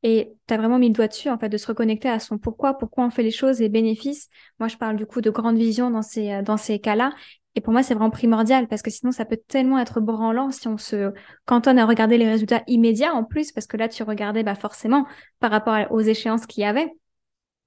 Et 0.02 0.32
tu 0.48 0.54
as 0.54 0.58
vraiment 0.58 0.80
mis 0.80 0.88
le 0.88 0.94
doigt 0.94 1.08
dessus, 1.08 1.30
en 1.30 1.38
fait, 1.38 1.50
de 1.50 1.58
se 1.58 1.68
reconnecter 1.68 2.10
à 2.10 2.20
son 2.20 2.40
pourquoi, 2.40 2.78
pourquoi 2.78 3.06
on 3.06 3.12
fait 3.12 3.24
les 3.24 3.32
choses 3.32 3.62
et 3.62 3.70
bénéfices. 3.70 4.28
Moi, 4.60 4.68
je 4.68 4.78
parle 4.78 4.96
du 4.96 5.06
coup 5.06 5.22
de 5.22 5.30
grande 5.30 5.58
vision 5.58 5.92
dans 5.92 6.02
ces, 6.02 6.32
euh, 6.32 6.42
dans 6.42 6.58
ces 6.58 6.80
cas-là. 6.80 7.14
Et 7.56 7.62
pour 7.62 7.74
moi, 7.74 7.84
c'est 7.84 7.94
vraiment 7.94 8.10
primordial 8.10 8.68
parce 8.68 8.82
que 8.82 8.90
sinon, 8.90 9.12
ça 9.12 9.26
peut 9.26 9.40
tellement 9.48 9.78
être 9.78 10.00
branlant 10.00 10.52
si 10.52 10.68
on 10.68 10.78
se 10.78 11.12
cantonne 11.46 11.78
à 11.78 11.86
regarder 11.86 12.18
les 12.18 12.30
résultats 12.30 12.64
immédiats 12.68 13.14
en 13.14 13.24
plus, 13.24 13.52
parce 13.52 13.68
que 13.68 13.78
là, 13.78 13.90
tu 13.90 14.04
regardais 14.04 14.44
bah, 14.44 14.56
forcément 14.56 15.06
par 15.40 15.52
rapport 15.52 15.78
aux 15.92 16.00
échéances 16.00 16.48
qu'il 16.48 16.64
y 16.64 16.66
avait. 16.66 16.90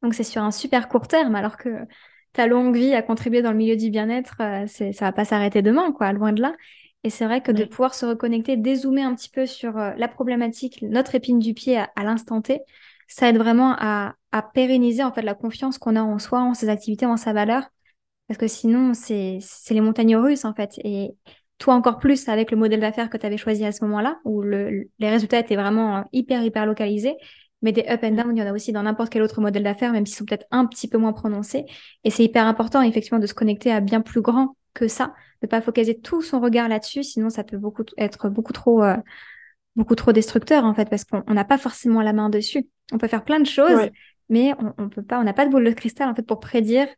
Donc, 0.03 0.15
c'est 0.15 0.25
sur 0.25 0.43
un 0.43 0.51
super 0.51 0.89
court 0.89 1.07
terme, 1.07 1.35
alors 1.35 1.57
que 1.57 1.69
ta 2.33 2.47
longue 2.47 2.75
vie 2.77 2.95
à 2.95 3.03
contribuer 3.03 3.43
dans 3.43 3.53
le 3.53 3.59
milieu 3.59 3.77
du 3.77 3.91
bien-être, 3.91 4.37
euh, 4.41 4.67
ça 4.67 5.05
va 5.05 5.13
pas 5.13 5.25
s'arrêter 5.25 5.63
demain, 5.63 5.93
quoi, 5.93 6.13
loin 6.13 6.33
de 6.33 6.43
là. 6.43 6.55
Et 7.05 7.11
c'est 7.11 7.27
vrai 7.27 7.43
que 7.43 7.53
de 7.53 7.64
pouvoir 7.64 7.95
se 7.95 8.07
reconnecter, 8.07 8.57
dézoomer 8.57 9.05
un 9.05 9.14
petit 9.14 9.29
peu 9.29 9.47
sur 9.47 9.77
euh, 9.79 9.93
la 9.97 10.09
problématique, 10.09 10.83
notre 10.83 11.14
épine 11.14 11.38
du 11.38 11.55
pied 11.55 11.79
à, 11.79 11.90
l'instant 12.03 12.40
T, 12.40 12.61
ça 13.09 13.29
aide 13.29 13.37
vraiment 13.37 13.77
à, 13.79 14.14
à 14.33 14.43
pérenniser 14.43 15.05
en 15.05 15.12
fait 15.12 15.23
la 15.23 15.35
confiance 15.35 15.79
qu'on 15.79 15.97
a 15.97 16.03
en 16.03 16.19
soi, 16.19 16.40
en 16.40 16.55
ses 16.55 16.71
activités, 16.71 17.07
en 17.07 17.19
sa 17.19 17.33
valeur, 17.35 17.64
parce 18.29 18.38
que 18.38 18.49
sinon, 18.49 18.95
c'est 18.95 19.38
les 19.71 19.81
montagnes 19.81 20.17
russes, 20.17 20.45
en 20.45 20.55
fait. 20.55 20.79
Et 20.85 21.14
toi, 21.59 21.75
encore 21.75 21.99
plus 21.99 22.29
avec 22.29 22.51
le 22.51 22.57
modèle 22.57 22.81
d'affaires 22.81 23.11
que 23.11 23.17
tu 23.19 23.27
avais 23.27 23.37
choisi 23.37 23.64
à 23.64 23.73
ce 23.73 23.85
moment-là, 23.85 24.19
où 24.25 24.43
le, 24.43 24.88
les 24.99 25.11
résultats 25.11 25.38
étaient 25.38 25.57
vraiment 25.57 25.99
euh, 25.99 26.03
hyper, 26.12 26.43
hyper 26.43 26.67
localisés. 26.67 27.17
Mais 27.62 27.73
des 27.73 27.85
up 27.88 28.01
and 28.03 28.12
down, 28.12 28.37
il 28.37 28.40
y 28.40 28.43
en 28.43 28.47
a 28.47 28.53
aussi 28.53 28.73
dans 28.73 28.83
n'importe 28.83 29.11
quel 29.11 29.23
autre 29.23 29.40
modèle 29.40 29.62
d'affaires, 29.62 29.93
même 29.93 30.07
s'ils 30.07 30.17
sont 30.17 30.25
peut-être 30.25 30.47
un 30.51 30.67
petit 30.67 30.88
peu 30.88 30.99
moins 30.99 31.12
prononcés. 31.12 31.64
Et 32.05 32.11
c'est 32.11 32.25
hyper 32.25 32.47
important, 32.47 32.83
effectivement, 32.83 33.19
de 33.19 33.27
se 33.27 33.35
connecter 33.35 33.71
à 33.73 33.81
bien 33.81 34.01
plus 34.01 34.21
grand 34.21 34.57
que 34.75 34.89
ça, 34.89 35.15
de 35.43 35.47
pas 35.47 35.61
focaliser 35.61 35.99
tout 35.99 36.23
son 36.23 36.41
regard 36.41 36.69
là-dessus, 36.69 37.03
sinon 37.03 37.31
ça 37.31 37.45
peut 37.45 37.57
beaucoup 37.57 37.85
être 37.97 38.29
beaucoup 38.29 38.53
trop, 38.53 38.83
euh, 38.83 38.97
beaucoup 39.77 39.95
trop 39.95 40.13
destructeur, 40.13 40.65
en 40.65 40.75
fait, 40.75 40.91
parce 40.91 41.05
qu'on 41.05 41.23
n'a 41.33 41.45
pas 41.45 41.59
forcément 41.59 42.03
la 42.03 42.13
main 42.13 42.29
dessus. 42.29 42.69
On 42.93 42.99
peut 42.99 43.09
faire 43.09 43.25
plein 43.25 43.41
de 43.41 43.47
choses, 43.47 43.89
mais 44.29 44.53
on, 44.59 44.75
on 44.79 44.89
peut 44.89 45.03
pas, 45.03 45.19
on 45.19 45.25
n'a 45.25 45.33
pas 45.33 45.47
de 45.47 45.51
boule 45.51 45.65
de 45.65 45.71
cristal, 45.71 46.09
en 46.09 46.15
fait, 46.15 46.27
pour 46.27 46.41
prédire 46.41 46.89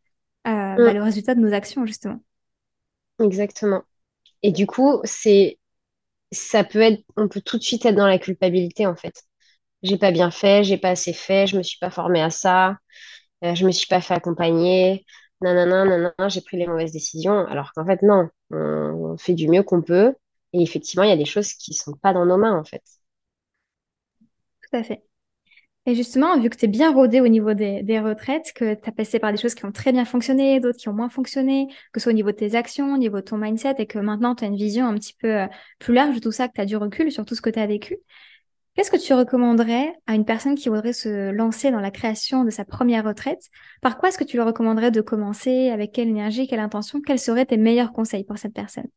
bah, 0.45 0.77
mm. 0.77 0.95
le 0.95 1.03
résultat 1.03 1.35
de 1.35 1.41
nos 1.41 1.53
actions, 1.53 1.87
justement. 1.87 2.21
Exactement. 3.23 3.83
Et 4.43 4.53
du 4.53 4.67
coup, 4.67 5.01
c'est, 5.05 5.59
ça 6.33 6.65
peut 6.65 6.81
être, 6.81 7.03
on 7.17 7.29
peut 7.29 7.41
tout 7.41 7.59
de 7.59 7.63
suite 7.63 7.87
être 7.87 7.95
dans 7.95 8.07
la 8.07 8.19
culpabilité, 8.19 8.87
en 8.87 8.97
fait. 8.97 9.23
J'ai 9.83 9.99
pas 9.99 10.11
bien 10.11 10.31
fait, 10.31 10.65
j'ai 10.65 10.79
pas 10.79 10.91
assez 10.91 11.13
fait, 11.13 11.47
je 11.47 11.57
me 11.57 11.63
suis 11.63 11.79
pas 11.79 11.91
formée 11.91 12.23
à 12.23 12.31
ça, 12.31 12.77
euh, 13.45 13.55
je 13.55 13.67
me 13.67 13.71
suis 13.71 13.87
pas 13.87 14.01
fait 14.01 14.15
accompagner, 14.15 15.05
nanana, 15.41 15.85
nanana, 15.85 16.29
j'ai 16.29 16.41
pris 16.41 16.57
les 16.57 16.67
mauvaises 16.67 16.93
décisions. 16.93 17.47
Alors 17.47 17.73
qu'en 17.73 17.87
fait, 17.87 18.03
non, 18.03 18.29
on, 18.51 19.17
fait 19.19 19.35
du 19.35 19.49
mieux 19.49 19.63
qu'on 19.63 19.83
peut. 19.83 20.15
Et 20.53 20.63
effectivement, 20.63 21.05
il 21.05 21.11
y 21.11 21.13
a 21.13 21.17
des 21.17 21.25
choses 21.25 21.53
qui 21.55 21.75
sont 21.75 21.93
pas 21.95 22.13
dans 22.13 22.27
nos 22.27 22.37
mains, 22.37 22.59
en 22.59 22.65
fait. 22.65 22.83
Tout 24.63 24.77
à 24.77 24.83
fait. 24.83 25.03
Et 25.89 25.95
justement, 25.95 26.39
vu 26.41 26.51
que 26.51 26.57
tu 26.57 26.65
es 26.65 26.69
bien 26.69 26.93
rodé 26.93 27.21
au 27.21 27.29
niveau 27.29 27.55
des, 27.55 27.83
des 27.85 28.01
retraites, 28.01 28.53
que 28.55 28.75
tu 28.75 28.89
as 28.89 28.93
passé 28.93 29.21
par 29.21 29.31
des 29.31 29.39
choses 29.39 29.55
qui 29.55 29.65
ont 29.65 29.73
très 29.73 29.93
bien 29.93 30.05
fonctionné, 30.05 30.59
d'autres 30.59 30.79
qui 30.79 30.89
ont 30.89 30.93
moins 30.93 31.09
fonctionné, 31.09 31.69
que 31.93 32.01
ce 32.01 32.05
soit 32.05 32.13
au 32.13 32.15
niveau 32.15 32.33
de 32.33 32.37
tes 32.37 32.57
actions, 32.57 32.93
au 32.95 32.99
niveau 32.99 33.19
de 33.19 33.23
ton 33.23 33.39
mindset, 33.39 33.77
et 33.79 33.87
que 33.87 34.01
maintenant 34.01 34.35
tu 34.35 34.45
as 34.45 34.49
une 34.49 34.57
vision 34.57 34.87
un 34.87 34.95
petit 34.95 35.15
peu 35.15 35.43
euh, 35.43 35.47
plus 35.79 35.95
large 35.95 36.17
de 36.17 36.21
tout 36.21 36.33
ça, 36.33 36.49
que 36.49 36.55
tu 36.55 36.61
as 36.61 36.67
du 36.67 36.77
recul 36.77 37.13
sur 37.13 37.25
tout 37.25 37.37
ce 37.37 37.41
que 37.41 37.51
tu 37.51 37.61
as 37.61 37.67
vécu, 37.69 37.99
qu'est-ce 38.77 38.91
que 38.91 38.97
tu 38.97 39.15
recommanderais 39.15 39.95
à 40.07 40.15
une 40.15 40.25
personne 40.25 40.55
qui 40.55 40.69
voudrait 40.69 40.93
se 40.93 41.31
lancer 41.31 41.71
dans 41.71 41.81
la 41.81 41.91
création 41.91 42.45
de 42.45 42.51
sa 42.51 42.65
première 42.65 43.05
retraite? 43.05 43.49
Par 43.81 43.99
quoi 43.99 44.11
est-ce 44.11 44.19
que 44.19 44.25
tu 44.25 44.37
lui 44.37 44.45
recommanderais 44.45 44.91
de 44.91 45.01
commencer? 45.01 45.71
Avec 45.71 45.93
quelle 45.93 46.09
énergie, 46.09 46.47
quelle 46.47 46.61
intention? 46.61 47.01
Quels 47.01 47.19
seraient 47.19 47.47
tes 47.47 47.57
meilleurs 47.57 47.93
conseils 47.93 48.25
pour 48.25 48.39
cette 48.39 48.55
personne? 48.55 48.89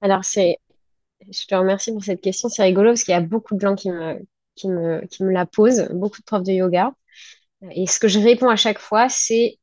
Alors, 0.00 0.24
c'est 0.24 0.58
je 1.30 1.46
te 1.46 1.54
remercie 1.54 1.92
pour 1.92 2.04
cette 2.04 2.20
question. 2.20 2.48
C'est 2.48 2.64
rigolo 2.64 2.90
parce 2.90 3.04
qu'il 3.04 3.12
y 3.12 3.16
a 3.16 3.20
beaucoup 3.20 3.54
de 3.54 3.60
gens 3.60 3.76
qui 3.76 3.90
me, 3.90 4.18
qui 4.56 4.68
me, 4.68 5.06
qui 5.06 5.22
me 5.22 5.30
la 5.30 5.46
posent, 5.46 5.88
beaucoup 5.92 6.18
de 6.18 6.24
profs 6.24 6.42
de 6.42 6.52
yoga. 6.52 6.92
Et 7.70 7.86
ce 7.86 8.00
que 8.00 8.08
je 8.08 8.18
réponds 8.18 8.48
à 8.48 8.56
chaque 8.56 8.78
fois, 8.78 9.08
c'est 9.08 9.58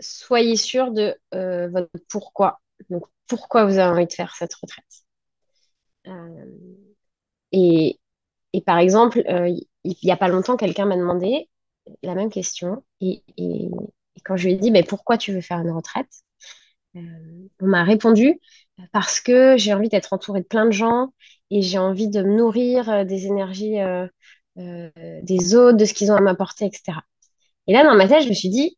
soyez 0.00 0.56
sûr 0.56 0.92
de 0.92 1.14
euh, 1.34 1.68
votre 1.68 1.90
pourquoi. 2.08 2.60
Donc, 2.88 3.04
pourquoi 3.26 3.66
vous 3.66 3.78
avez 3.78 3.90
envie 3.90 4.06
de 4.06 4.12
faire 4.12 4.34
cette 4.34 4.54
retraite? 4.54 4.84
Euh, 6.06 6.46
et, 7.52 7.98
par 8.66 8.78
exemple, 8.78 9.22
euh, 9.28 9.48
il 9.84 9.96
n'y 10.04 10.10
a 10.12 10.16
pas 10.16 10.28
longtemps, 10.28 10.56
quelqu'un 10.56 10.86
m'a 10.86 10.96
demandé 10.96 11.48
la 12.02 12.14
même 12.14 12.30
question. 12.30 12.84
Et, 13.00 13.22
quand 14.24 14.36
je 14.36 14.46
lui 14.48 14.54
ai 14.54 14.56
dit, 14.56 14.70
mais 14.70 14.82
pourquoi 14.84 15.16
tu 15.18 15.32
veux 15.32 15.40
faire 15.40 15.60
une 15.60 15.70
retraite? 15.70 16.08
On 17.60 17.66
m'a 17.66 17.84
répondu, 17.84 18.40
parce 18.92 19.20
que 19.20 19.56
j'ai 19.56 19.74
envie 19.74 19.88
d'être 19.88 20.12
entourée 20.12 20.40
de 20.40 20.46
plein 20.46 20.66
de 20.66 20.72
gens 20.72 21.12
et 21.50 21.62
j'ai 21.62 21.78
envie 21.78 22.08
de 22.08 22.22
me 22.22 22.36
nourrir 22.36 22.88
euh, 22.88 23.04
des 23.04 23.26
énergies 23.26 23.80
euh, 23.80 24.06
euh, 24.58 24.90
des 25.22 25.54
autres, 25.54 25.76
de 25.76 25.84
ce 25.84 25.94
qu'ils 25.94 26.12
ont 26.12 26.16
à 26.16 26.20
m'apporter, 26.20 26.66
etc. 26.66 27.04
Et 27.66 27.72
là, 27.72 27.84
dans 27.84 27.96
ma 27.96 28.08
tête, 28.08 28.24
je 28.24 28.28
me 28.28 28.34
suis 28.34 28.50
dit, 28.50 28.76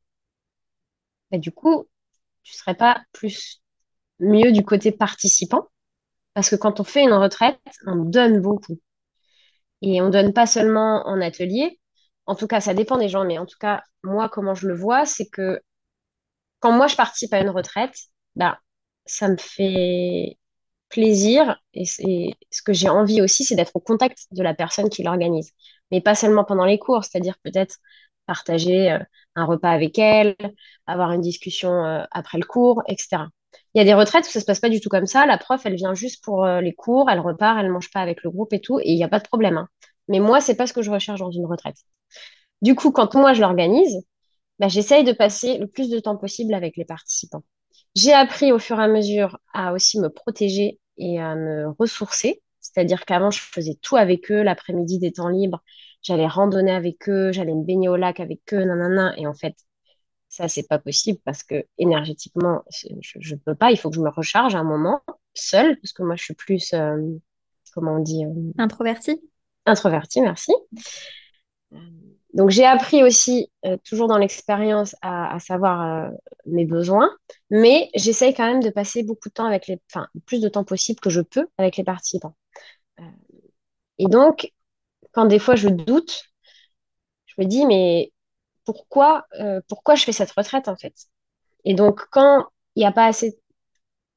bah, 1.30 1.38
du 1.38 1.52
coup, 1.52 1.86
tu 2.44 2.54
serais 2.54 2.76
pas 2.76 3.02
plus 3.12 3.62
mieux 4.20 4.52
du 4.52 4.64
côté 4.64 4.92
participant? 4.92 5.68
Parce 6.34 6.50
que 6.50 6.56
quand 6.56 6.80
on 6.80 6.84
fait 6.84 7.02
une 7.04 7.12
retraite, 7.12 7.60
on 7.86 7.96
donne 7.96 8.40
beaucoup. 8.40 8.78
Et 9.82 10.00
on 10.00 10.10
donne 10.10 10.32
pas 10.32 10.46
seulement 10.46 11.06
en 11.06 11.20
atelier. 11.20 11.80
En 12.26 12.34
tout 12.36 12.46
cas, 12.46 12.60
ça 12.60 12.74
dépend 12.74 12.98
des 12.98 13.08
gens, 13.08 13.24
mais 13.24 13.38
en 13.38 13.46
tout 13.46 13.58
cas, 13.58 13.82
moi, 14.04 14.28
comment 14.28 14.54
je 14.54 14.68
le 14.68 14.74
vois, 14.74 15.04
c'est 15.06 15.28
que 15.28 15.60
quand 16.60 16.72
moi 16.72 16.86
je 16.86 16.96
participe 16.96 17.34
à 17.34 17.40
une 17.40 17.50
retraite, 17.50 17.96
bah, 18.36 18.60
ça 19.06 19.28
me 19.28 19.36
fait 19.36 20.38
plaisir 20.88 21.60
et, 21.74 21.86
ce 21.86 22.62
que 22.62 22.72
j'ai 22.72 22.88
envie 22.88 23.22
aussi, 23.22 23.44
c'est 23.44 23.56
d'être 23.56 23.74
au 23.76 23.80
contact 23.80 24.26
de 24.32 24.42
la 24.42 24.54
personne 24.54 24.90
qui 24.90 25.02
l'organise. 25.02 25.52
Mais 25.90 26.00
pas 26.00 26.14
seulement 26.14 26.44
pendant 26.44 26.64
les 26.64 26.78
cours, 26.78 27.04
c'est-à-dire 27.04 27.36
peut-être 27.42 27.78
partager 28.26 28.92
euh, 28.92 28.98
un 29.34 29.44
repas 29.46 29.70
avec 29.70 29.98
elle, 29.98 30.36
avoir 30.86 31.12
une 31.12 31.20
discussion 31.22 31.84
euh, 31.84 32.04
après 32.12 32.38
le 32.38 32.44
cours, 32.46 32.82
etc. 32.88 33.24
Il 33.74 33.78
y 33.78 33.80
a 33.80 33.84
des 33.84 33.94
retraites 33.94 34.26
où 34.26 34.30
ça 34.30 34.40
se 34.40 34.44
passe 34.44 34.60
pas 34.60 34.68
du 34.68 34.80
tout 34.80 34.88
comme 34.88 35.06
ça. 35.06 35.26
La 35.26 35.38
prof, 35.38 35.60
elle 35.64 35.74
vient 35.76 35.94
juste 35.94 36.22
pour 36.24 36.44
euh, 36.44 36.60
les 36.60 36.74
cours, 36.74 37.08
elle 37.10 37.20
repart, 37.20 37.58
elle 37.58 37.70
mange 37.70 37.90
pas 37.90 38.00
avec 38.00 38.22
le 38.22 38.30
groupe 38.30 38.52
et 38.52 38.60
tout, 38.60 38.78
et 38.80 38.90
il 38.90 38.96
n'y 38.96 39.04
a 39.04 39.08
pas 39.08 39.18
de 39.18 39.26
problème. 39.26 39.56
Hein. 39.56 39.68
Mais 40.08 40.20
moi, 40.20 40.40
c'est 40.40 40.56
pas 40.56 40.66
ce 40.66 40.72
que 40.72 40.82
je 40.82 40.90
recherche 40.90 41.20
dans 41.20 41.30
une 41.30 41.46
retraite. 41.46 41.76
Du 42.62 42.74
coup, 42.74 42.92
quand 42.92 43.14
moi 43.14 43.32
je 43.32 43.40
l'organise, 43.40 44.04
bah, 44.58 44.68
j'essaye 44.68 45.04
de 45.04 45.12
passer 45.12 45.58
le 45.58 45.66
plus 45.66 45.90
de 45.90 45.98
temps 46.00 46.16
possible 46.16 46.54
avec 46.54 46.76
les 46.76 46.84
participants. 46.84 47.44
J'ai 47.96 48.12
appris 48.12 48.52
au 48.52 48.58
fur 48.58 48.78
et 48.80 48.84
à 48.84 48.88
mesure 48.88 49.38
à 49.54 49.72
aussi 49.72 49.98
me 50.00 50.08
protéger 50.08 50.78
et 50.98 51.20
à 51.20 51.34
me 51.34 51.68
ressourcer. 51.78 52.42
C'est-à-dire 52.60 53.04
qu'avant, 53.04 53.30
je 53.30 53.40
faisais 53.40 53.76
tout 53.82 53.96
avec 53.96 54.30
eux, 54.30 54.42
l'après-midi 54.42 54.98
des 54.98 55.12
temps 55.12 55.28
libres, 55.28 55.62
j'allais 56.02 56.26
randonner 56.26 56.72
avec 56.72 57.08
eux, 57.08 57.32
j'allais 57.32 57.54
me 57.54 57.64
baigner 57.64 57.88
au 57.88 57.96
lac 57.96 58.20
avec 58.20 58.40
eux, 58.52 58.64
nanana. 58.64 59.14
Et 59.18 59.26
en 59.26 59.34
fait, 59.34 59.56
ça, 60.32 60.48
c'est 60.48 60.66
pas 60.66 60.78
possible 60.78 61.18
parce 61.26 61.42
que 61.42 61.66
énergétiquement, 61.76 62.64
je, 62.70 63.34
ne 63.34 63.36
peux 63.36 63.54
pas. 63.54 63.70
Il 63.70 63.76
faut 63.76 63.90
que 63.90 63.96
je 63.96 64.00
me 64.00 64.08
recharge 64.08 64.54
à 64.54 64.60
un 64.60 64.64
moment 64.64 65.02
seule, 65.34 65.78
parce 65.78 65.92
que 65.92 66.02
moi, 66.02 66.16
je 66.16 66.24
suis 66.24 66.34
plus, 66.34 66.72
euh, 66.72 66.96
comment 67.74 67.96
on 67.96 67.98
dit 67.98 68.24
euh, 68.24 68.52
Introvertie 68.56 69.20
Introvertie, 69.66 70.22
merci. 70.22 70.54
Euh, 71.74 71.76
donc 72.32 72.48
j'ai 72.48 72.64
appris 72.64 73.02
aussi, 73.02 73.50
euh, 73.66 73.76
toujours 73.84 74.08
dans 74.08 74.16
l'expérience, 74.16 74.96
à, 75.02 75.38
savoir 75.38 75.82
euh, 75.82 76.10
mes 76.46 76.64
besoins, 76.64 77.10
mais 77.50 77.90
j'essaye 77.94 78.32
quand 78.32 78.46
même 78.46 78.62
de 78.62 78.70
passer 78.70 79.02
beaucoup 79.02 79.28
de 79.28 79.34
temps 79.34 79.44
avec 79.44 79.66
les, 79.66 79.82
enfin, 79.90 80.08
le 80.14 80.20
plus 80.22 80.40
de 80.40 80.48
temps 80.48 80.64
possible 80.64 80.98
que 81.00 81.10
je 81.10 81.20
peux 81.20 81.46
avec 81.58 81.76
les 81.76 81.84
participants. 81.84 82.34
Et 83.98 84.06
donc, 84.06 84.50
quand 85.12 85.26
des 85.26 85.38
fois 85.38 85.56
je 85.56 85.68
doute, 85.68 86.24
je 87.26 87.34
me 87.38 87.46
dis, 87.46 87.66
mais 87.66 88.11
pourquoi, 88.64 89.26
pourquoi 89.68 89.94
je 89.94 90.04
fais 90.04 90.12
cette 90.12 90.32
retraite 90.32 90.68
en 90.68 90.76
fait? 90.76 90.94
Et 91.64 91.74
donc, 91.74 92.02
quand 92.10 92.46
il 92.76 92.80
n'y 92.80 92.86
a 92.86 92.92
pas 92.92 93.06
assez, 93.06 93.40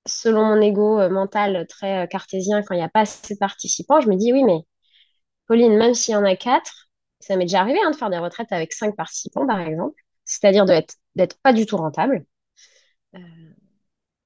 selon 0.08 0.45
mon 0.45 0.62
ego 0.62 1.10
mental 1.10 1.67
très 1.69 2.08
cartésien, 2.10 2.63
quand 2.63 2.75
il 2.75 2.79
n'y 2.79 2.84
a 2.84 2.89
pas 2.89 3.01
assez 3.01 3.36
de 3.36 3.39
participants, 3.39 4.01
je 4.01 4.10
me 4.10 4.15
dis, 4.17 4.34
oui, 4.34 4.43
mais 4.43 4.60
Pauline, 5.47 5.77
même 5.77 5.93
s'il 5.93 6.13
y 6.13 6.17
en 6.17 6.25
a 6.25 6.36
quatre, 6.36 6.89
ça 7.19 7.36
m'est 7.36 7.45
déjà 7.45 7.62
arrivé 7.62 7.79
hein, 7.86 7.91
de 7.91 7.95
faire 7.95 8.10
des 8.10 8.17
retraites 8.17 8.51
avec 8.51 8.73
cinq 8.73 8.95
participants, 8.95 9.47
par 9.47 9.60
exemple, 9.62 10.01
c'est-à-dire 10.25 10.65
d'être 10.65 11.39
pas 11.43 11.53
du 11.53 11.65
tout 11.65 11.77
rentable 11.77 12.25
euh, 13.15 13.19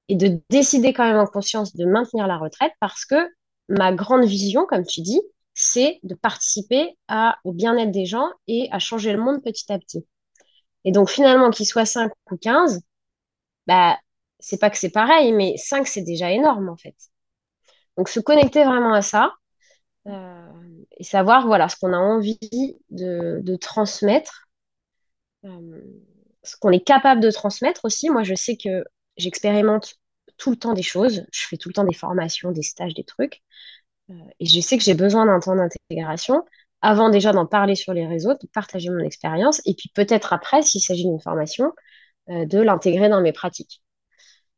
et 0.08 0.16
de 0.16 0.40
décider 0.50 0.92
quand 0.92 1.04
même 1.04 1.18
en 1.18 1.26
conscience 1.26 1.74
de 1.76 1.84
maintenir 1.86 2.26
la 2.26 2.36
retraite 2.38 2.72
parce 2.80 3.04
que 3.04 3.16
ma 3.68 3.92
grande 3.92 4.24
vision, 4.24 4.66
comme 4.66 4.84
tu 4.84 5.00
dis, 5.02 5.20
c'est 5.62 6.00
de 6.04 6.14
participer 6.14 6.96
au 7.44 7.52
bien-être 7.52 7.90
des 7.90 8.06
gens 8.06 8.28
et 8.48 8.68
à 8.72 8.78
changer 8.78 9.12
le 9.12 9.20
monde 9.20 9.42
petit 9.42 9.70
à 9.70 9.78
petit. 9.78 10.06
Et 10.84 10.92
donc 10.92 11.10
finalement, 11.10 11.50
qu'il 11.50 11.66
soit 11.66 11.84
5 11.84 12.10
ou 12.30 12.36
15, 12.38 12.80
bah, 13.66 13.98
c'est 14.38 14.58
pas 14.58 14.70
que 14.70 14.78
c'est 14.78 14.90
pareil, 14.90 15.32
mais 15.32 15.56
5, 15.58 15.86
c'est 15.86 16.02
déjà 16.02 16.30
énorme 16.30 16.70
en 16.70 16.76
fait. 16.76 16.96
Donc 17.98 18.08
se 18.08 18.20
connecter 18.20 18.64
vraiment 18.64 18.94
à 18.94 19.02
ça, 19.02 19.34
euh, 20.06 20.48
et 20.96 21.04
savoir 21.04 21.46
voilà, 21.46 21.68
ce 21.68 21.76
qu'on 21.76 21.92
a 21.92 21.98
envie 21.98 22.38
de, 22.90 23.56
transmettre, 23.56 24.48
euh, 25.44 25.82
ce 26.42 26.56
qu'on 26.56 26.70
est 26.70 26.84
capable 26.84 27.20
de 27.20 27.30
transmettre 27.30 27.84
aussi. 27.84 28.08
Moi, 28.08 28.22
je 28.22 28.34
sais 28.34 28.56
que 28.56 28.84
j'expérimente 29.18 29.96
tout 30.38 30.50
le 30.50 30.56
temps 30.56 30.72
des 30.72 30.82
choses, 30.82 31.26
je 31.32 31.46
fais 31.46 31.58
tout 31.58 31.68
le 31.68 31.74
temps 31.74 31.84
des 31.84 31.94
formations, 31.94 32.50
des 32.50 32.62
stages, 32.62 32.94
des 32.94 33.04
trucs, 33.04 33.42
et 34.40 34.46
je 34.46 34.60
sais 34.60 34.76
que 34.78 34.84
j'ai 34.84 34.94
besoin 34.94 35.26
d'un 35.26 35.40
temps 35.40 35.56
d'intégration 35.56 36.44
avant 36.82 37.10
déjà 37.10 37.32
d'en 37.32 37.46
parler 37.46 37.74
sur 37.74 37.92
les 37.92 38.06
réseaux, 38.06 38.34
de 38.34 38.46
partager 38.52 38.90
mon 38.90 39.00
expérience, 39.00 39.60
et 39.66 39.74
puis 39.74 39.90
peut-être 39.94 40.32
après, 40.32 40.62
s'il 40.62 40.80
s'agit 40.80 41.04
d'une 41.04 41.20
formation, 41.20 41.72
de 42.28 42.58
l'intégrer 42.60 43.08
dans 43.08 43.20
mes 43.20 43.32
pratiques. 43.32 43.82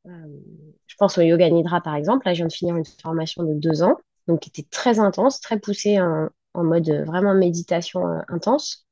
je 0.05 0.95
pense 0.99 1.19
au 1.19 1.23
yoga 1.23 1.49
nidra 1.51 1.81
par 1.81 1.97
exemple. 1.97 2.27
Là, 2.27 2.35
je 2.35 2.39
viens 2.39 2.47
de 2.47 2.53
finir 2.53 2.77
une 2.77 2.85
formation 2.85 3.43
de 3.43 3.55
deux 3.55 3.83
ans 3.83 3.97
donc 4.27 4.41
qui 4.41 4.49
était 4.51 4.69
très 4.71 4.99
intense, 4.99 5.41
très 5.41 5.59
poussé 5.59 6.01
en, 6.01 6.29
mode 6.55 6.91
vraiment 7.07 7.35
méditation 7.35 8.07
euh, 8.07 8.21
intense. 8.29 8.87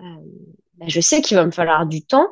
Euh, 0.00 0.04
bah, 0.74 0.86
je 0.88 1.00
sais 1.00 1.22
qu'il 1.22 1.36
va 1.36 1.46
me 1.46 1.50
falloir 1.50 1.86
du 1.86 2.04
temps 2.04 2.28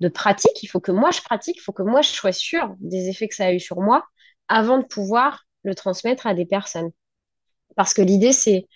de 0.00 0.08
pratique. 0.08 0.62
Il 0.62 0.66
faut 0.66 0.80
que 0.80 0.92
moi 0.92 1.10
je 1.10 1.20
pratique, 1.22 1.56
il 1.56 1.62
faut 1.62 1.72
que 1.72 1.82
moi 1.82 2.02
je 2.02 2.08
sois 2.08 2.32
sûre 2.32 2.74
des 2.80 3.08
effets 3.08 3.28
que 3.28 3.34
ça 3.34 3.46
a 3.46 3.52
eu 3.52 3.60
sur 3.60 3.80
moi 3.80 4.04
avant 4.48 4.78
de 4.78 4.84
pouvoir 4.84 5.46
le 5.62 5.74
transmettre 5.74 6.26
à 6.26 6.34
des 6.34 6.46
personnes. 6.46 6.90
Parce 7.76 7.94
que 7.94 8.02
l'idée, 8.02 8.32
c'est 8.32 8.66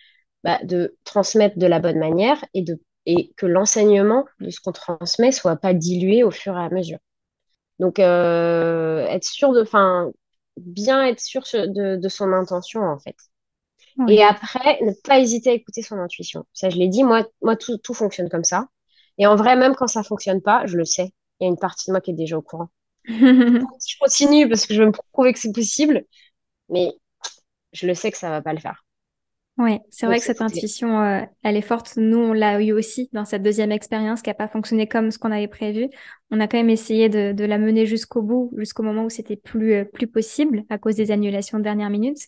bah, 0.44 0.58
de 0.64 0.96
transmettre 1.04 1.58
de 1.58 1.66
la 1.66 1.80
bonne 1.80 1.98
manière 1.98 2.44
et, 2.54 2.62
de, 2.62 2.80
et 3.06 3.32
que 3.36 3.46
l'enseignement 3.46 4.24
de 4.40 4.50
ce 4.50 4.60
qu'on 4.60 4.72
transmet 4.72 5.32
soit 5.32 5.56
pas 5.56 5.74
dilué 5.74 6.22
au 6.24 6.30
fur 6.30 6.56
et 6.56 6.64
à 6.64 6.70
mesure. 6.70 6.98
Donc, 7.78 7.98
euh, 7.98 9.06
être 9.06 9.24
sûr 9.24 9.52
de, 9.52 9.62
enfin, 9.62 10.10
bien 10.56 11.04
être 11.06 11.20
sûr 11.20 11.42
de, 11.52 12.08
son 12.08 12.32
intention, 12.32 12.82
en 12.82 12.98
fait. 12.98 13.16
Et 14.08 14.22
après, 14.24 14.80
ne 14.82 14.92
pas 15.04 15.20
hésiter 15.20 15.50
à 15.50 15.52
écouter 15.52 15.82
son 15.82 15.98
intuition. 15.98 16.44
Ça, 16.52 16.68
je 16.68 16.76
l'ai 16.76 16.88
dit, 16.88 17.04
moi, 17.04 17.26
moi 17.42 17.56
tout, 17.56 17.78
tout 17.78 17.94
fonctionne 17.94 18.28
comme 18.28 18.44
ça. 18.44 18.66
Et 19.18 19.26
en 19.26 19.36
vrai, 19.36 19.56
même 19.56 19.76
quand 19.76 19.86
ça 19.86 20.02
fonctionne 20.02 20.42
pas, 20.42 20.66
je 20.66 20.76
le 20.76 20.84
sais. 20.84 21.12
Il 21.38 21.44
y 21.44 21.46
a 21.46 21.48
une 21.48 21.58
partie 21.58 21.90
de 21.90 21.92
moi 21.92 22.00
qui 22.00 22.10
est 22.10 22.14
déjà 22.14 22.36
au 22.36 22.42
courant. 22.42 22.68
je 23.04 23.98
continue 24.00 24.48
parce 24.48 24.66
que 24.66 24.74
je 24.74 24.80
veux 24.80 24.88
me 24.88 24.92
prouver 25.12 25.32
que 25.32 25.38
c'est 25.38 25.52
possible, 25.52 26.04
mais 26.68 26.92
je 27.72 27.86
le 27.86 27.94
sais 27.94 28.10
que 28.10 28.18
ça 28.18 28.30
va 28.30 28.42
pas 28.42 28.52
le 28.52 28.60
faire. 28.60 28.84
Oui, 29.56 29.78
c'est 29.88 30.06
vrai 30.06 30.18
que 30.18 30.24
cette 30.24 30.40
intuition, 30.40 31.00
euh, 31.00 31.20
elle 31.44 31.56
est 31.56 31.62
forte. 31.62 31.96
Nous, 31.96 32.18
on 32.18 32.32
l'a 32.32 32.60
eu 32.60 32.72
aussi 32.72 33.08
dans 33.12 33.24
cette 33.24 33.42
deuxième 33.42 33.70
expérience 33.70 34.20
qui 34.20 34.28
n'a 34.28 34.34
pas 34.34 34.48
fonctionné 34.48 34.88
comme 34.88 35.12
ce 35.12 35.18
qu'on 35.18 35.30
avait 35.30 35.46
prévu. 35.46 35.88
On 36.32 36.40
a 36.40 36.48
quand 36.48 36.56
même 36.56 36.70
essayé 36.70 37.08
de, 37.08 37.44
la 37.44 37.58
mener 37.58 37.86
jusqu'au 37.86 38.20
bout, 38.20 38.52
jusqu'au 38.56 38.82
moment 38.82 39.04
où 39.04 39.10
c'était 39.10 39.36
plus, 39.36 39.74
euh, 39.74 39.84
plus 39.84 40.08
possible 40.08 40.64
à 40.70 40.78
cause 40.78 40.96
des 40.96 41.12
annulations 41.12 41.58
de 41.58 41.62
dernière 41.62 41.90
minute. 41.90 42.18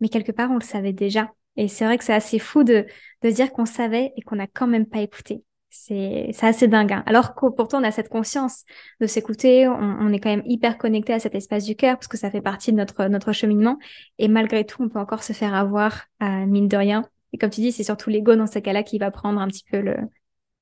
Mais 0.00 0.08
quelque 0.08 0.30
part, 0.30 0.52
on 0.52 0.54
le 0.54 0.64
savait 0.64 0.92
déjà. 0.92 1.32
Et 1.56 1.66
c'est 1.66 1.84
vrai 1.84 1.98
que 1.98 2.04
c'est 2.04 2.14
assez 2.14 2.38
fou 2.38 2.62
de, 2.62 2.86
de 3.22 3.30
dire 3.30 3.50
qu'on 3.50 3.66
savait 3.66 4.12
et 4.16 4.22
qu'on 4.22 4.36
n'a 4.36 4.46
quand 4.46 4.68
même 4.68 4.86
pas 4.86 5.00
écouté. 5.00 5.42
C'est 5.70 6.32
assez 6.40 6.66
dingue. 6.66 6.92
Hein. 6.92 7.02
Alors 7.06 7.34
que 7.34 7.46
pourtant, 7.50 7.80
on 7.80 7.84
a 7.84 7.90
cette 7.90 8.08
conscience 8.08 8.64
de 9.00 9.06
s'écouter, 9.06 9.68
on, 9.68 10.12
est 10.12 10.18
quand 10.18 10.30
même 10.30 10.42
hyper 10.46 10.78
connecté 10.78 11.12
à 11.12 11.18
cet 11.18 11.34
espace 11.34 11.64
du 11.64 11.76
cœur 11.76 11.96
parce 11.96 12.08
que 12.08 12.16
ça 12.16 12.30
fait 12.30 12.40
partie 12.40 12.72
de 12.72 12.76
notre, 12.78 13.04
notre 13.06 13.32
cheminement. 13.32 13.78
Et 14.18 14.28
malgré 14.28 14.64
tout, 14.64 14.82
on 14.82 14.88
peut 14.88 14.98
encore 14.98 15.22
se 15.22 15.32
faire 15.32 15.54
avoir, 15.54 16.06
euh, 16.22 16.46
mine 16.46 16.68
de 16.68 16.76
rien, 16.76 17.08
Et 17.32 17.38
comme 17.38 17.50
tu 17.50 17.60
dis, 17.60 17.72
c'est 17.72 17.84
surtout 17.84 18.08
l'ego 18.08 18.34
dans 18.34 18.46
ces 18.46 18.62
cas-là 18.62 18.82
qui 18.82 18.98
va 18.98 19.10
prendre 19.10 19.40
un 19.40 19.48
petit 19.48 19.64
peu 19.70 19.80
le, 19.80 19.96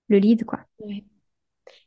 le 0.08 0.18
lead, 0.18 0.44
quoi. 0.44 0.60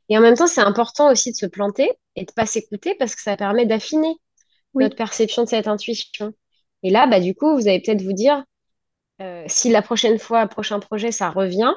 Et 0.10 0.18
en 0.18 0.22
même 0.22 0.36
temps, 0.36 0.48
c'est 0.48 0.62
important 0.62 1.12
aussi 1.12 1.32
de 1.32 1.38
se 1.38 1.46
planter 1.46 1.92
et 2.16 2.26
de 2.26 2.32
pas 2.32 2.46
s'écouter 2.46 2.96
parce 2.98 3.16
que 3.16 3.22
ça 3.22 3.38
permet 3.38 3.66
d'affiner 3.66 4.16
notre 4.74 4.96
perception 4.96 5.44
de 5.44 5.50
cette 5.50 5.68
intuition. 5.68 6.34
Et 6.84 6.90
là, 6.90 7.08
bah, 7.08 7.20
du 7.20 7.36
coup, 7.36 7.54
vous 7.56 7.68
allez 7.68 7.82
peut-être 7.82 8.02
vous 8.02 8.14
dire, 8.14 8.44
euh, 9.22 9.44
si 9.48 9.70
la 9.70 9.82
prochaine 9.82 10.18
fois, 10.18 10.48
prochain 10.48 10.80
projet, 10.80 11.12
ça 11.12 11.30
revient, 11.30 11.74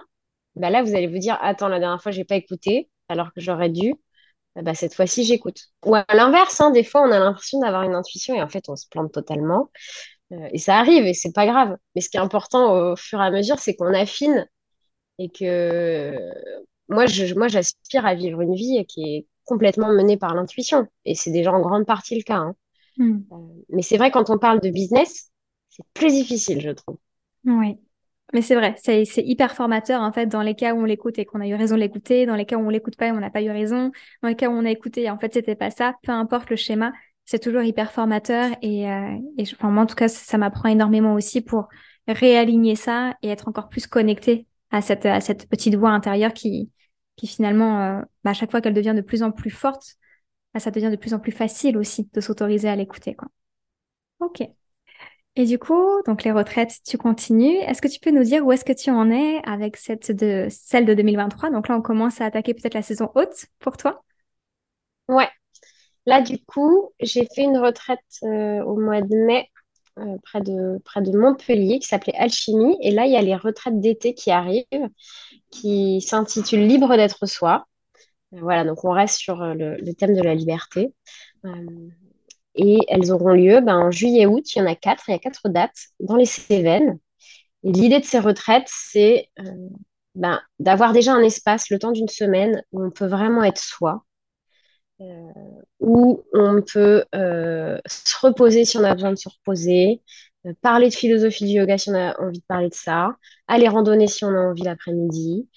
bah 0.57 0.71
là, 0.71 0.83
vous 0.83 0.95
allez 0.95 1.07
vous 1.07 1.19
dire, 1.19 1.39
attends, 1.41 1.69
la 1.69 1.79
dernière 1.79 2.03
fois, 2.03 2.13
j'ai 2.13 2.25
pas 2.25 2.37
écouté, 2.37 2.91
alors 3.09 3.33
que 3.33 3.41
j'aurais 3.41 3.71
dû. 3.71 3.95
Bah, 4.57 4.75
cette 4.75 4.95
fois-ci, 4.95 5.25
j'écoute. 5.25 5.69
Ou 5.87 5.95
à 5.95 6.05
l'inverse, 6.13 6.61
hein, 6.61 6.71
des 6.71 6.85
fois, 6.85 7.03
on 7.03 7.11
a 7.11 7.19
l'impression 7.19 7.61
d'avoir 7.61 7.85
une 7.85 7.95
intuition 7.95 8.35
et 8.35 8.43
en 8.43 8.49
fait, 8.49 8.69
on 8.69 8.77
se 8.77 8.87
plante 8.89 9.13
totalement. 9.13 9.71
Euh, 10.33 10.49
et 10.53 10.59
ça 10.59 10.79
arrive 10.79 11.07
et 11.07 11.15
c'est 11.15 11.33
pas 11.33 11.47
grave. 11.47 11.77
Mais 11.95 12.03
ce 12.03 12.11
qui 12.11 12.19
est 12.19 12.21
important 12.21 12.93
au 12.93 12.97
fur 12.97 13.21
et 13.21 13.25
à 13.25 13.31
mesure, 13.31 13.59
c'est 13.59 13.75
qu'on 13.75 13.95
affine 13.95 14.47
et 15.19 15.31
que 15.31 16.19
moi, 16.89 17.07
je, 17.07 17.35
moi, 17.35 17.49
j'aspire 17.49 18.05
à 18.05 18.15
vivre 18.15 18.41
une 18.43 18.55
vie 18.55 18.85
qui 18.87 19.17
est 19.17 19.27
complètement 19.45 19.89
menée 19.89 20.17
par 20.17 20.35
l'intuition. 20.35 20.87
Et 21.05 21.15
c'est 21.15 21.31
déjà 21.31 21.53
en 21.53 21.61
grande 21.61 21.87
partie 21.87 22.17
le 22.17 22.23
cas. 22.23 22.37
Hein. 22.37 22.55
Hmm. 22.99 23.21
Euh, 23.33 23.37
mais 23.71 23.83
c'est 23.83 23.97
vrai, 23.97 24.11
quand 24.11 24.31
on 24.31 24.39
parle 24.39 24.61
de 24.61 24.69
business, 24.71 25.31
c'est 25.71 25.85
plus 25.95 26.13
difficile, 26.13 26.61
je 26.61 26.71
trouve. 26.71 26.99
Oui. 27.45 27.79
Mais 28.33 28.41
c'est 28.41 28.55
vrai, 28.55 28.75
c'est 28.83 29.05
hyper 29.19 29.55
formateur 29.55 30.01
en 30.01 30.11
fait 30.11 30.27
dans 30.27 30.41
les 30.41 30.55
cas 30.55 30.73
où 30.75 30.79
on 30.81 30.85
l'écoute 30.85 31.19
et 31.19 31.27
qu'on 31.27 31.41
a 31.41 31.47
eu 31.47 31.55
raison 31.55 31.75
de 31.75 31.81
l'écouter, 31.81 32.25
dans 32.25 32.35
les 32.35 32.47
cas 32.47 32.57
où 32.57 32.61
on 32.67 32.71
l'écoute 32.71 32.97
pas 32.97 33.09
et 33.09 33.13
on 33.13 33.21
n'a 33.21 33.29
pas 33.31 33.43
eu 33.43 33.51
raison, 33.51 33.93
dans 34.23 34.29
les 34.29 34.37
cas 34.37 34.49
où 34.49 34.53
on 34.53 34.65
a 34.65 34.71
écouté 34.71 35.03
et 35.03 35.11
en 35.11 35.19
fait 35.19 35.35
c'était 35.35 35.55
pas 35.55 35.71
ça, 35.71 35.97
peu 36.03 36.13
importe 36.13 36.49
le 36.49 36.57
schéma, 36.57 36.93
c'est 37.27 37.39
toujours 37.41 37.61
hyper 37.63 37.93
formateur 37.93 38.51
et, 38.63 38.91
euh, 38.91 39.19
et 39.37 39.43
enfin, 39.53 39.69
moi 39.71 39.83
en 39.83 39.87
tout 39.87 39.95
cas 39.97 40.09
ça, 40.09 40.39
m'apprend 40.39 40.71
énormément 40.71 41.13
aussi 41.13 41.43
pour 41.43 41.69
réaligner 42.09 42.75
ça 42.75 43.17
et 43.23 43.29
être 43.29 43.49
encore 43.49 43.69
plus 43.69 43.87
connecté 43.87 44.47
à 44.71 44.81
cette, 44.81 45.05
à 45.05 45.21
cette 45.21 45.47
petite 45.51 45.75
voix 45.75 45.91
intérieure 45.91 46.33
qui, 46.33 46.71
qui 47.17 47.27
finalement, 47.27 47.81
euh, 47.83 48.01
bah, 48.25 48.31
à 48.31 48.35
chaque 48.35 48.51
fois 48.51 48.63
qu'elle 48.63 48.75
devient 48.75 48.95
de 48.97 49.03
plus 49.03 49.23
en 49.23 49.31
plus 49.31 49.51
forte, 49.51 49.97
bah, 50.55 50.61
ça 50.61 50.71
devient 50.71 50.91
de 50.91 50.97
plus 50.97 51.15
en 51.15 51.21
plus 51.21 51.33
facile 51.33 51.77
aussi 51.79 52.09
de 52.13 52.21
s'autoriser 52.23 52.69
à 52.69 52.77
l'écouter. 52.77 53.17
Ok. 54.21 54.41
Et 55.35 55.47
du 55.47 55.59
coup, 55.59 56.03
donc 56.07 56.25
les 56.25 56.33
retraites, 56.33 56.81
tu 56.87 56.99
continues. 56.99 57.57
Est-ce 57.57 57.81
que 57.81 57.89
tu 57.89 58.01
peux 58.01 58.11
nous 58.11 58.23
dire 58.23 58.45
où 58.45 58.53
est-ce 58.53 58.65
que 58.65 58.73
tu 58.73 58.91
en 58.91 59.11
es 59.11 59.41
avec 59.45 59.77
cette 59.79 60.13
de, 60.13 60.47
celle 60.51 60.85
de 60.85 60.93
2023 60.93 61.51
Donc 61.51 61.69
là, 61.69 61.77
on 61.77 61.83
commence 61.83 62.21
à 62.21 62.27
attaquer 62.27 62.53
peut-être 62.53 62.75
la 62.75 62.83
saison 62.83 63.11
haute 63.15 63.47
pour 63.59 63.79
toi. 63.79 64.05
Ouais. 65.09 65.29
Là, 66.07 66.21
du 66.21 66.39
coup, 66.45 66.93
j'ai 67.01 67.27
fait 67.35 67.43
une 67.43 67.57
retraite 67.59 68.01
euh, 68.25 68.63
au 68.65 68.77
mois 68.79 69.01
de 69.01 69.15
mai 69.27 69.49
euh, 69.99 70.19
près, 70.23 70.43
de, 70.43 71.17
Montpellier 71.17 71.79
qui 71.79 71.89
s'appelait 71.89 72.17
Alchimie. 72.17 72.77
Et 72.83 72.91
là, 72.91 73.07
il 73.07 73.13
y 73.13 73.17
a 73.17 73.23
les 73.23 73.37
retraites 73.37 73.81
d'été 73.81 74.15
qui 74.15 74.31
arrivent, 74.31 74.67
qui 75.51 76.03
s'intitulent 76.03 76.67
Libre 76.67 76.95
d'être 76.97 77.27
soi. 77.27 77.67
Euh, 78.35 78.39
voilà, 78.41 78.65
donc 78.65 78.85
on 78.85 78.91
reste 78.91 79.17
sur 79.17 79.37
le, 79.37 79.77
le 79.77 79.95
thème 79.95 80.15
de 80.15 80.23
la 80.23 80.35
liberté 80.35 80.93
et 82.55 82.79
elles 82.89 83.13
auront 83.13 83.33
lieu 83.33 83.61
ben, 83.61 83.77
en 83.79 83.91
juillet-août. 83.91 84.55
Il 84.55 84.59
y 84.59 84.63
en 84.63 84.67
a 84.67 84.75
quatre, 84.75 85.05
il 85.09 85.13
y 85.13 85.15
a 85.15 85.19
quatre 85.19 85.49
dates 85.49 85.89
dans 86.01 86.17
les 86.17 86.27
Cévennes. 86.27 86.99
Et 87.65 87.73
l'idée 87.73 88.01
de 88.01 88.05
ces 88.05 88.19
retraites, 88.19 88.69
c'est 88.69 89.29
euh, 89.41 89.69
ben, 90.15 90.41
d'avoir 90.59 90.93
déjà 90.93 91.13
un 91.13 91.23
espace, 91.23 91.71
le 91.71 91.79
temps 91.79 91.93
d'une 91.93 92.09
semaine, 92.09 92.63
où 92.73 92.85
on 92.85 92.91
peut 92.91 93.07
vraiment 93.07 93.45
être 93.45 93.61
soi, 93.61 94.05
euh, 95.01 95.33
où 95.81 96.23
on 96.35 96.63
peut 96.63 97.05
euh, 97.15 97.79
se 97.87 98.27
reposer 98.27 98.65
si 98.65 98.77
on 98.79 98.85
a 98.85 98.95
besoin 98.95 99.11
de 99.13 99.17
se 99.17 99.29
reposer, 99.29 100.03
parler 100.61 100.89
de 100.89 100.95
philosophie 100.95 101.45
du 101.47 101.53
yoga 101.53 101.79
si 101.79 101.91
on 101.91 101.95
a 101.95 102.21
envie 102.21 102.41
de 102.41 102.45
parler 102.49 102.69
de 102.69 102.75
ça, 102.75 103.17
aller 103.47 103.69
randonner 103.69 104.09
si 104.09 104.25
on 104.25 104.29
a 104.31 104.41
envie 104.41 104.65
l'après-midi, 104.65 105.49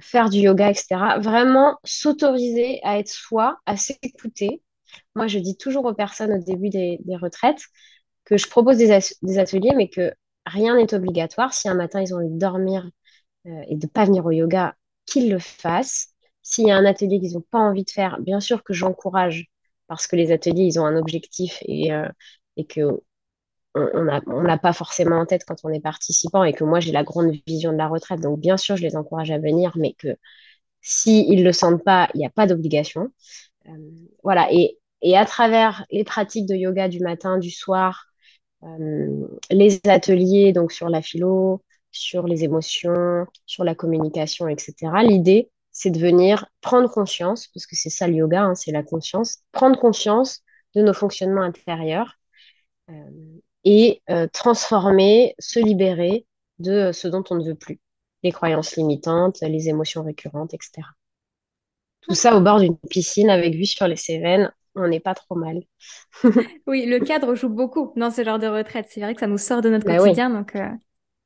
faire 0.00 0.30
du 0.30 0.38
yoga, 0.38 0.70
etc. 0.70 1.18
Vraiment 1.20 1.78
s'autoriser 1.84 2.80
à 2.82 2.98
être 2.98 3.08
soi, 3.08 3.58
à 3.66 3.76
s'écouter 3.76 4.62
moi, 5.14 5.26
je 5.26 5.38
dis 5.38 5.56
toujours 5.56 5.84
aux 5.86 5.94
personnes 5.94 6.32
au 6.32 6.42
début 6.42 6.68
des, 6.70 6.98
retraites 7.20 7.62
que 8.24 8.36
je 8.36 8.48
propose 8.48 8.78
des, 8.78 8.90
ateliers, 9.38 9.72
mais 9.76 9.88
que 9.88 10.12
rien 10.46 10.76
n'est 10.76 10.94
obligatoire. 10.94 11.54
Si 11.54 11.68
un 11.68 11.74
matin, 11.74 12.00
ils 12.00 12.14
ont 12.14 12.18
envie 12.18 12.30
de 12.30 12.38
dormir 12.38 12.88
euh, 13.46 13.62
et 13.68 13.76
de 13.76 13.86
ne 13.86 13.90
pas 13.90 14.04
venir 14.04 14.26
au 14.26 14.30
yoga, 14.30 14.74
qu'ils 15.06 15.30
le 15.30 15.38
fassent. 15.38 16.08
S'il 16.42 16.68
y 16.68 16.70
a 16.70 16.76
un 16.76 16.84
atelier 16.84 17.20
qu'ils 17.20 17.34
n'ont 17.34 17.44
pas 17.50 17.58
envie 17.58 17.84
de 17.84 17.90
faire, 17.90 18.20
bien 18.20 18.40
sûr 18.40 18.62
que 18.64 18.72
j'encourage, 18.72 19.46
parce 19.88 20.06
que 20.06 20.16
les 20.16 20.32
ateliers, 20.32 20.64
ils 20.64 20.80
ont 20.80 20.86
un 20.86 20.96
objectif 20.96 21.58
et, 21.66 21.92
euh, 21.92 22.08
et 22.56 22.66
que 22.66 23.00
on 23.76 24.42
n'a 24.42 24.58
pas 24.58 24.72
forcément 24.72 25.16
en 25.16 25.26
tête 25.26 25.44
quand 25.46 25.56
on 25.64 25.70
est 25.70 25.80
participant 25.80 26.44
et 26.44 26.52
que 26.52 26.64
moi, 26.64 26.80
j'ai 26.80 26.92
la 26.92 27.04
grande 27.04 27.32
vision 27.46 27.72
de 27.72 27.76
la 27.78 27.88
retraite. 27.88 28.20
Donc, 28.20 28.40
bien 28.40 28.56
sûr, 28.56 28.76
je 28.76 28.82
les 28.82 28.96
encourage 28.96 29.30
à 29.30 29.38
venir, 29.38 29.72
mais 29.76 29.92
que 29.94 30.16
s'ils 30.80 31.38
ne 31.40 31.44
le 31.44 31.52
sentent 31.52 31.84
pas, 31.84 32.08
il 32.14 32.18
n'y 32.18 32.26
a 32.26 32.30
pas 32.30 32.46
d'obligation. 32.46 33.10
Euh, 33.68 33.72
voilà, 34.22 34.48
et 34.52 34.78
et 35.02 35.16
à 35.16 35.24
travers 35.24 35.84
les 35.90 36.04
pratiques 36.04 36.46
de 36.46 36.54
yoga 36.54 36.88
du 36.88 37.00
matin, 37.00 37.38
du 37.38 37.50
soir, 37.50 38.06
euh, 38.62 39.26
les 39.50 39.80
ateliers 39.84 40.52
donc 40.52 40.72
sur 40.72 40.88
la 40.88 41.02
philo, 41.02 41.62
sur 41.90 42.26
les 42.26 42.44
émotions, 42.44 43.26
sur 43.46 43.64
la 43.64 43.74
communication, 43.74 44.48
etc. 44.48 44.74
L'idée, 45.02 45.50
c'est 45.72 45.90
de 45.90 45.98
venir 45.98 46.46
prendre 46.60 46.90
conscience, 46.90 47.48
parce 47.48 47.66
que 47.66 47.76
c'est 47.76 47.90
ça 47.90 48.06
le 48.06 48.14
yoga, 48.14 48.42
hein, 48.42 48.54
c'est 48.54 48.72
la 48.72 48.82
conscience, 48.82 49.38
prendre 49.52 49.78
conscience 49.78 50.42
de 50.74 50.82
nos 50.82 50.94
fonctionnements 50.94 51.42
intérieurs 51.42 52.18
euh, 52.90 52.94
et 53.64 54.02
euh, 54.10 54.26
transformer, 54.32 55.34
se 55.38 55.58
libérer 55.58 56.26
de 56.58 56.92
ce 56.92 57.08
dont 57.08 57.24
on 57.30 57.36
ne 57.36 57.44
veut 57.44 57.54
plus, 57.54 57.80
les 58.22 58.32
croyances 58.32 58.76
limitantes, 58.76 59.40
les 59.42 59.68
émotions 59.68 60.02
récurrentes, 60.02 60.54
etc. 60.54 60.88
Tout 62.00 62.14
ça 62.14 62.36
au 62.36 62.40
bord 62.40 62.60
d'une 62.60 62.78
piscine 62.78 63.30
avec 63.30 63.54
vue 63.54 63.66
sur 63.66 63.86
les 63.88 63.96
Cévennes 63.96 64.52
on 64.76 64.88
n'est 64.88 65.00
pas 65.00 65.14
trop 65.14 65.34
mal. 65.34 65.60
oui, 66.66 66.86
le 66.86 66.98
cadre 67.00 67.34
joue 67.34 67.48
beaucoup 67.48 67.92
dans 67.96 68.10
ce 68.10 68.22
genre 68.22 68.38
de 68.38 68.46
retraite. 68.46 68.86
C'est 68.90 69.00
vrai 69.00 69.14
que 69.14 69.20
ça 69.20 69.26
nous 69.26 69.38
sort 69.38 69.62
de 69.62 69.70
notre 69.70 69.86
bah 69.86 69.96
quotidien, 69.96 70.30
donc 70.30 70.54
euh, 70.54 70.68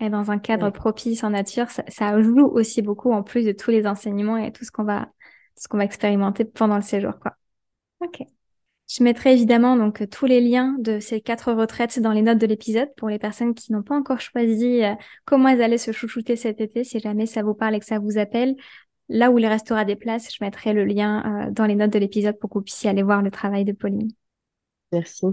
être 0.01 0.12
dans 0.12 0.30
un 0.30 0.38
cadre 0.38 0.70
propice 0.70 1.24
en 1.24 1.30
nature, 1.30 1.66
ça, 1.70 2.22
joue 2.22 2.46
aussi 2.46 2.82
beaucoup 2.82 3.12
en 3.12 3.22
plus 3.22 3.44
de 3.44 3.53
tous 3.53 3.70
les 3.70 3.86
enseignements 3.86 4.36
et 4.36 4.53
tout 4.53 4.64
ce 4.64 4.70
qu'on 4.70 4.84
va, 4.84 5.09
ce 5.57 5.68
qu'on 5.68 5.76
va 5.76 5.84
expérimenter 5.84 6.44
pendant 6.44 6.76
le 6.76 6.82
séjour, 6.82 7.18
quoi. 7.18 7.32
Ok. 8.01 8.22
Je 8.88 9.05
mettrai 9.05 9.32
évidemment 9.34 9.76
donc 9.76 10.09
tous 10.11 10.26
les 10.26 10.40
liens 10.40 10.74
de 10.80 10.98
ces 10.98 11.20
quatre 11.20 11.53
retraites 11.53 12.01
dans 12.01 12.11
les 12.11 12.22
notes 12.22 12.38
de 12.38 12.46
l'épisode 12.46 12.88
pour 12.96 13.09
les 13.09 13.20
personnes 13.20 13.55
qui 13.55 13.72
n'ont 13.72 13.84
pas 13.84 13.94
encore 13.94 14.20
choisi 14.20 14.82
euh, 14.82 14.94
comment 15.24 15.48
elles 15.48 15.62
allaient 15.62 15.78
se 15.78 15.92
chouchouter 15.92 16.34
cet 16.34 16.61
été. 16.61 16.82
Si 16.82 16.98
jamais 16.98 17.26
ça 17.26 17.42
vous 17.42 17.55
parle 17.55 17.76
et 17.76 17.78
que 17.78 17.84
ça 17.86 18.01
vous 18.01 18.18
appelle, 18.18 18.57
Là 19.13 19.33
où 19.33 19.39
il 19.39 19.47
restera 19.47 19.85
des 19.85 19.97
places, 19.97 20.33
je 20.33 20.43
mettrai 20.43 20.73
le 20.73 20.85
lien 20.85 21.49
euh, 21.49 21.51
dans 21.51 21.67
les 21.67 21.75
notes 21.75 21.93
de 21.93 21.99
l'épisode 21.99 22.39
pour 22.39 22.49
que 22.49 22.55
vous 22.55 22.65
puissiez 22.65 22.89
aller 22.89 23.03
voir 23.03 23.23
le 23.23 23.31
travail 23.33 23.65
de 23.65 23.73
Pauline. 23.73 24.13
Merci. 24.93 25.27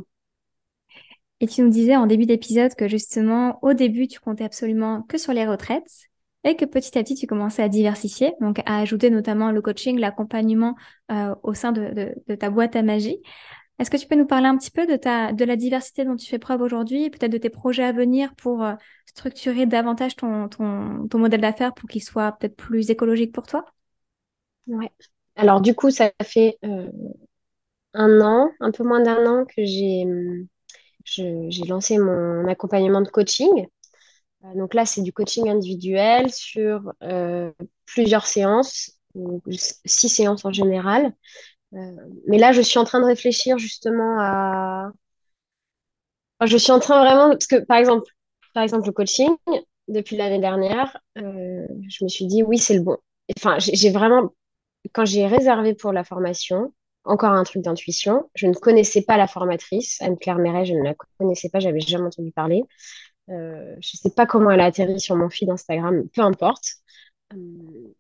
Et 1.40 1.48
tu 1.48 1.62
nous 1.62 1.70
disais 1.70 1.96
en 1.96 2.08
début 2.08 2.26
d'épisode 2.26 2.74
que 2.74 2.88
justement, 2.88 3.60
au 3.62 3.74
début, 3.74 4.08
tu 4.08 4.20
comptais 4.20 4.44
absolument 4.44 5.04
que 5.04 5.20
sur 5.20 5.32
les 5.32 5.46
retraites 5.46 6.10
et 6.44 6.56
que 6.56 6.66
petit 6.66 6.98
à 6.98 7.04
petit, 7.04 7.14
tu 7.14 7.28
commençais 7.28 7.62
à 7.62 7.70
diversifier, 7.70 8.34
donc 8.42 8.62
à 8.66 8.80
ajouter 8.80 9.12
notamment 9.12 9.52
le 9.52 9.62
coaching, 9.62 10.00
l'accompagnement 10.00 10.76
euh, 11.12 11.36
au 11.44 11.54
sein 11.54 11.72
de, 11.72 12.16
ta 12.36 12.50
boîte 12.50 12.76
à 12.76 12.82
magie. 12.82 13.20
Est-ce 13.80 13.92
que 13.92 13.98
tu 13.98 14.08
peux 14.08 14.16
nous 14.16 14.26
parler 14.26 14.48
un 14.48 14.58
petit 14.58 14.72
peu 14.72 14.88
de, 14.88 15.46
la 15.46 15.56
diversité 15.56 16.04
dont 16.04 16.16
tu 16.16 16.28
fais 16.28 16.40
preuve 16.40 16.62
aujourd'hui, 16.62 17.10
peut-être 17.12 17.32
de 17.32 17.38
tes 17.38 17.50
projets 17.50 17.84
à 17.84 17.92
venir 17.92 18.34
pour 18.36 18.64
euh, 18.64 18.74
structurer 19.06 19.68
davantage 19.68 20.16
ton, 20.16 20.50
modèle 21.14 21.42
d'affaires 21.42 21.74
pour 21.76 21.88
qu'il 21.88 22.02
soit 22.02 22.32
peut-être 22.34 22.56
plus 22.56 22.90
écologique 22.90 23.32
pour 23.32 23.46
toi? 23.46 23.66
Ouais. 24.66 24.92
Alors 25.36 25.62
du 25.62 25.76
coup, 25.76 25.92
ça 25.92 26.12
fait 26.24 26.58
euh, 26.66 26.90
un 27.94 28.22
an, 28.22 28.50
un 28.60 28.72
peu 28.72 28.84
moins 28.84 29.02
d'un 29.02 29.26
an 29.26 29.46
que 29.46 29.64
j'ai 29.64 30.06
j'ai 31.06 31.64
lancé 31.70 31.98
mon 32.00 32.48
accompagnement 32.50 33.00
de 33.00 33.08
coaching. 33.08 33.68
Euh, 34.44 34.54
donc 34.56 34.74
là, 34.74 34.86
c'est 34.86 35.02
du 35.02 35.14
coaching 35.14 35.48
individuel 35.50 36.34
sur 36.34 36.92
plusieurs 37.86 38.26
séances, 38.26 39.00
six 39.86 40.10
séances 40.10 40.44
en 40.46 40.52
général, 40.52 41.14
mais 41.72 42.38
là, 42.38 42.52
je 42.52 42.62
suis 42.62 42.80
en 42.80 42.84
train 42.84 43.00
de 43.00 43.06
réfléchir 43.06 43.58
justement 43.58 44.18
à. 44.20 44.92
je 46.46 46.58
suis 46.58 46.72
en 46.72 46.80
train 46.80 47.04
vraiment. 47.04 47.30
Parce 47.32 47.48
que, 47.48 47.64
par 47.66 47.78
exemple, 47.78 48.06
par 48.54 48.64
exemple 48.64 48.86
le 48.88 48.92
coaching, 48.94 49.30
depuis 49.88 50.18
l'année 50.18 50.40
dernière, 50.40 50.98
euh, 51.18 51.66
je 51.90 52.04
me 52.04 52.10
suis 52.10 52.26
dit, 52.26 52.44
oui, 52.44 52.58
c'est 52.58 52.76
le 52.76 52.82
bon. 52.82 52.98
Enfin, 53.38 53.58
j'ai 53.60 53.92
vraiment. 53.92 54.34
Quand 54.94 55.06
j'ai 55.06 55.28
réservé 55.28 55.74
pour 55.76 55.92
la 55.92 56.04
formation, 56.04 56.74
encore 57.04 57.32
un 57.32 57.44
truc 57.44 57.64
d'intuition, 57.64 58.30
je 58.36 58.48
ne 58.48 58.54
connaissais 58.54 59.02
pas 59.02 59.18
la 59.18 59.28
formatrice, 59.28 60.02
Anne-Claire 60.02 60.38
Méret, 60.38 60.66
je 60.66 60.74
ne 60.74 60.84
la 60.84 60.94
connaissais 61.18 61.50
pas, 61.50 61.60
j'avais 61.60 61.80
jamais 61.80 62.06
entendu 62.08 62.32
parler. 62.32 62.64
Euh, 63.30 63.76
je 63.82 63.92
ne 63.96 64.00
sais 64.00 64.12
pas 64.16 64.26
comment 64.26 64.52
elle 64.52 64.62
a 64.62 64.66
atterri 64.66 65.00
sur 65.00 65.16
mon 65.16 65.30
feed 65.30 65.50
Instagram, 65.50 66.08
peu 66.14 66.22
importe. 66.22 66.66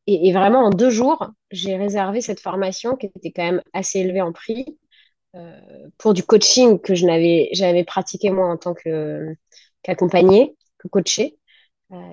Et, 0.07 0.31
vraiment, 0.31 0.65
en 0.65 0.69
deux 0.69 0.89
jours, 0.89 1.29
j'ai 1.51 1.75
réservé 1.75 2.21
cette 2.21 2.39
formation 2.39 2.95
qui 2.95 3.07
était 3.07 3.31
quand 3.31 3.43
même 3.43 3.61
assez 3.73 3.99
élevée 3.99 4.21
en 4.21 4.31
prix 4.31 4.77
euh, 5.35 5.59
pour 5.97 6.13
du 6.13 6.23
coaching 6.23 6.79
que 6.79 6.95
je 6.95 7.05
n'avais 7.05 7.49
jamais 7.51 7.83
pratiqué 7.83 8.29
moi 8.29 8.47
en 8.47 8.57
tant 8.57 8.73
qu'accompagnée, 8.73 10.55
que 10.77 10.87
coachée. 10.87 11.37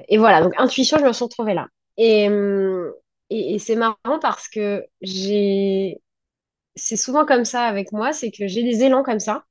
et 0.08 0.18
voilà, 0.18 0.42
donc 0.42 0.54
intuition, 0.58 0.98
je 0.98 1.04
me 1.04 1.12
suis 1.12 1.24
retrouvée 1.24 1.54
là. 1.54 1.68
Et, 1.96 2.28
hum, 2.28 2.92
et, 3.30 3.54
et 3.54 3.58
c'est 3.58 3.76
marrant 3.76 4.18
parce 4.20 4.48
que 4.48 4.84
j'ai, 5.00 6.00
c'est 6.76 6.96
souvent 6.96 7.24
comme 7.26 7.44
ça 7.44 7.62
avec 7.64 7.92
moi, 7.92 8.12
c'est 8.12 8.30
que 8.30 8.46
j'ai 8.48 8.62
des 8.62 8.82
élans 8.84 9.02
comme 9.02 9.20
ça, 9.20 9.44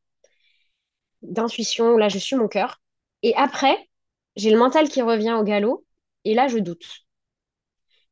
d'intuition, 1.21 1.97
là 1.97 2.09
je 2.09 2.17
suis 2.19 2.35
mon 2.35 2.47
cœur. 2.47 2.81
Et 3.23 3.33
après, 3.35 3.75
j'ai 4.35 4.51
le 4.51 4.57
mental 4.59 4.89
qui 4.89 5.01
revient 5.01 5.33
au 5.33 5.43
galop, 5.43 5.85
et 6.25 6.33
là 6.35 6.47
je 6.47 6.59
doute. 6.59 7.02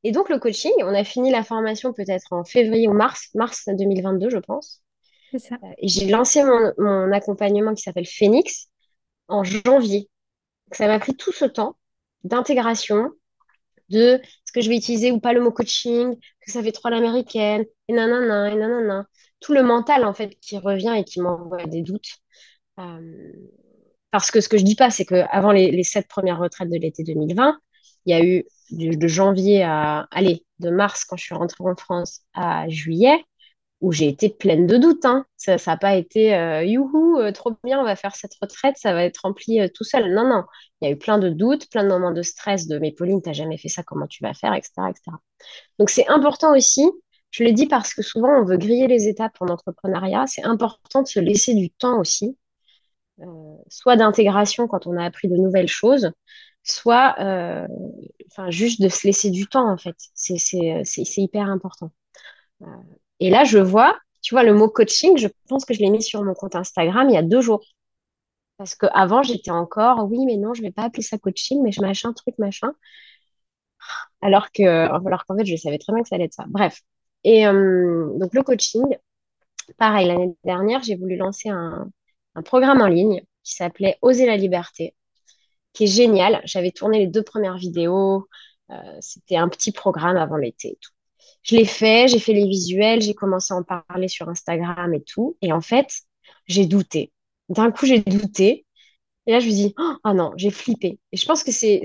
Et 0.03 0.11
donc 0.11 0.29
le 0.29 0.39
coaching, 0.39 0.71
on 0.79 0.93
a 0.93 1.03
fini 1.03 1.31
la 1.31 1.43
formation 1.43 1.93
peut-être 1.93 2.31
en 2.31 2.43
février 2.43 2.87
ou 2.87 2.93
mars, 2.93 3.29
mars 3.35 3.65
2022, 3.67 4.29
je 4.29 4.37
pense. 4.37 4.81
C'est 5.31 5.39
ça. 5.39 5.57
Et 5.77 5.87
j'ai 5.87 6.07
lancé 6.07 6.43
mon, 6.43 6.73
mon 6.77 7.11
accompagnement 7.11 7.73
qui 7.73 7.83
s'appelle 7.83 8.07
Phoenix 8.07 8.67
en 9.27 9.43
janvier. 9.43 10.09
Ça 10.71 10.87
m'a 10.87 10.99
pris 10.99 11.15
tout 11.15 11.31
ce 11.31 11.45
temps 11.45 11.77
d'intégration, 12.23 13.11
de 13.89 14.15
est-ce 14.15 14.51
que 14.53 14.61
je 14.61 14.69
vais 14.69 14.77
utiliser 14.77 15.11
ou 15.11 15.19
pas 15.19 15.33
le 15.33 15.41
mot 15.41 15.51
coaching, 15.51 16.15
que 16.15 16.51
ça 16.51 16.63
fait 16.63 16.71
trop 16.71 16.89
l'américaine, 16.89 17.65
et 17.87 17.93
nanana, 17.93 18.51
et 18.51 18.55
nanana. 18.55 19.05
Tout 19.39 19.53
le 19.53 19.63
mental, 19.63 20.05
en 20.05 20.13
fait, 20.13 20.37
qui 20.39 20.57
revient 20.57 20.95
et 20.97 21.03
qui 21.03 21.19
m'envoie 21.21 21.65
des 21.65 21.81
doutes. 21.81 22.17
Euh, 22.79 23.33
parce 24.11 24.31
que 24.31 24.41
ce 24.41 24.49
que 24.49 24.57
je 24.57 24.63
dis 24.63 24.75
pas, 24.75 24.89
c'est 24.89 25.05
qu'avant 25.05 25.51
les, 25.51 25.71
les 25.71 25.83
sept 25.83 26.07
premières 26.07 26.39
retraites 26.39 26.69
de 26.69 26.77
l'été 26.77 27.03
2020, 27.03 27.59
il 28.05 28.11
y 28.11 28.13
a 28.13 28.23
eu 28.23 28.45
de, 28.71 29.07
janvier 29.07 29.63
à, 29.63 30.07
allez, 30.11 30.45
de 30.59 30.69
mars 30.69 31.05
quand 31.05 31.17
je 31.17 31.23
suis 31.23 31.35
rentrée 31.35 31.63
en 31.63 31.75
France 31.75 32.21
à 32.33 32.67
juillet, 32.69 33.23
où 33.81 33.91
j'ai 33.91 34.07
été 34.07 34.29
pleine 34.29 34.67
de 34.67 34.77
doutes. 34.77 35.05
Hein. 35.05 35.25
Ça 35.37 35.57
n'a 35.65 35.77
pas 35.77 35.95
été 35.95 36.35
euh, 36.35 36.63
youhou, 36.63 37.19
euh, 37.19 37.31
trop 37.31 37.51
bien, 37.63 37.79
on 37.79 37.83
va 37.83 37.95
faire 37.95 38.15
cette 38.15 38.35
retraite, 38.41 38.75
ça 38.77 38.93
va 38.93 39.03
être 39.03 39.19
rempli 39.23 39.59
euh, 39.59 39.67
tout 39.73 39.83
seul. 39.83 40.13
Non, 40.13 40.27
non. 40.27 40.43
Il 40.81 40.85
y 40.85 40.87
a 40.89 40.93
eu 40.93 40.97
plein 40.97 41.17
de 41.17 41.29
doutes, 41.29 41.69
plein 41.69 41.83
de 41.83 41.89
moments 41.89 42.11
de 42.11 42.21
stress 42.21 42.67
de 42.67 42.77
mais 42.77 42.91
Pauline, 42.91 43.21
t'as 43.21 43.33
jamais 43.33 43.57
fait 43.57 43.69
ça, 43.69 43.83
comment 43.83 44.07
tu 44.07 44.23
vas 44.23 44.33
faire, 44.33 44.53
etc. 44.53 44.71
etc. 44.89 45.17
Donc 45.79 45.89
c'est 45.89 46.07
important 46.07 46.55
aussi, 46.55 46.83
je 47.31 47.43
le 47.43 47.53
dis 47.53 47.67
parce 47.67 47.93
que 47.93 48.01
souvent 48.01 48.41
on 48.41 48.45
veut 48.45 48.57
griller 48.57 48.87
les 48.87 49.07
étapes 49.07 49.35
en 49.39 49.47
entrepreneuriat, 49.47 50.25
c'est 50.27 50.43
important 50.43 51.01
de 51.01 51.07
se 51.07 51.19
laisser 51.19 51.53
du 51.55 51.71
temps 51.71 51.99
aussi, 51.99 52.37
euh, 53.21 53.25
soit 53.69 53.95
d'intégration 53.95 54.67
quand 54.67 54.87
on 54.87 54.97
a 54.97 55.05
appris 55.05 55.27
de 55.27 55.35
nouvelles 55.35 55.67
choses, 55.67 56.11
soit 56.63 57.15
euh, 57.19 57.67
juste 58.49 58.81
de 58.81 58.89
se 58.89 59.07
laisser 59.07 59.29
du 59.31 59.47
temps 59.47 59.69
en 59.69 59.77
fait. 59.77 59.95
C'est 60.13 60.37
c'est 60.37 61.21
hyper 61.21 61.49
important. 61.49 61.91
Euh, 62.63 62.65
et 63.19 63.29
là, 63.29 63.43
je 63.43 63.59
vois, 63.59 63.97
tu 64.21 64.35
vois, 64.35 64.43
le 64.43 64.53
mot 64.53 64.69
coaching, 64.69 65.17
je 65.17 65.27
pense 65.49 65.65
que 65.65 65.73
je 65.73 65.79
l'ai 65.79 65.89
mis 65.89 66.03
sur 66.03 66.23
mon 66.23 66.33
compte 66.33 66.55
Instagram 66.55 67.09
il 67.09 67.13
y 67.15 67.17
a 67.17 67.23
deux 67.23 67.41
jours. 67.41 67.63
Parce 68.57 68.75
qu'avant, 68.75 69.23
j'étais 69.23 69.51
encore, 69.51 70.07
oui, 70.09 70.25
mais 70.25 70.37
non, 70.37 70.53
je 70.53 70.61
vais 70.61 70.71
pas 70.71 70.83
appeler 70.83 71.03
ça 71.03 71.17
coaching, 71.17 71.61
mais 71.63 71.71
je 71.71 71.81
machin, 71.81 72.13
truc, 72.13 72.37
machin. 72.37 72.73
Alors 74.21 74.51
que, 74.51 74.63
alors 74.63 75.25
qu'en 75.25 75.37
fait, 75.37 75.45
je 75.45 75.55
savais 75.55 75.77
très 75.77 75.93
bien 75.93 76.03
que 76.03 76.09
ça 76.09 76.15
allait 76.15 76.25
être 76.25 76.33
ça. 76.33 76.45
Bref. 76.47 76.81
Et 77.23 77.47
euh, 77.47 78.07
donc, 78.17 78.33
le 78.33 78.43
coaching, 78.43 78.83
pareil, 79.77 80.07
l'année 80.07 80.35
dernière, 80.43 80.83
j'ai 80.83 80.95
voulu 80.95 81.17
lancer 81.17 81.49
un, 81.49 81.89
un 82.35 82.43
programme 82.43 82.81
en 82.81 82.87
ligne 82.87 83.21
qui 83.43 83.55
s'appelait 83.55 83.97
Oser 84.01 84.25
la 84.25 84.37
liberté, 84.37 84.95
qui 85.73 85.85
est 85.85 85.87
génial. 85.87 86.41
J'avais 86.45 86.71
tourné 86.71 86.99
les 86.99 87.07
deux 87.07 87.23
premières 87.23 87.57
vidéos. 87.57 88.27
Euh, 88.71 88.75
c'était 89.01 89.37
un 89.37 89.49
petit 89.49 89.71
programme 89.71 90.17
avant 90.17 90.37
l'été 90.37 90.69
et 90.69 90.77
tout. 90.81 90.91
Je 91.43 91.55
l'ai 91.55 91.65
fait, 91.65 92.07
j'ai 92.07 92.19
fait 92.19 92.33
les 92.33 92.47
visuels, 92.47 93.01
j'ai 93.01 93.13
commencé 93.13 93.53
à 93.53 93.57
en 93.57 93.63
parler 93.63 94.07
sur 94.07 94.29
Instagram 94.29 94.93
et 94.93 95.03
tout. 95.03 95.37
Et 95.41 95.51
en 95.53 95.61
fait, 95.61 95.89
j'ai 96.47 96.65
douté. 96.65 97.11
D'un 97.49 97.71
coup, 97.71 97.85
j'ai 97.85 97.99
douté. 97.99 98.65
Et 99.27 99.31
là, 99.31 99.39
je 99.39 99.45
me 99.47 99.51
dis, 99.51 99.73
oh 99.79 99.93
ah 100.03 100.13
non, 100.13 100.31
j'ai 100.35 100.49
flippé. 100.51 100.99
Et 101.11 101.17
je 101.17 101.25
pense 101.25 101.43
que 101.43 101.51
c'est 101.51 101.81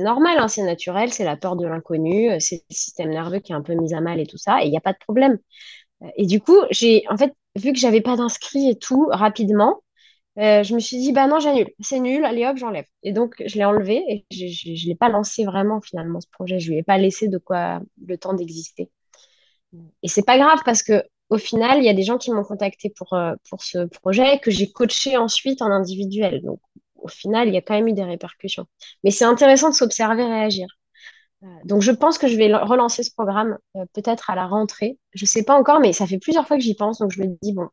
normal, 0.00 0.38
hein, 0.38 0.48
c'est 0.48 0.62
naturel, 0.62 1.12
c'est 1.12 1.24
la 1.24 1.36
peur 1.36 1.56
de 1.56 1.66
l'inconnu, 1.66 2.30
euh, 2.30 2.38
c'est 2.40 2.64
le 2.70 2.74
système 2.74 3.10
nerveux 3.10 3.38
qui 3.40 3.52
est 3.52 3.54
un 3.54 3.62
peu 3.62 3.74
mis 3.74 3.94
à 3.94 4.00
mal 4.00 4.18
et 4.20 4.26
tout 4.26 4.38
ça, 4.38 4.62
et 4.62 4.66
il 4.66 4.70
n'y 4.70 4.76
a 4.78 4.80
pas 4.80 4.92
de 4.94 4.98
problème. 4.98 5.38
Euh, 6.02 6.08
Et 6.16 6.26
du 6.26 6.40
coup, 6.40 6.56
j'ai 6.70 7.04
en 7.10 7.16
fait, 7.18 7.34
vu 7.56 7.72
que 7.72 7.78
j'avais 7.78 8.00
pas 8.02 8.16
d'inscrits 8.16 8.70
et 8.70 8.78
tout 8.78 9.08
rapidement, 9.10 9.82
euh, 10.38 10.62
je 10.62 10.74
me 10.74 10.80
suis 10.80 10.98
dit, 10.98 11.12
bah 11.12 11.26
non, 11.28 11.40
j'annule, 11.40 11.70
c'est 11.80 12.00
nul, 12.00 12.24
allez 12.24 12.46
hop, 12.46 12.56
j'enlève. 12.58 12.84
Et 13.02 13.12
donc, 13.12 13.34
je 13.46 13.54
l'ai 13.56 13.64
enlevé 13.64 14.04
et 14.08 14.26
je 14.30 14.46
je 14.48 14.86
l'ai 14.88 14.94
pas 14.94 15.08
lancé 15.08 15.44
vraiment 15.44 15.80
finalement 15.80 16.20
ce 16.20 16.28
projet, 16.30 16.58
je 16.60 16.70
lui 16.70 16.78
ai 16.78 16.82
pas 16.82 16.98
laissé 16.98 17.28
de 17.28 17.38
quoi 17.38 17.80
le 18.06 18.18
temps 18.18 18.34
d'exister. 18.34 18.90
Et 20.02 20.08
c'est 20.08 20.24
pas 20.24 20.38
grave 20.38 20.60
parce 20.64 20.82
que 20.82 21.02
au 21.28 21.38
final, 21.38 21.78
il 21.78 21.84
y 21.84 21.88
a 21.88 21.94
des 21.94 22.04
gens 22.04 22.18
qui 22.18 22.30
m'ont 22.30 22.44
contacté 22.44 22.90
pour, 22.90 23.12
euh, 23.14 23.34
pour 23.50 23.62
ce 23.62 23.86
projet 23.86 24.38
que 24.38 24.50
j'ai 24.50 24.70
coaché 24.70 25.16
ensuite 25.16 25.60
en 25.60 25.66
individuel. 25.72 26.40
Donc, 26.42 26.60
au 26.94 27.08
final, 27.08 27.48
il 27.48 27.54
y 27.54 27.56
a 27.56 27.62
quand 27.62 27.74
même 27.74 27.88
eu 27.88 27.92
des 27.92 28.04
répercussions. 28.04 28.66
Mais 29.04 29.10
c'est 29.10 29.24
intéressant 29.24 29.70
de 29.70 29.74
s'observer 29.74 30.24
réagir. 30.24 30.68
Euh, 31.44 31.46
donc, 31.64 31.82
je 31.82 31.92
pense 31.92 32.18
que 32.18 32.28
je 32.28 32.36
vais 32.36 32.54
relancer 32.54 33.02
ce 33.02 33.12
programme 33.12 33.58
peut-être 33.94 34.30
à 34.30 34.36
la 34.36 34.46
rentrée. 34.46 34.98
Je 35.14 35.24
sais 35.26 35.44
pas 35.44 35.54
encore, 35.58 35.80
mais 35.80 35.92
ça 35.92 36.06
fait 36.06 36.18
plusieurs 36.18 36.46
fois 36.46 36.56
que 36.56 36.62
j'y 36.62 36.74
pense. 36.76 36.98
Donc, 37.00 37.12
je 37.12 37.22
me 37.22 37.36
dis, 37.42 37.52
bon, 37.52 37.68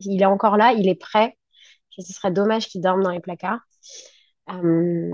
il 0.00 0.22
est 0.22 0.26
encore 0.26 0.56
là, 0.56 0.72
il 0.74 0.88
est 0.88 0.94
prêt. 0.94 1.36
Ce 1.98 2.12
serait 2.12 2.32
dommage 2.32 2.68
qu'il 2.68 2.80
dorme 2.80 3.02
dans 3.02 3.10
les 3.10 3.20
placards. 3.20 3.60
Euh, 4.50 5.12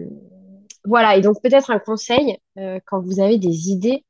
voilà, 0.85 1.17
et 1.17 1.21
donc 1.21 1.43
peut-être 1.43 1.71
un 1.71 1.79
conseil, 1.79 2.39
euh, 2.59 2.81
quand 2.87 3.01
vous 3.01 3.21
avez 3.21 3.39
des 3.39 3.71
idées, 3.71 4.05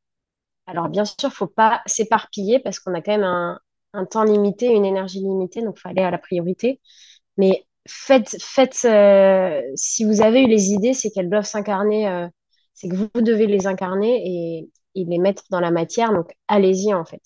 alors, 0.67 0.89
bien 0.89 1.05
sûr, 1.05 1.17
il 1.25 1.27
ne 1.29 1.31
faut 1.33 1.47
pas 1.49 1.83
s'éparpiller 1.87 2.61
parce 2.61 2.81
qu'on 2.81 2.95
a 2.95 3.03
quand 3.03 3.13
même 3.13 3.25
un, 3.25 3.61
un 3.95 4.07
temps 4.07 4.25
limité, 4.25 4.69
une 4.69 4.85
énergie 4.85 5.21
limitée, 5.21 5.63
donc 5.63 5.77
il 5.79 5.81
faut 5.81 5.89
aller 5.89 6.03
à 6.03 6.11
la 6.13 6.19
priorité. 6.19 6.81
Mais 7.39 7.67
faites, 7.89 8.37
faites 8.43 8.81
euh, 8.85 9.63
si 9.77 10.05
vous 10.05 10.23
avez 10.23 10.43
eu 10.43 10.49
les 10.49 10.71
idées, 10.73 10.95
c'est 10.95 11.11
qu'elles 11.11 11.31
doivent 11.31 11.47
s'incarner, 11.47 12.29
c'est 12.75 12.89
que 12.89 12.97
vous 12.97 13.09
devez 13.23 13.47
les 13.47 13.67
incarner 13.67 14.23
et, 14.27 14.71
et 14.97 15.05
les 15.05 15.19
mettre 15.19 15.45
dans 15.51 15.61
la 15.61 15.71
matière. 15.73 16.13
Donc, 16.13 16.33
allez-y, 16.49 16.95
en 16.95 17.05
fait. 17.05 17.23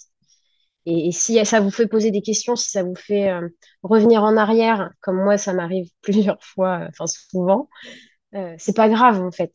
Et, 0.86 1.12
si 1.12 1.44
ça 1.46 1.60
vous 1.60 1.70
fait 1.70 1.86
poser 1.86 2.10
des 2.10 2.22
questions, 2.22 2.56
si 2.56 2.70
ça 2.70 2.82
vous 2.82 2.94
fait 2.94 3.30
euh, 3.30 3.48
revenir 3.82 4.22
en 4.22 4.36
arrière, 4.36 4.90
comme 5.00 5.16
moi, 5.22 5.38
ça 5.38 5.52
m'arrive 5.54 5.88
plusieurs 6.02 6.42
fois, 6.42 6.80
euh, 6.82 6.88
enfin 6.88 7.06
souvent, 7.06 7.68
euh, 8.34 8.54
c'est 8.58 8.76
pas 8.76 8.88
grave 8.88 9.22
en 9.22 9.30
fait. 9.30 9.54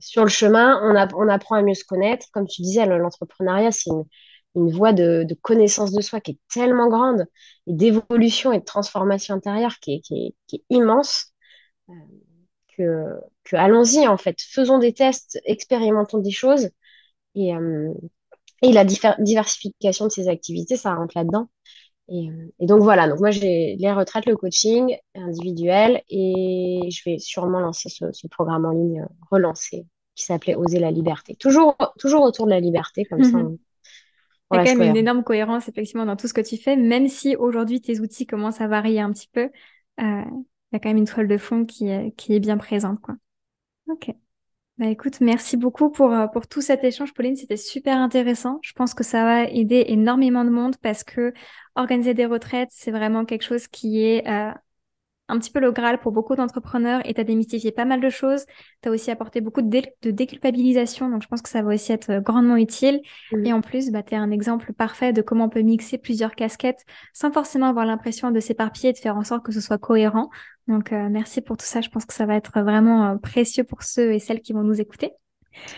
Sur 0.00 0.24
le 0.24 0.30
chemin, 0.30 0.80
on, 0.82 1.28
apprend 1.28 1.54
à 1.54 1.62
mieux 1.62 1.74
se 1.74 1.84
connaître. 1.84 2.26
Comme 2.32 2.46
tu 2.48 2.62
disais, 2.62 2.86
le- 2.86 2.98
l'entrepreneuriat, 2.98 3.70
c'est 3.70 3.90
une, 4.56 4.70
voie 4.72 4.92
de, 4.92 5.24
connaissance 5.42 5.92
de 5.92 6.00
soi 6.00 6.20
qui 6.20 6.32
est 6.32 6.38
tellement 6.52 6.88
grande 6.88 7.26
et 7.68 7.72
d'évolution 7.72 8.52
et 8.52 8.58
de 8.58 8.64
transformation 8.64 9.36
intérieure 9.36 9.78
qui 9.80 10.02
est, 10.10 10.64
immense 10.70 11.32
que, 12.76 13.20
allons-y 13.52 14.06
en 14.08 14.16
fait. 14.16 14.40
Faisons 14.40 14.78
des 14.78 14.92
tests, 14.92 15.40
expérimentons 15.44 16.18
des 16.18 16.32
choses 16.32 16.70
et, 17.36 17.52
et 18.64 18.72
la 18.72 18.84
diversification 18.84 20.06
de 20.06 20.10
ces 20.12 20.28
activités, 20.28 20.76
ça 20.76 20.94
rentre 20.94 21.14
là-dedans. 21.16 21.48
Et, 22.08 22.30
euh, 22.30 22.52
et 22.60 22.66
donc 22.66 22.82
voilà, 22.82 23.08
donc 23.08 23.20
moi 23.20 23.30
j'ai 23.30 23.76
les 23.78 23.92
retraites, 23.92 24.26
le 24.26 24.36
coaching 24.36 24.96
individuel 25.14 26.02
et 26.10 26.88
je 26.90 27.02
vais 27.10 27.18
sûrement 27.18 27.60
lancer 27.60 27.88
ce, 27.88 28.12
ce 28.12 28.26
programme 28.28 28.66
en 28.66 28.72
ligne 28.72 29.02
euh, 29.02 29.06
relancé 29.30 29.86
qui 30.14 30.24
s'appelait 30.24 30.54
Oser 30.56 30.80
la 30.80 30.90
liberté. 30.90 31.36
Toujours, 31.36 31.76
toujours 31.98 32.22
autour 32.22 32.46
de 32.46 32.50
la 32.50 32.60
liberté, 32.60 33.04
comme 33.06 33.22
ça 33.24 33.38
on, 33.38 33.58
Il 34.52 34.56
y 34.56 34.58
a 34.58 34.60
quand 34.60 34.70
même 34.70 34.82
une 34.82 34.96
énorme 34.96 35.24
cohérence 35.24 35.68
effectivement 35.68 36.06
dans 36.06 36.16
tout 36.16 36.28
ce 36.28 36.34
que 36.34 36.40
tu 36.40 36.56
fais, 36.56 36.76
même 36.76 37.08
si 37.08 37.36
aujourd'hui 37.36 37.80
tes 37.80 38.00
outils 38.00 38.26
commencent 38.26 38.60
à 38.60 38.68
varier 38.68 39.00
un 39.00 39.12
petit 39.12 39.28
peu, 39.32 39.44
euh, 39.44 39.50
il 39.98 40.72
y 40.72 40.76
a 40.76 40.78
quand 40.80 40.88
même 40.88 40.98
une 40.98 41.06
toile 41.06 41.28
de 41.28 41.38
fond 41.38 41.64
qui 41.64 41.88
est, 41.88 42.12
qui 42.16 42.34
est 42.34 42.40
bien 42.40 42.58
présente, 42.58 43.00
quoi. 43.00 43.16
Ok. 43.88 44.14
Bah 44.78 44.86
écoute, 44.88 45.20
merci 45.20 45.56
beaucoup 45.56 45.88
pour, 45.90 46.12
euh, 46.12 46.26
pour 46.26 46.48
tout 46.48 46.60
cet 46.60 46.82
échange, 46.82 47.14
Pauline. 47.14 47.36
C'était 47.36 47.56
super 47.56 47.96
intéressant. 47.98 48.58
Je 48.62 48.72
pense 48.72 48.92
que 48.92 49.04
ça 49.04 49.22
va 49.24 49.44
aider 49.44 49.84
énormément 49.88 50.44
de 50.44 50.50
monde 50.50 50.76
parce 50.82 51.04
que 51.04 51.32
organiser 51.76 52.12
des 52.12 52.26
retraites, 52.26 52.70
c'est 52.72 52.90
vraiment 52.90 53.24
quelque 53.24 53.42
chose 53.44 53.68
qui 53.68 54.02
est 54.02 54.26
euh, 54.28 54.50
un 55.28 55.38
petit 55.38 55.50
peu 55.52 55.60
le 55.60 55.72
Graal 55.72 56.00
pour 56.00 56.12
beaucoup 56.12 56.36
d'entrepreneurs 56.36 57.02
et 57.06 57.14
tu 57.14 57.20
as 57.20 57.24
démystifié 57.24 57.72
pas 57.72 57.84
mal 57.86 58.00
de 58.00 58.10
choses. 58.10 58.46
Tu 58.82 58.88
as 58.90 58.92
aussi 58.92 59.10
apporté 59.10 59.40
beaucoup 59.40 59.62
de, 59.62 59.68
dé- 59.68 59.94
de 60.02 60.10
déculpabilisation, 60.12 61.10
donc 61.10 61.22
je 61.22 61.28
pense 61.28 61.42
que 61.42 61.48
ça 61.50 61.62
va 61.62 61.74
aussi 61.74 61.92
être 61.92 62.10
euh, 62.10 62.20
grandement 62.20 62.56
utile. 62.56 63.02
Et 63.44 63.52
en 63.52 63.60
plus, 63.62 63.90
bah, 63.90 64.02
tu 64.02 64.14
es 64.14 64.18
un 64.18 64.30
exemple 64.32 64.72
parfait 64.74 65.12
de 65.12 65.22
comment 65.22 65.46
on 65.46 65.50
peut 65.50 65.62
mixer 65.62 65.98
plusieurs 65.98 66.34
casquettes 66.34 66.84
sans 67.14 67.32
forcément 67.32 67.66
avoir 67.68 67.86
l'impression 67.86 68.30
de 68.32 68.40
s'éparpiller 68.40 68.90
et 68.90 68.92
de 68.94 68.98
faire 68.98 69.16
en 69.16 69.24
sorte 69.24 69.44
que 69.44 69.52
ce 69.52 69.60
soit 69.60 69.78
cohérent. 69.78 70.30
Donc 70.66 70.92
euh, 70.92 71.08
merci 71.10 71.40
pour 71.40 71.56
tout 71.56 71.66
ça. 71.66 71.80
Je 71.80 71.90
pense 71.90 72.04
que 72.04 72.14
ça 72.14 72.26
va 72.26 72.36
être 72.36 72.60
vraiment 72.62 73.12
euh, 73.12 73.16
précieux 73.16 73.64
pour 73.64 73.82
ceux 73.82 74.12
et 74.12 74.18
celles 74.18 74.40
qui 74.40 74.52
vont 74.52 74.62
nous 74.62 74.80
écouter. 74.80 75.12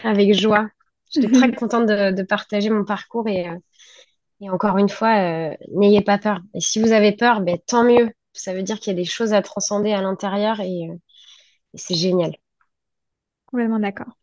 Avec 0.04 0.32
joie. 0.34 0.68
J'étais 1.10 1.30
très 1.30 1.52
contente 1.54 1.86
de, 1.86 2.12
de 2.12 2.22
partager 2.22 2.70
mon 2.70 2.84
parcours 2.84 3.28
et, 3.28 3.48
euh, 3.48 3.56
et 4.40 4.50
encore 4.50 4.78
une 4.78 4.88
fois, 4.88 5.50
euh, 5.50 5.54
n'ayez 5.74 6.02
pas 6.02 6.18
peur. 6.18 6.40
Et 6.54 6.60
si 6.60 6.80
vous 6.80 6.92
avez 6.92 7.12
peur, 7.12 7.40
ben, 7.40 7.58
tant 7.66 7.84
mieux. 7.84 8.10
Ça 8.32 8.52
veut 8.52 8.62
dire 8.62 8.78
qu'il 8.78 8.92
y 8.92 8.96
a 8.96 9.02
des 9.02 9.08
choses 9.08 9.32
à 9.32 9.40
transcender 9.40 9.92
à 9.92 10.02
l'intérieur 10.02 10.60
et, 10.60 10.90
euh, 10.90 10.94
et 11.72 11.78
c'est 11.78 11.94
génial. 11.94 12.36
Complètement 13.46 13.78
d'accord. 13.78 14.18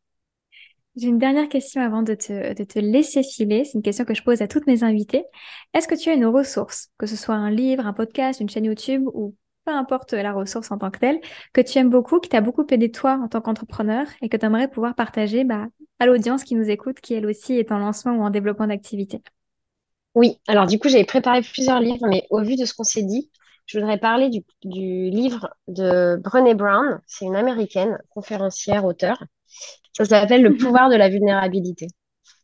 J'ai 0.95 1.07
une 1.07 1.18
dernière 1.18 1.49
question 1.49 1.82
avant 1.82 2.03
de 2.03 2.14
te, 2.14 2.53
de 2.53 2.64
te 2.64 2.78
laisser 2.78 3.24
filer. 3.24 3.66
C'est 3.66 3.74
une 3.74 3.82
question 3.82 4.05
que 4.05 4.14
je 4.14 4.22
pose 4.22 4.43
à 4.43 4.47
toutes 4.47 4.68
mes 4.68 4.84
invitées. 4.84 5.24
Est-ce 5.74 5.88
que 5.88 5.95
tu 5.95 6.09
as 6.09 6.14
une 6.14 6.28
ressource, 6.28 6.89
que 6.99 7.07
ce 7.07 7.16
soit 7.16 7.34
un 7.34 7.49
livre, 7.49 7.88
un 7.88 7.93
podcast, 7.93 8.39
une 8.39 8.49
chaîne 8.49 8.66
YouTube 8.66 9.03
ou 9.14 9.36
peu 9.66 9.72
importe 9.72 10.14
la 10.14 10.34
ressource 10.34 10.72
en 10.72 10.78
tant 10.78 10.91
que 10.91 10.99
telle, 10.99 11.20
que 11.53 11.61
tu 11.61 11.78
aimes 11.78 11.89
beaucoup, 11.89 12.20
qui 12.20 12.30
t'a 12.30 12.41
beaucoup 12.41 12.66
aidé 12.70 12.91
toi 12.91 13.20
en 13.24 13.28
tant 13.28 13.41
qu'entrepreneur 13.41 14.07
et 14.22 14.30
que 14.30 14.38
tu 14.38 14.45
aimerais 14.45 14.68
pouvoir 14.68 14.95
partager 14.95 15.43
bah, 15.43 15.68
à 15.99 16.05
l'audience 16.05 16.43
qui 16.43 16.55
nous 16.55 16.70
écoute, 16.70 16.99
qui 16.99 17.14
elle 17.14 17.26
aussi 17.26 17.53
est 17.53 17.72
en 17.72 17.80
lancement 17.80 18.14
ou 18.14 18.22
en 18.24 18.30
développement 18.30 18.68
d'activité 18.68 19.22
Oui, 20.16 20.39
alors 20.47 20.68
du 20.68 20.80
coup, 20.80 20.89
j'avais 20.89 21.05
préparé 21.05 21.41
plusieurs 21.41 21.80
livres, 21.80 22.07
mais 22.07 22.28
au 22.30 22.41
vu 22.41 22.55
de 22.55 22.66
ce 22.66 22.74
qu'on 22.74 22.84
s'est 22.84 23.03
dit, 23.03 23.30
je 23.66 23.80
voudrais 23.80 23.97
parler 23.97 24.30
du, 24.30 24.43
livre 25.09 25.55
de 25.68 26.18
Brené 26.18 26.53
Brown. 26.53 26.99
C'est 27.07 27.26
une 27.26 27.36
américaine, 27.36 27.97
conférencière, 28.09 28.86
auteure. 28.86 29.24
Ça 29.93 30.05
s'appelle 30.05 30.43
Le 30.43 30.55
pouvoir 30.57 30.89
de 30.89 30.95
la 30.95 31.09
vulnérabilité. 31.09 31.88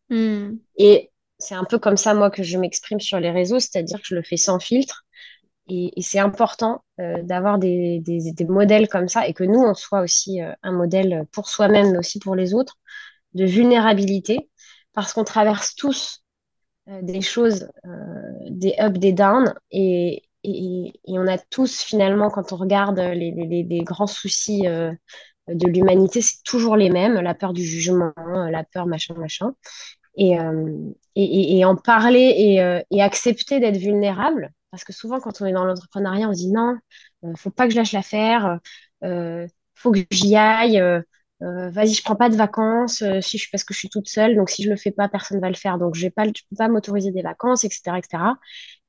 Hmm. 0.10 0.58
Et 0.78 1.12
c'est 1.38 1.56
un 1.56 1.66
peu 1.66 1.78
comme 1.80 1.98
ça, 1.98 2.14
moi, 2.14 2.30
que 2.30 2.44
je 2.44 2.58
m'exprime 2.58 3.00
sur 3.00 3.20
les 3.20 3.32
réseaux, 3.32 3.60
c'est-à-dire 3.60 3.98
que 4.00 4.06
je 4.06 4.16
le 4.16 4.24
fais 4.24 4.38
sans 4.38 4.60
filtre. 4.60 5.06
Et, 5.70 6.02
c'est 6.02 6.20
important 6.20 6.84
euh, 7.00 7.22
d'avoir 7.22 7.60
des, 7.60 8.02
modèles 8.48 8.88
comme 8.88 9.08
ça 9.08 9.28
et 9.28 9.34
que 9.34 9.44
nous, 9.44 9.60
on 9.60 9.74
soit 9.74 10.02
aussi 10.02 10.42
euh, 10.42 10.52
un 10.64 10.72
modèle 10.72 11.26
pour 11.32 11.48
soi-même, 11.48 11.92
mais 11.92 11.98
aussi 12.00 12.20
pour 12.20 12.36
les 12.36 12.54
autres, 12.54 12.78
de 13.34 13.46
vulnérabilité, 13.46 14.50
parce 14.94 15.14
qu'on 15.14 15.24
traverse 15.24 15.76
tous 15.76 16.24
euh, 16.90 17.02
des 17.04 17.22
choses, 17.22 17.70
des 18.50 18.76
ups, 18.80 19.00
des 19.00 19.14
downs, 19.14 19.54
et, 19.72 20.24
et, 20.44 20.94
on 21.08 21.28
a 21.28 21.38
tous 21.38 21.82
finalement, 21.82 22.30
quand 22.30 22.52
on 22.54 22.56
regarde 22.56 23.00
les, 23.00 23.32
les, 23.32 23.80
grands 23.82 24.08
soucis 24.08 24.64
de 24.64 25.68
l'humanité, 25.68 26.22
c'est 26.22 26.42
toujours 26.44 26.78
les 26.78 26.90
mêmes, 26.90 27.16
la 27.16 27.36
peur 27.36 27.54
du 27.54 27.64
jugement, 27.64 28.14
la 28.18 28.64
peur 28.64 28.88
machin, 28.88 29.14
machin. 29.16 29.54
Et, 30.16 30.38
et, 31.16 31.66
en 31.66 31.76
parler 31.76 32.86
et, 32.90 33.02
accepter 33.02 33.60
d'être 33.60 33.78
vulnérable, 33.78 34.54
parce 34.72 34.84
que 34.84 34.94
souvent 34.94 35.20
quand 35.20 35.42
on 35.42 35.46
est 35.46 35.54
dans 35.54 35.66
l'entrepreneuriat, 35.66 36.30
on 36.30 36.34
se 36.34 36.40
dit 36.40 36.52
non, 36.52 36.78
faut 37.36 37.52
pas 37.52 37.66
que 37.66 37.72
je 37.72 37.78
lâche 37.78 37.94
l'affaire, 37.94 38.60
faut 39.76 39.92
que 39.92 40.00
j'y 40.12 40.36
aille, 40.36 40.82
vas-y, 41.42 41.94
je 41.94 42.04
prends 42.04 42.16
pas 42.16 42.30
de 42.30 42.36
vacances 42.36 43.04
parce 43.52 43.64
que 43.64 43.74
je 43.74 43.80
suis 43.80 43.90
toute 43.90 44.08
seule, 44.10 44.36
donc 44.36 44.50
si 44.50 44.64
je 44.64 44.70
le 44.70 44.76
fais 44.76 44.92
pas, 44.92 45.10
personne 45.10 45.40
va 45.40 45.50
le 45.50 45.56
faire, 45.56 45.78
donc 45.78 45.96
je 45.96 46.06
ne 46.06 46.10
peux 46.12 46.56
pas 46.58 46.68
m'autoriser 46.68 47.12
des 47.12 47.22
vacances, 47.22 47.64
etc., 47.64 47.98
etc. 47.98 48.24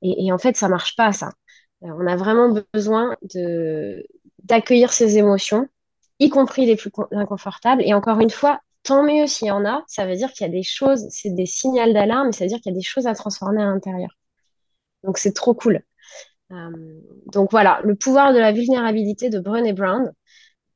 Et, 0.02 0.32
en 0.32 0.38
fait, 0.38 0.56
ça 0.56 0.68
marche 0.68 0.96
pas, 0.96 1.12
ça. 1.12 1.32
Euh, 1.84 1.88
on 1.98 2.06
a 2.06 2.16
vraiment 2.16 2.54
besoin 2.72 3.16
d'accueillir 4.44 4.92
ses 4.92 5.18
émotions, 5.18 5.68
y 6.18 6.30
compris 6.30 6.66
les 6.66 6.76
plus 6.76 6.90
inconfortables. 7.12 7.82
Et 7.82 7.94
encore 7.94 8.20
une 8.20 8.30
fois, 8.30 8.60
tant 8.82 9.02
mieux 9.04 9.26
s'il 9.26 9.48
y 9.48 9.50
en 9.50 9.64
a, 9.66 9.84
ça 9.86 10.06
veut 10.06 10.16
dire 10.16 10.32
qu'il 10.32 10.46
y 10.46 10.50
a 10.50 10.52
des 10.52 10.62
choses, 10.62 11.06
c'est 11.10 11.30
des 11.30 11.46
signaux 11.46 11.92
d'alarme, 11.92 12.32
ça 12.32 12.44
veut 12.44 12.48
dire 12.48 12.60
qu'il 12.60 12.72
y 12.72 12.74
a 12.76 12.78
des 12.78 12.84
choses 12.84 13.06
à 13.06 13.14
transformer 13.14 13.62
à 13.62 13.66
l'intérieur. 13.66 14.10
Donc 15.04 15.18
c'est 15.18 15.32
trop 15.32 15.54
cool. 15.54 15.82
Euh, 16.52 17.00
donc 17.26 17.50
voilà, 17.50 17.80
le 17.84 17.94
pouvoir 17.94 18.32
de 18.32 18.38
la 18.38 18.52
vulnérabilité 18.52 19.30
de 19.30 19.38
Brené 19.38 19.72
Brown, 19.72 20.12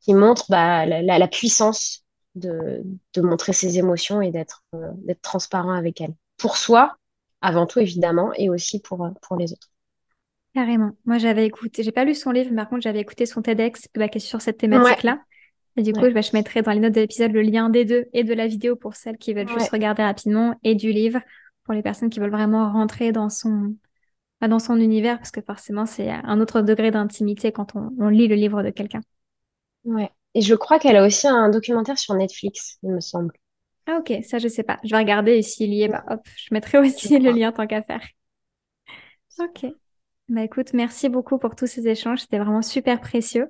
qui 0.01 0.15
montre 0.15 0.45
bah, 0.51 0.87
la, 0.87 1.29
puissance 1.29 2.05
de, 2.35 2.83
montrer 3.17 3.53
ses 3.53 3.79
émotions 3.79 4.21
et 4.21 4.31
d'être 4.31 4.63
euh, 4.75 4.93
transparent 5.23 5.73
avec 5.73 6.01
elles. 6.01 6.15
Pour 6.37 6.57
soi, 6.57 6.97
avant 7.41 7.67
tout 7.67 7.81
évidemment, 7.81 8.33
et 8.35 8.51
aussi 8.51 8.81
pour, 8.81 9.05
euh, 9.05 9.11
pour 9.23 9.37
les 9.37 9.53
autres. 9.53 9.69
Carrément. 10.55 10.93
Moi, 11.05 11.19
j'avais 11.19 11.47
écouté, 11.47 11.83
j'ai 11.83 11.91
pas 11.91 12.05
lu 12.05 12.15
son 12.15 12.31
livre, 12.31 12.51
mais 12.51 12.57
par 12.57 12.69
contre, 12.69 12.83
j'avais 12.83 13.01
écouté 13.01 13.27
son 13.27 13.43
TEDx 13.43 13.89
bah, 13.95 14.09
qui 14.09 14.19
est 14.19 14.21
sur 14.21 14.41
cette 14.41 14.59
thématique-là. 14.59 15.21
Et 15.77 15.83
du 15.83 15.93
coup, 15.93 16.09
bah, 16.13 16.21
je 16.21 16.31
mettrai 16.33 16.63
dans 16.63 16.71
les 16.71 16.79
notes 16.79 16.95
de 16.95 17.01
l'épisode 17.01 17.33
le 17.33 17.43
lien 17.43 17.69
des 17.69 17.85
deux 17.85 18.07
et 18.13 18.23
de 18.23 18.33
la 18.33 18.47
vidéo 18.47 18.77
pour 18.77 18.95
celles 18.95 19.19
qui 19.19 19.35
veulent 19.35 19.49
juste 19.49 19.71
regarder 19.71 20.05
rapidement 20.05 20.55
et 20.63 20.77
du 20.77 20.93
livre 20.93 21.19
pour 21.65 21.75
les 21.75 21.83
personnes 21.83 22.11
qui 22.11 22.21
veulent 22.21 22.31
vraiment 22.31 22.71
rentrer 22.71 23.11
dans 23.11 23.29
son, 23.29 23.75
dans 24.41 24.59
son 24.59 24.77
univers 24.77 25.19
parce 25.19 25.31
que 25.31 25.41
forcément, 25.41 25.87
c'est 25.87 26.11
un 26.11 26.41
autre 26.41 26.61
degré 26.61 26.91
d'intimité 26.91 27.53
quand 27.53 27.77
on, 27.77 27.91
on, 27.99 28.09
lit 28.09 28.29
le 28.29 28.35
livre 28.35 28.63
de 28.63 28.71
quelqu'un. 28.71 29.01
Ouais. 29.85 30.11
Et 30.35 30.41
je 30.41 30.55
crois 30.55 30.79
qu'elle 30.79 30.97
a 30.97 31.07
aussi 31.07 31.27
un 31.29 31.49
documentaire 31.49 31.99
sur 31.99 32.15
Netflix, 32.15 32.79
il 32.83 32.91
me 32.91 33.01
semble. 33.01 33.33
Ah 33.87 33.99
ok, 34.01 34.25
ça 34.25 34.39
je 34.39 34.49
sais 34.49 34.63
pas. 34.63 34.79
Je 34.83 34.91
vais 34.91 34.99
regarder 34.99 35.33
et 35.33 35.43
s'il 35.43 35.73
y 35.73 35.83
est, 35.83 35.89
bah 35.89 36.05
hop, 36.09 36.21
je 36.37 36.49
mettrai 36.53 36.79
aussi 36.79 37.19
le 37.19 37.31
lien 37.31 37.53
tant 37.53 37.67
qu'à 37.67 37.83
faire. 37.83 38.07
Ok. 39.39 39.67
Bah 40.29 40.43
écoute, 40.43 40.73
merci 40.73 41.09
beaucoup 41.09 41.39
pour 41.39 41.55
tous 41.55 41.67
ces 41.67 41.87
échanges, 41.87 42.21
c'était 42.21 42.39
vraiment 42.39 42.63
super 42.63 43.01
précieux. 43.01 43.49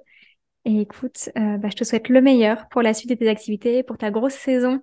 Et 0.65 0.81
écoute, 0.81 1.29
euh, 1.37 1.59
bah, 1.59 1.69
je 1.71 1.77
te 1.77 1.85
souhaite 1.85 2.09
le 2.09 2.21
meilleur 2.21 2.69
pour 2.69 2.83
la 2.83 2.95
suite 2.95 3.11
de 3.11 3.15
tes 3.15 3.29
activités, 3.29 3.83
pour 3.83 3.99
ta 3.99 4.11
grosse 4.11 4.35
saison 4.35 4.81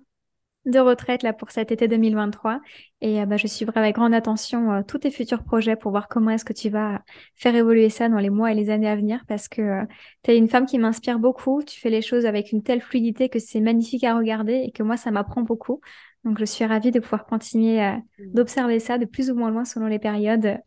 de 0.64 0.78
retraite 0.78 1.22
là 1.22 1.32
pour 1.32 1.50
cet 1.50 1.72
été 1.72 1.88
2023 1.88 2.60
et 3.00 3.20
euh, 3.20 3.26
bah, 3.26 3.36
je 3.36 3.48
suivrai 3.48 3.80
avec 3.80 3.96
grande 3.96 4.14
attention 4.14 4.72
euh, 4.72 4.82
tous 4.86 4.98
tes 4.98 5.10
futurs 5.10 5.42
projets 5.42 5.74
pour 5.74 5.90
voir 5.90 6.06
comment 6.06 6.30
est-ce 6.30 6.44
que 6.44 6.52
tu 6.52 6.70
vas 6.70 7.02
faire 7.34 7.54
évoluer 7.56 7.88
ça 7.88 8.08
dans 8.08 8.18
les 8.18 8.30
mois 8.30 8.52
et 8.52 8.54
les 8.54 8.70
années 8.70 8.88
à 8.88 8.94
venir 8.94 9.24
parce 9.26 9.48
que 9.48 9.60
euh, 9.60 9.84
tu 10.22 10.30
es 10.30 10.36
une 10.36 10.48
femme 10.48 10.66
qui 10.66 10.78
m'inspire 10.78 11.18
beaucoup, 11.18 11.62
tu 11.64 11.80
fais 11.80 11.90
les 11.90 12.02
choses 12.02 12.26
avec 12.26 12.52
une 12.52 12.62
telle 12.62 12.80
fluidité 12.80 13.28
que 13.28 13.40
c'est 13.40 13.60
magnifique 13.60 14.04
à 14.04 14.16
regarder 14.16 14.62
et 14.66 14.70
que 14.70 14.84
moi 14.84 14.96
ça 14.96 15.10
m'apprend 15.10 15.42
beaucoup. 15.42 15.80
Donc 16.24 16.38
je 16.38 16.44
suis 16.44 16.64
ravie 16.64 16.92
de 16.92 17.00
pouvoir 17.00 17.26
continuer 17.26 17.80
mmh. 17.80 18.02
d'observer 18.32 18.78
ça 18.78 18.98
de 18.98 19.04
plus 19.04 19.32
ou 19.32 19.34
moins 19.34 19.50
loin 19.50 19.64
selon 19.64 19.86
les 19.86 19.98
périodes 19.98 20.58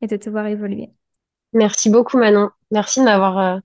et 0.00 0.06
de 0.08 0.16
te 0.16 0.28
voir 0.28 0.46
évoluer. 0.46 0.90
Merci 1.52 1.90
beaucoup 1.90 2.18
Manon. 2.18 2.50
Merci 2.72 2.98
de 2.98 3.04
m'avoir 3.04 3.60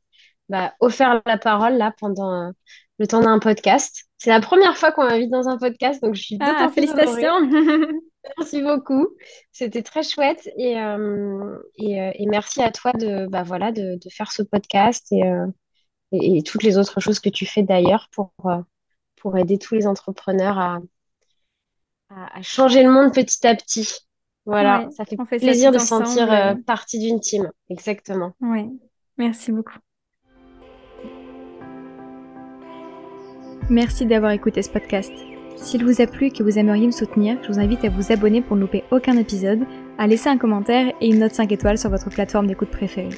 bah, 0.49 0.73
offert 0.79 1.23
la 1.25 1.39
parole 1.39 1.73
là 1.73 1.91
pendant 1.99 2.53
le 2.99 3.07
temps 3.07 3.21
d'un 3.21 3.39
podcast. 3.39 4.05
C'est 4.17 4.29
la 4.29 4.39
première 4.39 4.77
fois 4.77 4.91
qu'on 4.91 5.05
m'invite 5.05 5.31
dans 5.31 5.47
un 5.47 5.57
podcast, 5.57 6.01
donc 6.01 6.15
je 6.15 6.21
suis 6.21 6.37
ah, 6.39 6.69
félicitations. 6.73 7.49
merci 8.37 8.61
beaucoup. 8.61 9.07
C'était 9.51 9.83
très 9.83 10.03
chouette 10.03 10.49
et, 10.57 10.79
euh, 10.79 11.57
euh, 11.57 12.11
et, 12.13 12.25
merci 12.27 12.61
à 12.61 12.71
toi 12.71 12.93
de, 12.93 13.27
bah, 13.27 13.43
voilà, 13.43 13.71
de, 13.71 13.95
de 13.95 14.09
faire 14.09 14.31
ce 14.31 14.43
podcast 14.43 15.11
et, 15.11 15.23
euh, 15.23 15.47
et, 16.11 16.43
toutes 16.43 16.63
les 16.63 16.77
autres 16.77 16.99
choses 16.99 17.19
que 17.19 17.29
tu 17.29 17.45
fais 17.45 17.63
d'ailleurs 17.63 18.07
pour, 18.11 18.31
pour 19.17 19.37
aider 19.37 19.57
tous 19.57 19.75
les 19.75 19.87
entrepreneurs 19.87 20.57
à, 20.57 20.79
à, 22.09 22.41
changer 22.41 22.83
le 22.83 22.91
monde 22.91 23.13
petit 23.13 23.45
à 23.45 23.55
petit. 23.55 23.89
Voilà, 24.45 24.89
ça 24.91 25.05
fait, 25.05 25.15
plaisir 25.39 25.71
de 25.71 25.77
sentir 25.77 26.57
partie 26.65 26.99
d'une 26.99 27.19
team. 27.19 27.49
Exactement. 27.69 28.33
Oui, 28.41 28.69
merci 29.17 29.51
beaucoup. 29.51 29.79
Merci 33.69 34.05
d'avoir 34.05 34.31
écouté 34.31 34.61
ce 34.61 34.69
podcast. 34.69 35.11
S'il 35.55 35.85
vous 35.85 36.01
a 36.01 36.07
plu 36.07 36.27
et 36.27 36.31
que 36.31 36.43
vous 36.43 36.59
aimeriez 36.59 36.85
me 36.85 36.91
soutenir, 36.91 37.37
je 37.43 37.47
vous 37.47 37.59
invite 37.59 37.85
à 37.85 37.89
vous 37.89 38.11
abonner 38.11 38.41
pour 38.41 38.57
ne 38.57 38.61
louper 38.61 38.83
aucun 38.91 39.15
épisode, 39.15 39.61
à 39.97 40.05
laisser 40.05 40.29
un 40.29 40.37
commentaire 40.37 40.91
et 40.99 41.07
une 41.07 41.19
note 41.19 41.33
5 41.33 41.51
étoiles 41.51 41.77
sur 41.77 41.89
votre 41.89 42.09
plateforme 42.09 42.47
d'écoute 42.47 42.69
préférée. 42.69 43.15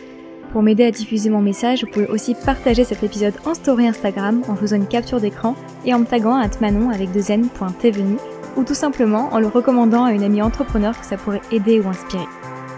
Pour 0.52 0.62
m'aider 0.62 0.86
à 0.86 0.92
diffuser 0.92 1.30
mon 1.30 1.42
message, 1.42 1.84
vous 1.84 1.90
pouvez 1.90 2.08
aussi 2.08 2.36
partager 2.46 2.84
cet 2.84 3.04
épisode 3.04 3.34
en 3.46 3.56
story 3.56 3.88
Instagram 3.88 4.44
en 4.48 4.56
faisant 4.56 4.76
une 4.76 4.88
capture 4.88 5.20
d'écran 5.20 5.56
et 5.84 5.94
en 5.94 6.00
me 6.00 6.06
taguant 6.06 6.38
à 6.38 6.48
manon 6.62 6.92
avec 6.92 7.12
deux 7.12 7.32
n.tvenu 7.32 8.18
ou 8.56 8.64
tout 8.64 8.76
simplement 8.76 9.30
en 9.34 9.40
le 9.40 9.48
recommandant 9.48 10.06
à 10.06 10.14
une 10.14 10.24
amie 10.24 10.42
entrepreneur 10.42 10.98
que 10.98 11.06
ça 11.06 11.18
pourrait 11.18 11.42
aider 11.52 11.80
ou 11.80 11.90
inspirer. 11.90 12.28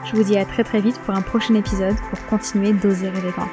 Je 0.05 0.15
vous 0.15 0.23
dis 0.23 0.37
à 0.37 0.45
très 0.45 0.63
très 0.63 0.79
vite 0.79 0.97
pour 1.05 1.13
un 1.13 1.21
prochain 1.21 1.53
épisode 1.53 1.95
pour 2.09 2.25
continuer 2.27 2.71
d'oser 2.71 3.11
grand. 3.35 3.47